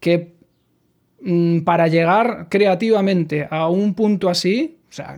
que 0.01 0.35
mm, 1.23 1.61
para 1.61 1.87
llegar 1.87 2.49
creativamente 2.51 3.47
a 3.49 3.69
un 3.69 3.95
punto 3.95 4.29
así, 4.29 4.80
o 4.91 4.93
sea, 4.93 5.17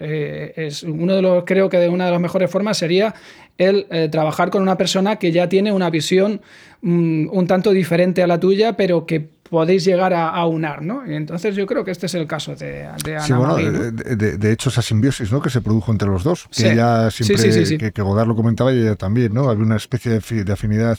eh, 0.00 0.52
es, 0.56 0.82
uno 0.82 1.14
de 1.14 1.22
los, 1.22 1.44
creo 1.44 1.68
que 1.68 1.78
de 1.78 1.88
una 1.88 2.06
de 2.06 2.10
las 2.10 2.20
mejores 2.20 2.50
formas 2.50 2.76
sería 2.76 3.14
el 3.56 3.86
eh, 3.90 4.08
trabajar 4.10 4.50
con 4.50 4.62
una 4.62 4.76
persona 4.76 5.16
que 5.16 5.30
ya 5.30 5.48
tiene 5.48 5.70
una 5.70 5.90
visión 5.90 6.40
mm, 6.82 7.28
un 7.30 7.46
tanto 7.46 7.70
diferente 7.70 8.22
a 8.24 8.26
la 8.26 8.40
tuya, 8.40 8.76
pero 8.76 9.06
que 9.06 9.28
podéis 9.48 9.84
llegar 9.84 10.12
a, 10.12 10.44
unar, 10.46 10.82
¿no? 10.82 11.08
Y 11.08 11.14
entonces 11.14 11.54
yo 11.54 11.66
creo 11.66 11.84
que 11.84 11.92
este 11.92 12.06
es 12.06 12.14
el 12.14 12.26
caso 12.26 12.56
de, 12.56 12.88
de 13.04 13.16
Ana 13.16 13.20
sí, 13.20 13.32
bueno, 13.32 13.54
de, 13.56 14.52
hecho 14.52 14.70
esa 14.70 14.82
simbiosis, 14.82 15.30
¿no? 15.30 15.40
Que 15.40 15.50
se 15.50 15.60
produjo 15.60 15.92
entre 15.92 16.08
los 16.08 16.24
dos, 16.24 16.48
que 16.50 16.72
ella 16.72 17.08
siempre, 17.12 17.78
que, 17.78 17.92
que, 17.92 18.02
Godard 18.02 18.26
lo 18.26 18.34
comentaba 18.34 18.72
y 18.72 18.80
ella 18.80 18.96
también, 18.96 19.32
¿no? 19.32 19.48
Había 19.48 19.64
una 19.64 19.76
especie 19.76 20.18
de 20.18 20.52
afinidad 20.52 20.98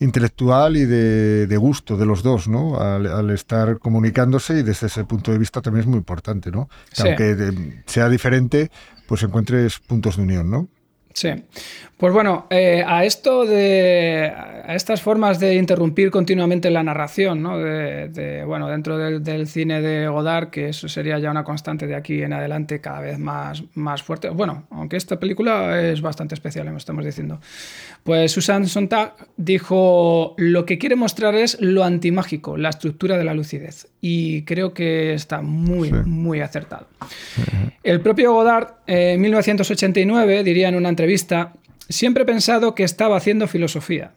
intelectual 0.00 0.76
y 0.76 0.86
de, 0.86 1.56
gusto 1.58 1.96
de 1.96 2.06
los 2.06 2.22
dos, 2.22 2.48
¿no? 2.48 2.80
Al, 2.80 3.30
estar 3.30 3.78
comunicándose 3.78 4.58
y 4.58 4.62
desde 4.62 4.88
ese 4.88 5.04
punto 5.04 5.30
de 5.30 5.38
vista 5.38 5.60
también 5.60 5.82
es 5.82 5.86
muy 5.86 5.98
importante, 5.98 6.50
¿no? 6.50 6.68
aunque 6.98 7.52
sea 7.86 8.08
diferente, 8.08 8.70
pues 9.06 9.22
encuentres 9.22 9.78
puntos 9.78 10.16
de 10.16 10.22
unión, 10.22 10.50
¿no? 10.50 10.68
Sí. 11.12 11.30
Pues 11.96 12.14
bueno, 12.14 12.46
eh, 12.48 12.82
a 12.86 13.04
esto 13.04 13.44
de. 13.44 14.32
a 14.34 14.74
estas 14.74 15.02
formas 15.02 15.38
de 15.38 15.56
interrumpir 15.56 16.10
continuamente 16.10 16.70
la 16.70 16.82
narración, 16.82 17.42
¿no? 17.42 17.58
De, 17.58 18.42
bueno, 18.46 18.68
dentro 18.68 18.96
del, 18.96 19.46
cine 19.46 19.82
de 19.82 20.08
Godard, 20.08 20.48
que 20.48 20.70
eso 20.70 20.88
sería 20.88 21.18
ya 21.18 21.30
una 21.30 21.44
constante 21.44 21.86
de 21.86 21.94
aquí 21.94 22.22
en 22.22 22.32
adelante 22.32 22.80
cada 22.80 23.00
vez 23.00 23.18
más, 23.18 23.64
más 23.74 24.02
fuerte. 24.02 24.30
Bueno, 24.30 24.66
aunque 24.70 24.96
esta 24.96 25.20
película 25.20 25.78
es 25.82 26.00
bastante 26.00 26.34
especial, 26.34 26.66
lo 26.68 26.76
estamos 26.78 27.04
diciendo. 27.04 27.40
Pues 28.02 28.32
Susan 28.32 28.66
Sontag 28.66 29.16
dijo: 29.36 30.34
Lo 30.38 30.64
que 30.64 30.78
quiere 30.78 30.96
mostrar 30.96 31.34
es 31.34 31.60
lo 31.60 31.84
antimágico, 31.84 32.56
la 32.56 32.70
estructura 32.70 33.18
de 33.18 33.24
la 33.24 33.34
lucidez. 33.34 33.88
Y 34.00 34.42
creo 34.42 34.72
que 34.72 35.12
está 35.12 35.42
muy, 35.42 35.92
muy 35.92 36.40
acertado. 36.40 36.86
El 37.82 38.00
propio 38.00 38.32
Godard, 38.32 38.74
en 38.86 39.20
1989, 39.20 40.42
diría 40.42 40.68
en 40.68 40.76
una 40.76 40.88
entrevista 40.88 41.52
Siempre 41.90 42.22
he 42.22 42.26
pensado 42.26 42.76
que 42.76 42.84
estaba 42.84 43.16
haciendo 43.16 43.48
filosofía, 43.48 44.12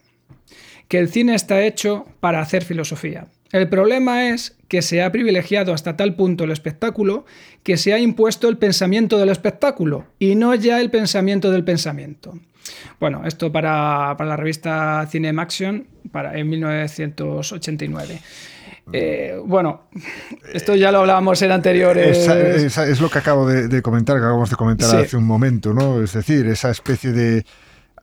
que 0.88 1.00
el 1.00 1.10
cine 1.10 1.34
está 1.34 1.64
hecho 1.64 2.06
para 2.20 2.40
hacer 2.40 2.64
filosofía. 2.64 3.26
El 3.52 3.68
problema 3.68 4.30
es 4.30 4.56
que 4.68 4.84
se 4.84 5.02
ha 5.02 5.12
privilegiado 5.12 5.74
hasta 5.74 5.98
tal 5.98 6.14
punto 6.14 6.44
el 6.44 6.52
espectáculo 6.52 7.26
que 7.64 7.78
se 7.78 7.92
ha 7.92 7.98
impuesto 7.98 8.48
el 8.48 8.60
pensamiento 8.60 9.18
del 9.18 9.30
espectáculo 9.30 10.06
y 10.20 10.36
no 10.36 10.54
ya 10.54 10.80
el 10.82 10.92
pensamiento 10.92 11.50
del 11.50 11.64
pensamiento. 11.64 12.38
Bueno, 13.00 13.24
esto 13.26 13.52
para, 13.52 14.16
la 14.20 14.38
revista 14.38 15.08
Cinemaxion 15.10 15.88
para, 16.12 16.38
en 16.38 16.50
1989. 16.50 18.22
Eh, 18.92 19.40
bueno, 19.46 19.84
esto 20.52 20.76
ya 20.76 20.92
lo 20.92 21.00
hablábamos 21.00 21.42
en 21.42 21.52
anteriores. 21.52 22.28
es 22.28 23.02
lo 23.02 23.10
que 23.10 23.20
acabo 23.20 23.48
de, 23.48 23.82
comentar, 23.82 24.18
que 24.18 24.24
acabamos 24.24 24.50
de 24.50 24.56
comentar 24.56 24.96
hace 24.96 25.16
un 25.16 25.26
momento, 25.26 25.74
¿no? 25.74 26.02
Es 26.02 26.14
decir, 26.14 26.48
esa 26.48 26.70
especie 26.70 27.12
de. 27.12 27.46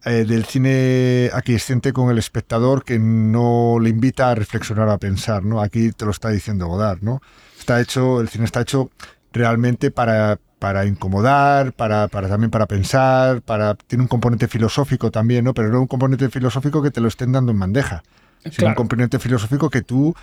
Eh, 0.06 0.24
del 0.24 0.46
cine 0.46 1.28
aquiescente 1.34 1.92
con 1.92 2.10
el 2.10 2.16
espectador 2.16 2.84
que 2.84 2.98
no 2.98 3.76
le 3.78 3.90
invita 3.90 4.30
a 4.30 4.34
reflexionar, 4.34 4.88
a 4.88 4.96
pensar, 4.96 5.44
¿no? 5.44 5.60
Aquí 5.60 5.92
te 5.92 6.06
lo 6.06 6.10
está 6.10 6.30
diciendo 6.30 6.68
Godard, 6.68 7.02
¿no? 7.02 7.20
Está 7.58 7.78
hecho, 7.82 8.22
el 8.22 8.30
cine 8.30 8.46
está 8.46 8.62
hecho 8.62 8.90
realmente 9.30 9.90
para, 9.90 10.38
para 10.58 10.86
incomodar, 10.86 11.74
para, 11.74 12.08
para, 12.08 12.28
también 12.28 12.50
para 12.50 12.66
pensar, 12.66 13.42
para 13.42 13.74
tiene 13.74 14.02
un 14.02 14.08
componente 14.08 14.48
filosófico 14.48 15.10
también, 15.10 15.44
¿no? 15.44 15.52
Pero 15.52 15.68
no 15.68 15.80
un 15.80 15.86
componente 15.86 16.30
filosófico 16.30 16.82
que 16.82 16.90
te 16.90 17.02
lo 17.02 17.08
estén 17.08 17.32
dando 17.32 17.52
en 17.52 17.58
bandeja, 17.58 18.02
sino 18.50 18.68
un 18.68 18.74
componente 18.74 19.18
filosófico 19.18 19.68
que 19.68 19.82
tú 19.82 20.14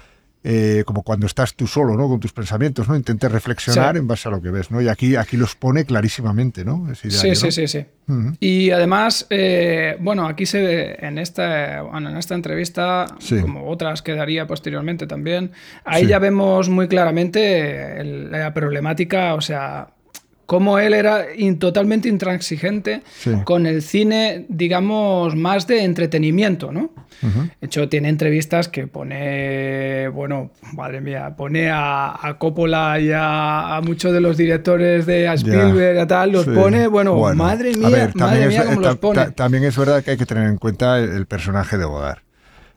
eh, 0.43 0.83
como 0.85 1.03
cuando 1.03 1.25
estás 1.25 1.55
tú 1.55 1.67
solo, 1.67 1.97
¿no? 1.97 2.07
Con 2.07 2.19
tus 2.19 2.31
pensamientos, 2.31 2.87
¿no? 2.87 2.95
Intentes 2.95 3.31
reflexionar 3.31 3.97
en 3.97 4.07
base 4.07 4.29
a 4.29 4.31
lo 4.31 4.41
que 4.41 4.49
ves, 4.49 4.71
¿no? 4.71 4.81
Y 4.81 4.87
aquí, 4.87 5.15
aquí 5.15 5.35
los 5.35 5.55
pone 5.55 5.83
clarísimamente, 5.85 6.63
¿no? 6.63 6.87
sí, 6.95 7.09
sí, 7.11 7.35
sí, 7.51 7.67
sí, 7.67 7.85
Y 8.39 8.71
además, 8.71 9.27
eh, 9.29 9.97
bueno, 9.99 10.27
aquí 10.27 10.45
se 10.45 10.61
ve 10.61 10.97
en 11.01 11.17
esta, 11.17 11.79
en 11.79 12.17
esta 12.17 12.35
entrevista, 12.35 13.07
como 13.41 13.69
otras 13.69 14.01
que 14.01 14.13
daría 14.13 14.47
posteriormente 14.47 15.07
también, 15.07 15.51
ahí 15.83 16.05
ya 16.07 16.19
vemos 16.19 16.69
muy 16.69 16.87
claramente 16.87 18.03
la 18.03 18.53
problemática, 18.53 19.33
o 19.33 19.41
sea, 19.41 19.89
cómo 20.47 20.79
él 20.79 20.93
era 20.93 21.25
totalmente 21.59 22.09
intransigente 22.09 23.03
con 23.43 23.67
el 23.67 23.83
cine, 23.83 24.45
digamos, 24.47 25.35
más 25.35 25.67
de 25.67 25.83
entretenimiento, 25.83 26.71
¿no? 26.71 26.89
De 27.21 27.67
hecho, 27.67 27.89
tiene 27.89 28.09
entrevistas 28.09 28.69
que 28.69 28.87
pone, 28.87 30.07
bueno, 30.07 30.51
madre 30.73 31.01
mía, 31.01 31.35
pone 31.35 31.69
a, 31.69 32.35
Coppola 32.39 32.99
y 32.99 33.11
a, 33.13 33.81
muchos 33.83 34.13
de 34.13 34.21
los 34.21 34.37
directores 34.37 35.05
de 35.05 35.31
Spielberg 35.33 36.03
y 36.03 36.07
tal, 36.07 36.31
los 36.31 36.45
pone, 36.45 36.87
bueno, 36.87 37.17
madre 37.35 37.75
mía, 37.75 38.09
madre 38.15 38.47
mía, 38.47 38.65
cómo 38.65 38.81
los 38.81 38.95
pone. 38.97 39.31
También 39.31 39.65
es 39.65 39.77
verdad 39.77 40.01
que 40.01 40.11
hay 40.11 40.17
que 40.17 40.25
tener 40.25 40.47
en 40.47 40.57
cuenta 40.57 40.97
el, 40.99 41.27
personaje 41.27 41.77
de 41.77 41.83
Godard. 41.83 42.19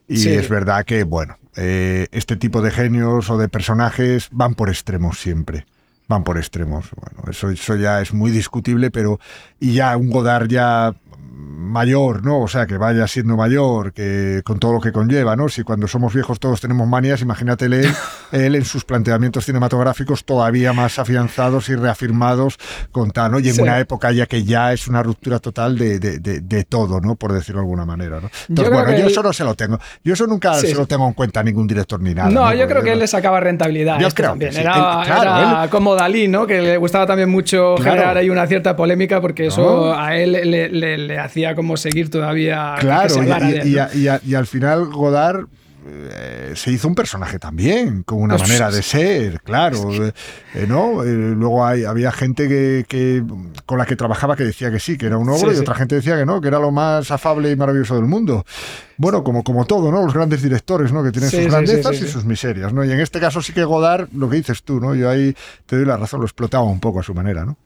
Y 0.09 0.29
es 0.29 0.49
verdad 0.49 0.85
que, 0.85 1.05
bueno, 1.05 1.39
eh, 1.57 2.09
este 2.11 2.35
tipo 2.35 2.63
de 2.63 2.73
genios 2.73 3.31
o 3.31 3.39
de 3.39 3.49
personajes 3.49 4.29
van 4.33 4.57
por 4.57 4.71
extremos 4.71 5.21
siempre 5.21 5.67
van 6.11 6.25
por 6.25 6.37
extremos. 6.37 6.91
Bueno, 6.97 7.31
eso, 7.31 7.49
eso 7.51 7.77
ya 7.77 8.03
es 8.03 8.13
muy 8.13 8.33
discutible, 8.33 8.91
pero 8.91 9.21
y 9.61 9.75
ya 9.75 9.97
un 9.97 10.11
Godard 10.11 10.49
ya 10.49 10.93
mayor, 11.31 12.25
¿no? 12.25 12.41
O 12.41 12.49
sea, 12.49 12.67
que 12.67 12.77
vaya 12.77 13.07
siendo 13.07 13.37
mayor, 13.37 13.93
que 13.93 14.43
con 14.45 14.59
todo 14.59 14.73
lo 14.73 14.81
que 14.81 14.93
conlleva, 14.93 15.37
¿no? 15.37 15.49
Si 15.49 15.63
cuando 15.63 15.87
somos 15.87 16.13
viejos 16.13 16.41
todos 16.41 16.61
tenemos 16.61 16.87
manías, 16.89 17.23
imagínate 17.23 17.67
él, 17.67 17.87
él 18.33 18.55
en 18.57 18.65
sus 18.65 18.85
planteamientos 18.85 19.45
cinematográficos 19.45 20.25
todavía 20.25 20.73
más 20.73 20.99
afianzados 20.99 21.69
y 21.69 21.77
reafirmados 21.77 22.59
con 22.91 23.11
tal, 23.13 23.33
¿no? 23.33 23.39
Y 23.39 23.49
en 23.49 23.61
una 23.61 23.79
época 23.79 24.11
ya 24.13 24.27
que 24.27 24.45
ya 24.45 24.73
es 24.73 24.89
una 24.89 25.03
ruptura 25.03 25.39
total 25.39 25.79
de, 25.79 25.99
de, 25.99 26.19
de, 26.19 26.65
todo, 26.65 27.01
¿no? 27.01 27.17
Por 27.17 27.33
decirlo 27.33 27.61
de 27.61 27.67
alguna 27.67 27.87
manera, 27.87 28.21
¿no? 28.21 28.31
Entonces, 28.49 28.75
bueno, 28.75 28.99
yo 28.99 29.07
eso 29.07 29.23
no 29.23 29.33
se 29.33 29.45
lo 29.45 29.55
tengo. 29.55 29.79
Yo 30.05 30.15
eso 30.15 30.27
nunca 30.27 30.55
se 30.55 30.75
lo 30.75 30.87
tengo 30.87 31.07
en 31.07 31.15
cuenta 31.15 31.41
a 31.41 31.43
ningún 31.43 31.67
director 31.67 32.01
ni 32.01 32.15
nada. 32.15 32.31
No, 32.31 32.53
yo 32.53 32.67
creo 32.67 32.83
que 32.83 32.93
él 32.93 32.99
le 32.99 33.07
sacaba 33.07 33.41
rentabilidad. 33.41 33.99
Yo 34.01 34.09
creo 34.11 34.31
también. 34.31 34.57
era, 34.57 35.69
como 35.71 35.95
Dalí, 35.95 36.29
¿no? 36.29 36.47
Que 36.47 36.61
le 36.61 36.77
gustaba 36.77 37.07
también 37.07 37.31
mucho 37.31 37.77
generar 37.77 38.17
ahí 38.17 38.31
una 38.31 38.47
cierta 38.47 38.77
polémica 38.77 39.21
porque 39.21 39.47
eso 39.47 39.97
a 39.97 40.17
él 40.17 40.33
le, 40.33 40.69
le, 40.69 40.99
le 40.99 41.20
hacía 41.25 41.55
como 41.55 41.77
seguir 41.77 42.11
todavía. 42.11 42.75
Claro, 42.79 43.15
y, 43.25 44.35
al 44.35 44.47
final 44.47 44.87
Godard 44.87 45.47
eh, 45.87 46.53
se 46.57 46.73
hizo 46.73 46.89
un 46.89 46.95
personaje 46.95 47.39
también, 47.39 48.03
con 48.03 48.21
una 48.21 48.37
manera 48.37 48.71
de 48.71 48.83
ser, 48.83 49.41
claro, 49.41 49.91
eh, 49.95 50.67
¿no? 50.69 51.03
Eh, 51.03 51.09
luego 51.09 51.65
hay, 51.65 51.85
había 51.85 52.13
gente 52.13 52.49
que, 52.87 53.25
con 53.65 53.79
la 53.79 53.87
que 53.87 53.97
trabajaba 53.97 54.37
que 54.37 54.45
decía 54.45 54.71
que 54.71 54.79
sí, 54.79 54.99
que 54.99 55.07
era 55.07 55.17
un 55.17 55.31
ogro, 55.31 55.55
y 55.55 55.57
otra 55.57 55.75
gente 55.75 55.95
decía 55.95 56.19
que 56.19 56.27
no, 56.27 56.41
que 56.43 56.49
era 56.49 56.59
lo 56.59 56.71
más 56.71 57.11
afable 57.11 57.51
y 57.51 57.57
maravilloso 57.57 57.95
del 57.95 58.05
mundo. 58.05 58.45
Bueno, 58.99 59.25
como, 59.25 59.43
como 59.43 59.65
todo, 59.65 59.91
¿no? 59.91 60.05
Los 60.05 60.13
grandes 60.13 60.43
directores, 60.43 60.93
¿no? 60.93 61.03
Que 61.03 61.13
tienen 61.13 61.31
sus 61.31 61.47
grandezas 61.47 61.99
y 61.99 62.09
sus 62.09 62.27
miserias, 62.27 62.75
¿no? 62.75 62.85
Y 62.85 62.93
en 62.93 63.01
este 63.01 63.19
caso 63.19 63.41
sí 63.41 63.55
que 63.55 63.65
Godard, 63.65 64.09
lo 64.13 64.29
que 64.29 64.37
dices 64.37 64.63
tú, 64.63 64.81
¿no? 64.81 64.95
Yo 64.95 65.09
ahí 65.09 65.35
te 65.65 65.77
doy 65.77 65.87
la 65.87 65.97
razón, 65.97 66.21
lo 66.21 66.27
explotaba 66.27 66.65
un 66.65 66.81
poco 66.81 67.01
a 67.01 67.03
su 67.03 67.15
manera, 67.15 67.47
¿no? 67.47 67.57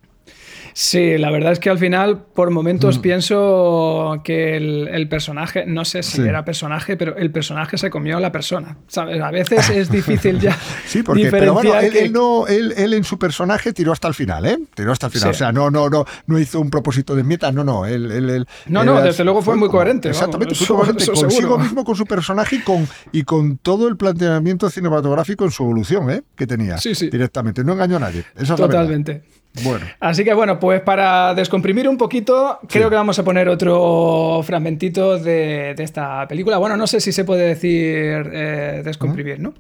Sí, 0.77 1.19
la 1.19 1.31
verdad 1.31 1.53
es 1.53 1.61
que 1.61 1.71
al 1.71 1.79
final, 1.79 2.25
por 2.35 2.51
momentos, 2.51 2.99
mm. 2.99 3.01
pienso 3.01 4.21
que 4.25 4.57
el, 4.57 5.09
personaje, 5.09 5.65
no 5.67 5.85
sé 5.85 6.03
si 6.03 6.21
era 6.21 6.45
personaje, 6.45 6.97
pero 6.97 7.17
el 7.17 7.31
personaje 7.31 7.79
se 7.79 7.91
comió 7.91 8.17
a 8.17 8.21
la 8.21 8.33
persona. 8.33 8.77
¿sabes? 8.89 9.23
A 9.23 9.31
veces 9.31 9.71
es 9.71 9.89
difícil 9.89 10.41
ya. 10.41 10.59
sí, 10.87 11.05
porque 11.05 11.31
pero 11.31 11.55
bueno, 11.55 11.79
él, 11.79 12.13
no, 12.13 12.49
él, 12.49 12.93
en 12.93 13.05
su 13.05 13.21
personaje 13.21 13.73
tiró 13.73 13.93
hasta 13.93 14.09
el 14.09 14.15
final, 14.15 14.47
¿eh? 14.47 14.59
Tiró 14.75 14.91
hasta 14.91 15.07
el 15.07 15.13
final. 15.13 15.31
O 15.31 15.35
sea, 15.35 15.53
no, 15.53 15.71
no, 15.71 15.89
no, 15.89 16.05
no 16.27 16.39
hizo 16.41 16.61
un 16.61 16.71
propósito 16.71 17.15
de 17.15 17.23
meta, 17.23 17.53
no, 17.53 17.63
no. 17.63 17.87
Él, 17.87 18.11
él, 18.11 18.45
no, 18.67 18.83
no, 18.83 19.01
desde 19.01 19.23
luego 19.23 19.43
fue, 19.43 19.55
muy 19.55 19.69
coherente. 19.69 20.09
Exactamente, 20.09 20.57
fue 20.57 20.77
coherente 20.77 21.07
consigo 21.07 21.57
mismo, 21.57 21.85
con 21.85 21.95
su 21.95 22.05
personaje 22.05 22.57
y 22.57 22.61
con, 22.63 22.89
y 23.13 23.23
con 23.23 23.59
todo 23.59 23.87
el 23.87 23.97
planteamiento 23.97 24.69
cinematográfico 24.69 25.45
en 25.45 25.53
su 25.53 25.63
evolución, 25.63 26.11
¿eh? 26.11 26.23
Que 26.35 26.49
tenía 26.49 26.79
directamente. 27.13 27.63
No 27.63 27.75
engañó 27.75 27.99
a 27.99 28.01
nadie. 28.01 28.25
Totalmente. 28.57 29.23
Bueno. 29.63 29.87
Así 30.01 30.25
que 30.25 30.35
bueno, 30.35 30.59
pues 30.59 30.81
para 30.81 31.35
descomprimir 31.35 31.89
un 31.89 31.97
poquito, 31.97 32.59
creo 32.69 32.91
que 32.91 32.97
vamos 32.97 33.19
a 33.19 33.25
poner 33.25 33.49
otro 33.49 34.41
fragmentito 34.43 35.19
de, 35.19 35.75
esta 35.79 36.27
película. 36.27 36.59
Bueno, 36.59 36.77
no 36.77 36.87
sé 36.87 37.01
si 37.01 37.13
se 37.13 37.25
puede 37.25 37.47
decir 37.47 38.31
eh, 38.33 38.83
descomprimir, 38.85 39.41
¿no? 39.41 39.55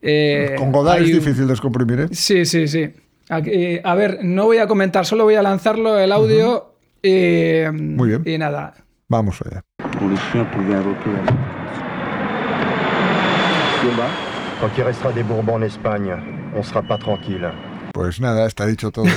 Eh, 0.00 0.54
Con 0.56 0.72
Godard 0.72 1.02
es 1.02 1.12
difícil 1.12 1.46
descomprimir, 1.46 2.00
¿eh? 2.00 2.08
Sí, 2.12 2.46
sí, 2.46 2.66
sí. 2.66 2.90
a 3.28 3.94
ver, 3.94 4.20
no 4.22 4.46
voy 4.46 4.58
a 4.58 4.66
comentar, 4.66 5.04
solo 5.04 5.24
voy 5.24 5.34
a 5.34 5.42
lanzarlo 5.42 5.98
el 5.98 6.12
audio. 6.12 6.74
y, 7.02 7.62
Muy 7.72 8.08
bien. 8.08 8.22
Y 8.24 8.38
nada. 8.38 8.74
Vamos 9.08 9.40
allá. 9.42 9.62
Quand 14.60 14.76
il 14.76 14.84
restera 14.84 15.10
des 15.12 15.22
Bourbons 15.22 15.56
en 15.56 15.62
Espagne, 15.62 16.12
on 16.54 16.62
sera 16.62 16.82
pas 16.82 16.98
tranquille. 16.98 17.50
Pues 18.00 18.18
nada, 18.18 18.46
está 18.46 18.64
dicho 18.64 18.90
todo. 18.90 19.04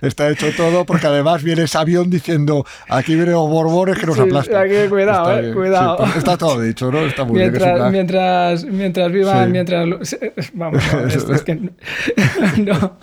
está 0.00 0.30
hecho 0.30 0.46
todo 0.56 0.86
porque 0.86 1.06
además 1.06 1.42
viene 1.42 1.64
ese 1.64 1.76
avión 1.76 2.08
diciendo 2.08 2.64
aquí 2.88 3.14
vienen 3.14 3.34
los 3.34 3.50
borbones 3.50 3.98
que 3.98 4.06
nos 4.06 4.18
aplastan. 4.18 4.66
cuidado, 4.88 5.38
eh, 5.38 5.52
cuidado. 5.52 5.98
Pues 5.98 6.16
está 6.16 6.38
todo 6.38 6.58
dicho, 6.62 6.90
¿no? 6.90 7.00
Está 7.00 7.24
muy 7.24 7.38
mientras, 7.38 7.78
bien. 7.78 7.92
Mientras, 7.92 8.64
mientras 8.64 9.12
vivan, 9.12 9.52
mientras... 9.52 9.86
Vamos, 10.54 10.82
es 11.12 11.42
que... 11.42 11.54
no. 12.56 12.96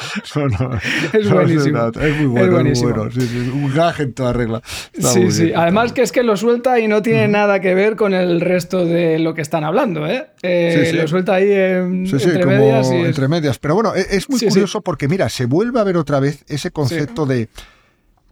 es 1.12 1.30
buenísimo. 1.30 1.88
Es, 1.88 2.16
muy 2.16 2.26
bueno, 2.26 2.60
es, 2.60 2.82
muy 2.82 2.92
bueno. 2.92 3.10
Sí, 3.10 3.20
sí, 3.20 3.50
un 3.52 3.74
gag 3.74 4.00
en 4.00 4.12
toda 4.12 4.32
regla. 4.32 4.62
sí, 4.92 5.30
sí. 5.30 5.52
Además 5.54 5.92
que 5.92 6.02
es 6.02 6.12
que 6.12 6.22
lo 6.22 6.36
suelta 6.36 6.78
y 6.78 6.88
no 6.88 7.02
tiene 7.02 7.28
nada 7.28 7.60
que 7.60 7.74
ver 7.74 7.96
con 7.96 8.14
el 8.14 8.40
resto 8.40 8.84
de 8.84 9.18
lo 9.18 9.34
que 9.34 9.42
están 9.42 9.64
hablando. 9.64 10.06
¿eh? 10.06 10.26
eh 10.42 10.92
lo 10.94 11.08
suelta 11.08 11.34
ahí 11.34 11.50
entre 11.52 12.46
medias. 12.46 12.90
entre 12.90 13.28
medias. 13.28 13.58
Pero 13.58 13.74
bueno, 13.74 13.94
e, 13.94 14.06
es, 14.10 14.28
muy 14.28 14.40
curioso 14.40 14.80
porque 14.80 15.08
mira, 15.08 15.28
se 15.28 15.46
vuelve 15.46 15.80
a 15.80 15.84
ver 15.84 15.96
otra 15.96 16.20
vez 16.20 16.44
ese 16.48 16.70
concepto 16.70 17.26
de 17.26 17.48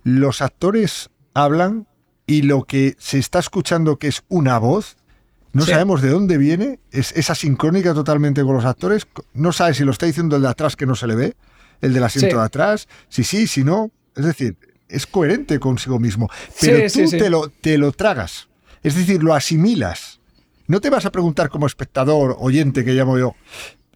los 0.04 0.42
actores 0.42 1.10
hablan 1.34 1.86
y 2.26 2.42
lo 2.42 2.64
que 2.64 2.94
se 2.98 3.18
está 3.18 3.38
escuchando 3.38 3.96
que 3.96 4.08
es 4.08 4.22
una 4.28 4.58
voz 4.58 4.96
no 5.52 5.64
sabemos 5.64 6.02
de 6.02 6.10
dónde 6.10 6.38
viene, 6.38 6.78
es 6.90 7.12
esa 7.12 7.34
sincrónica 7.34 7.94
totalmente 7.94 8.42
con 8.42 8.54
los 8.54 8.64
actores. 8.64 9.06
No 9.34 9.52
sabes 9.52 9.78
si 9.78 9.84
lo 9.84 9.92
está 9.92 10.06
diciendo 10.06 10.36
el 10.36 10.42
de 10.42 10.48
atrás 10.48 10.76
que 10.76 10.86
no 10.86 10.94
se 10.94 11.06
le 11.06 11.14
ve, 11.14 11.34
el 11.80 11.92
del 11.92 12.04
asiento 12.04 12.38
de 12.38 12.44
atrás, 12.44 12.88
si 13.08 13.24
sí, 13.24 13.46
si 13.46 13.64
no. 13.64 13.90
Es 14.16 14.24
decir, 14.24 14.56
es 14.88 15.06
coherente 15.06 15.58
consigo 15.60 15.98
mismo. 15.98 16.28
Pero 16.60 16.90
tú 16.90 17.10
Te, 17.10 17.30
lo, 17.30 17.48
te 17.48 17.78
lo 17.78 17.92
tragas. 17.92 18.48
Es 18.82 18.94
decir, 18.94 19.22
lo 19.22 19.34
asimilas. 19.34 20.20
No 20.66 20.80
te 20.80 20.90
vas 20.90 21.06
a 21.06 21.12
preguntar 21.12 21.48
como 21.48 21.66
espectador, 21.66 22.36
oyente 22.38 22.84
que 22.84 22.92
llamo 22.92 23.18
yo, 23.18 23.34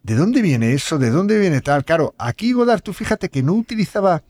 ¿de 0.02 0.14
dónde 0.14 0.42
viene 0.42 0.72
eso? 0.72 0.98
¿De 0.98 1.10
dónde 1.10 1.38
viene 1.38 1.60
tal? 1.60 1.84
Claro, 1.84 2.14
aquí 2.18 2.52
Godard, 2.52 2.80
tú 2.80 2.92
fíjate 2.92 3.28
que 3.28 3.42
no 3.42 3.52
utilizaba 3.52 4.22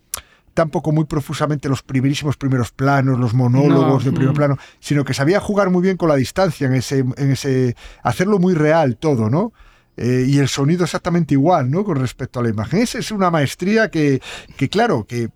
tampoco 0.54 0.92
muy 0.92 1.04
profusamente 1.04 1.68
los 1.68 1.82
primerísimos 1.82 2.36
primeros 2.36 2.72
planos, 2.72 3.18
los 3.18 3.32
monólogos 3.32 4.04
de 4.04 4.12
primer 4.12 4.32
mm. 4.32 4.36
plano, 4.36 4.58
sino 4.80 5.04
que 5.04 5.14
sabía 5.14 5.40
jugar 5.40 5.70
muy 5.70 5.82
bien 5.82 5.96
con 5.96 6.08
la 6.08 6.16
distancia, 6.16 6.66
en 6.66 6.74
ese, 6.74 6.98
en 6.98 7.30
ese 7.30 7.76
hacerlo 8.02 8.38
muy 8.38 8.54
real 8.54 8.96
todo, 8.96 9.30
¿no? 9.30 9.52
Eh, 9.96 10.24
y 10.28 10.38
el 10.38 10.48
sonido 10.48 10.84
exactamente 10.84 11.34
igual, 11.34 11.70
¿no? 11.70 11.84
Con 11.84 11.96
respecto 11.96 12.40
a 12.40 12.42
la 12.42 12.48
imagen. 12.48 12.80
Esa 12.80 12.98
es 12.98 13.10
una 13.10 13.30
maestría 13.30 13.90
que, 13.90 14.20
que 14.56 14.68
claro, 14.68 15.04
que 15.04 15.28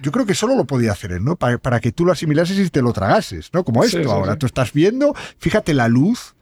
yo 0.00 0.12
creo 0.12 0.26
que 0.26 0.34
solo 0.34 0.54
lo 0.54 0.64
podía 0.64 0.92
hacer 0.92 1.10
él, 1.12 1.24
¿no? 1.24 1.34
Para, 1.36 1.58
para 1.58 1.80
que 1.80 1.90
tú 1.90 2.04
lo 2.04 2.12
asimilases 2.12 2.56
y 2.58 2.70
te 2.70 2.82
lo 2.82 2.92
tragases, 2.92 3.50
¿no? 3.52 3.64
Como 3.64 3.82
esto 3.82 3.98
Sí, 3.98 4.04
sí, 4.04 4.10
ahora. 4.10 4.32
sí. 4.34 4.38
Tú 4.38 4.46
estás 4.46 4.72
viendo, 4.72 5.14
fíjate 5.38 5.74
la 5.74 5.88
luz 5.88 6.35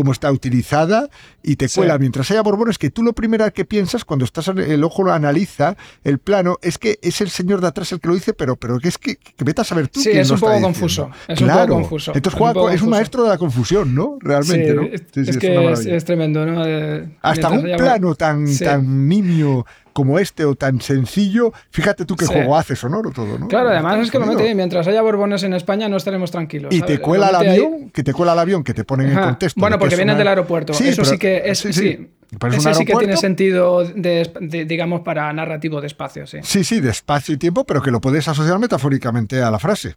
cómo 0.00 0.12
está 0.12 0.32
utilizada 0.32 1.10
y 1.42 1.56
te 1.56 1.68
Sí. 1.68 1.78
cuela. 1.80 1.98
Mientras 1.98 2.30
haya 2.30 2.42
borbones 2.42 2.78
que 2.78 2.88
tú 2.90 3.02
lo 3.02 3.12
primero 3.12 3.50
que 3.52 3.64
piensas 3.66 4.04
cuando 4.04 4.24
estás 4.24 4.48
el 4.48 4.82
ojo 4.82 5.02
lo 5.02 5.12
analiza 5.12 5.76
el 6.04 6.18
plano 6.18 6.56
es 6.62 6.78
que 6.78 6.98
es 7.02 7.20
el 7.20 7.28
señor 7.28 7.60
de 7.60 7.66
atrás 7.66 7.92
el 7.92 8.00
que 8.00 8.08
lo 8.08 8.14
dice 8.14 8.32
pero 8.32 8.56
pero 8.56 8.78
que 8.78 8.88
es 8.88 8.96
que, 8.96 9.16
que 9.16 9.44
vete 9.44 9.60
a 9.60 9.64
saber 9.64 9.88
tú 9.88 10.00
Sí, 10.00 10.08
quién 10.10 10.22
es 10.22 10.28
lo 10.28 10.34
un 10.34 10.38
está 10.38 10.46
poco 10.48 10.62
confuso, 10.62 11.10
es 11.28 11.40
un 11.40 11.48
poco 11.48 11.66
confuso, 11.68 12.12
entonces 12.14 12.32
es 12.34 12.38
juega 12.38 12.50
un 12.50 12.54
poco 12.54 12.66
con- 12.66 12.74
es 12.74 12.82
un 12.82 12.90
maestro 12.90 13.22
de 13.24 13.28
la 13.28 13.38
confusión 13.38 13.94
no 13.94 14.16
realmente 14.20 14.68
Sí, 14.70 14.74
no 14.74 14.82
es, 14.82 15.00
Sí, 15.32 15.38
que 15.38 15.96
es, 15.96 16.04
tremendo, 16.04 16.46
¿no? 16.46 16.64
Eh, 16.66 17.08
hasta 17.22 17.50
un 17.50 17.62
plano 17.76 18.14
tan 18.14 18.46
tan 18.58 19.08
nimio 19.08 19.66
como 20.00 20.18
este 20.18 20.44
o 20.46 20.54
tan 20.54 20.80
sencillo 20.80 21.52
fíjate 21.70 22.06
tú 22.06 22.16
qué 22.16 22.24
Sí. 22.24 22.32
juego 22.32 22.56
hace 22.56 22.74
sonoro 22.74 23.10
todo 23.10 23.38
no 23.38 23.48
Claro, 23.48 23.68
además 23.68 23.98
es 24.00 24.10
que 24.10 24.18
lo 24.18 24.24
mete 24.24 24.54
mientras 24.54 24.86
haya 24.86 25.02
borbones 25.02 25.42
en 25.42 25.52
España 25.52 25.88
no 25.90 25.98
estaremos 25.98 26.30
tranquilos. 26.30 26.72
y 26.74 26.78
¿sabes? 26.78 26.96
te 26.96 27.02
cuela 27.02 27.26
ahí- 27.28 27.48
avión 27.48 27.90
que 27.90 28.02
te 28.02 28.12
cuela 28.14 28.32
al 28.32 28.38
avión 28.38 28.64
que 28.64 28.72
te 28.72 28.84
ponen 28.84 29.10
en 29.10 29.18
Ajá. 29.18 29.26
contexto 29.26 29.60
Bueno, 29.60 29.78
porque 29.78 29.96
vienen 29.96 30.14
una- 30.14 30.18
del 30.18 30.28
aeropuerto. 30.28 30.72
Sí, 30.72 30.88
Eso 30.88 31.02
pero- 31.02 31.10
sí 31.12 31.18
que 31.18 31.42
es, 31.44 31.58
sí. 31.58 32.08
Pero 32.38 32.52
es 32.54 32.64
Ese 32.64 32.74
sí 32.74 32.84
que 32.84 32.94
tiene 32.94 33.16
sentido, 33.16 33.84
de, 33.84 34.30
de- 34.40 34.64
digamos, 34.64 35.00
para 35.00 35.32
narrativo 35.32 35.80
de 35.80 35.88
espacio, 35.88 36.26
sí. 36.28 36.38
Sí, 36.44 36.62
sí, 36.64 36.80
de 36.80 36.90
espacio 36.90 37.34
y 37.34 37.38
tiempo, 37.38 37.64
pero 37.64 37.82
que 37.82 37.90
lo 37.90 38.00
puedes 38.00 38.28
asociar 38.28 38.58
metafóricamente 38.60 39.42
a 39.42 39.50
la 39.50 39.58
frase. 39.58 39.96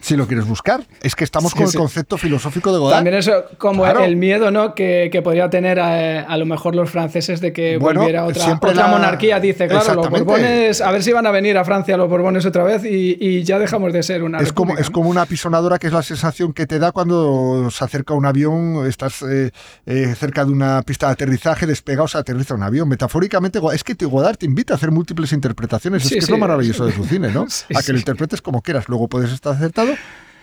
Si 0.00 0.16
lo 0.16 0.26
quieres 0.26 0.46
buscar. 0.46 0.84
Es 1.02 1.14
que 1.14 1.24
estamos 1.24 1.52
Sí, 1.52 1.58
con 1.58 1.68
sí. 1.68 1.76
el 1.76 1.80
concepto 1.80 2.16
filosófico 2.18 2.72
de 2.72 2.78
Godard. 2.78 2.96
También 2.98 3.16
eso, 3.16 3.44
como 3.58 3.82
Claro. 3.82 4.04
el 4.04 4.16
miedo 4.16 4.50
¿no? 4.50 4.74
que, 4.74 5.08
que 5.12 5.22
podría 5.22 5.50
tener 5.50 5.80
a, 5.80 6.22
a 6.22 6.36
lo 6.36 6.46
mejor 6.46 6.74
los 6.74 6.90
franceses 6.90 7.40
de 7.40 7.52
que 7.52 7.78
Bueno, 7.78 8.00
volviera 8.00 8.24
otra, 8.24 8.54
otra 8.54 8.74
la- 8.74 8.86
monarquía. 8.88 9.40
Dice, 9.40 9.66
claro, 9.68 9.94
los 9.94 10.10
borbones, 10.10 10.80
a 10.80 10.90
ver 10.90 11.02
si 11.02 11.12
van 11.12 11.26
a 11.26 11.30
venir 11.30 11.56
a 11.58 11.64
Francia 11.64 11.96
los 11.96 12.08
borbones 12.08 12.44
otra 12.46 12.64
vez 12.64 12.84
y, 12.84 13.16
y 13.20 13.42
ya 13.44 13.58
dejamos 13.58 13.92
de 13.92 14.02
ser 14.02 14.22
una 14.22 14.38
es 14.38 14.52
como, 14.52 14.72
república, 14.72 14.80
es 14.82 14.88
¿no? 14.90 14.92
como 14.94 15.10
una 15.10 15.26
pisonadora 15.26 15.78
que 15.78 15.86
es 15.88 15.92
la 15.92 16.02
sensación 16.02 16.52
que 16.52 16.66
te 16.66 16.78
da 16.78 16.92
cuando 16.92 17.68
se 17.70 17.84
acerca 17.84 18.14
un 18.14 18.26
avión, 18.26 18.86
estás 18.86 19.22
eh, 19.22 19.50
eh, 19.86 20.14
cerca 20.18 20.44
de 20.44 20.52
una 20.52 20.82
pista 20.82 21.06
de 21.06 21.12
aterrizaje, 21.12 21.66
despega 21.66 22.02
o 22.02 22.08
se 22.08 22.18
aterriza 22.18 22.54
un 22.54 22.62
avión. 22.62 22.88
Metafóricamente, 22.88 23.60
es 23.72 23.84
que 23.84 23.94
te- 23.94 24.04
Godard 24.06 24.36
te 24.36 24.46
invita 24.46 24.74
a 24.74 24.76
hacer 24.76 24.90
múltiples 24.90 25.32
interpretaciones. 25.32 26.02
Sí, 26.02 26.08
es 26.08 26.12
que 26.12 26.18
es 26.20 26.30
lo 26.30 26.38
maravilloso 26.38 26.86
de 26.86 26.92
su 26.92 27.04
cine, 27.04 27.30
¿no? 27.32 27.46
A 27.74 27.82
que 27.82 27.92
lo 27.92 27.98
interpretes 27.98 28.40
como 28.42 28.62
quieras. 28.62 28.88
Luego 28.88 29.08
puedes 29.08 29.32
estar 29.32 29.55
acertado 29.56 29.92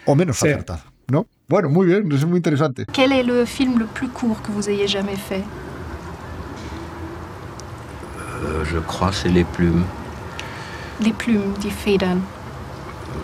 o 0.06 0.16
menos 0.16 0.38
Sí. 0.38 0.48
acertado, 0.50 0.82
¿no? 1.10 1.26
Bueno, 1.48 1.70
muy 1.70 1.86
bien, 1.88 2.12
es 2.12 2.26
muy 2.26 2.38
interesante. 2.38 2.86
Quel 2.92 3.12
est 3.12 3.26
le 3.26 3.46
film 3.46 3.78
le 3.80 3.86
plus 3.86 4.10
court 4.10 4.42
que 4.42 4.52
vous 4.52 4.68
ayez 4.70 4.88
jamais 4.88 5.18
fait? 5.18 5.44
Euh, 8.44 8.64
je 8.66 8.80
crois 8.80 9.10
que 9.10 9.16
c'est 9.16 9.30
les 9.30 9.44
plumes. 9.44 9.84
Les 11.02 11.14
plumes, 11.14 11.54
die 11.60 11.72
Federn. 11.72 12.22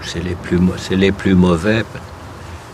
C'est 0.03 0.23
les 0.23 0.35
plus, 0.35 0.59
les 0.91 1.11
plus 1.11 1.35
mauvais. 1.35 1.83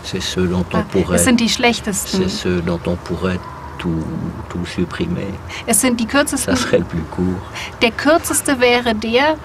C'est 0.04 0.22
ceux 0.22 0.48
dont 0.48 0.66
on 0.74 0.78
Ah, 0.80 0.84
pourrait. 0.92 1.16
es 1.18 1.24
sind 1.24 1.36
die 1.40 1.50
schlechtesten. 1.50 2.22
C'est 2.24 2.30
ceux 2.30 2.62
dont 2.62 2.80
on 2.86 2.96
pourrait 2.96 3.40
tout, 3.80 4.04
tout 4.50 4.66
supprimer. 4.66 5.34
Es 5.68 5.82
sind 5.82 5.96
die 6.00 6.06
Ça 6.06 6.12
kürzesten. 6.12 6.56
serait 6.56 6.80
le 6.80 6.86
plus 6.86 7.02
court. 7.10 7.42
Der 7.82 7.92
kürzeste 7.92 8.60
wäre 8.60 8.94
der, 8.94 9.36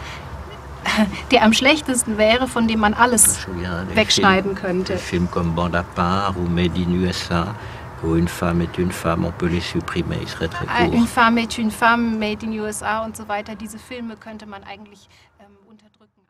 der 1.30 1.42
am 1.44 1.52
schlechtesten 1.52 2.18
wäre, 2.18 2.46
von 2.48 2.66
dem 2.68 2.80
man 2.80 2.94
alles 2.94 3.46
wegschneiden 3.94 4.54
könnte. 4.54 4.94
Des 4.94 5.02
films 5.02 5.30
comme 5.30 5.54
Bande 5.54 5.78
à 5.78 5.82
part 5.82 6.36
ou 6.36 6.48
Made 6.48 6.76
in 6.76 6.92
USA, 6.94 7.54
où 8.02 8.16
une 8.16 8.28
femme 8.28 8.60
est 8.62 8.78
une 8.78 8.90
femme, 8.92 9.24
on 9.24 9.32
peut 9.32 9.48
les 9.48 9.60
supprimer, 9.60 10.16
ils 10.22 10.28
seraient 10.28 10.48
très 10.48 10.66
Ah. 10.68 10.86
Une 10.86 11.06
femme 11.06 11.38
est 11.38 11.58
une 11.58 11.70
femme, 11.70 12.18
Made 12.18 12.42
in 12.44 12.52
USA 12.52 13.04
und 13.04 13.16
so 13.16 13.24
weiter. 13.28 13.54
Diese 13.56 13.78
Filme 13.78 14.16
könnte 14.16 14.46
man 14.46 14.62
eigentlich 14.64 15.08
ähm, 15.40 15.46
unterdrücken. 15.68 16.22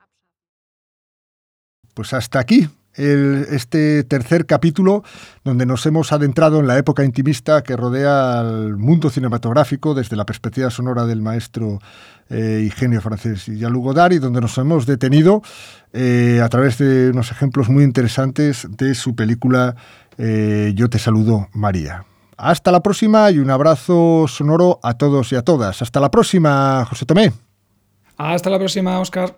Pues 1.94 2.12
hasta 2.12 2.38
aquí 2.40 2.68
el- 2.94 3.46
este 3.51 4.05
tercer 4.05 4.46
capítulo 4.46 5.03
donde 5.44 5.64
nos 5.66 5.84
hemos 5.86 6.12
adentrado 6.12 6.59
en 6.61 6.66
la 6.66 6.76
época 6.78 7.05
intimista 7.05 7.62
que 7.62 7.76
rodea 7.76 8.40
al 8.40 8.76
mundo 8.76 9.11
cinematográfico 9.11 9.94
desde 9.94 10.16
la 10.16 10.24
perspectiva 10.24 10.70
sonora 10.70 11.07
del 11.07 11.20
maestro 11.20 11.78
eh, 12.31 12.68
y 12.68 13.01
francés 13.01 13.47
Jean-Luc 13.47 13.85
Godard 13.85 14.12
y 14.12 14.18
donde 14.18 14.41
nos 14.41 14.57
hemos 14.59 14.87
detenido 14.87 15.43
eh, 15.93 16.41
a 16.43 16.49
través 16.49 16.78
de 16.78 17.11
unos 17.11 17.31
ejemplos 17.33 17.68
muy 17.68 17.85
interesantes 17.85 18.66
de 18.70 18.95
su 18.95 19.14
película 19.16 19.74
eh, 20.16 20.72
Yo 20.74 20.89
te 20.89 20.99
saludo 20.99 21.49
María. 21.53 22.05
Hasta 22.37 22.72
la 22.72 22.81
próxima 22.81 23.31
y 23.31 23.39
un 23.39 23.51
abrazo 23.51 24.26
sonoro 24.26 24.81
a 24.83 24.95
todos 24.95 25.33
y 25.33 25.37
a 25.37 25.43
todas. 25.43 25.83
Hasta 25.83 26.01
la 26.01 26.11
próxima, 26.11 26.87
José 26.89 27.05
Tomé. 27.05 27.33
Hasta 28.16 28.49
la 28.49 28.59
próxima, 28.59 28.99
Oscar. 28.99 29.35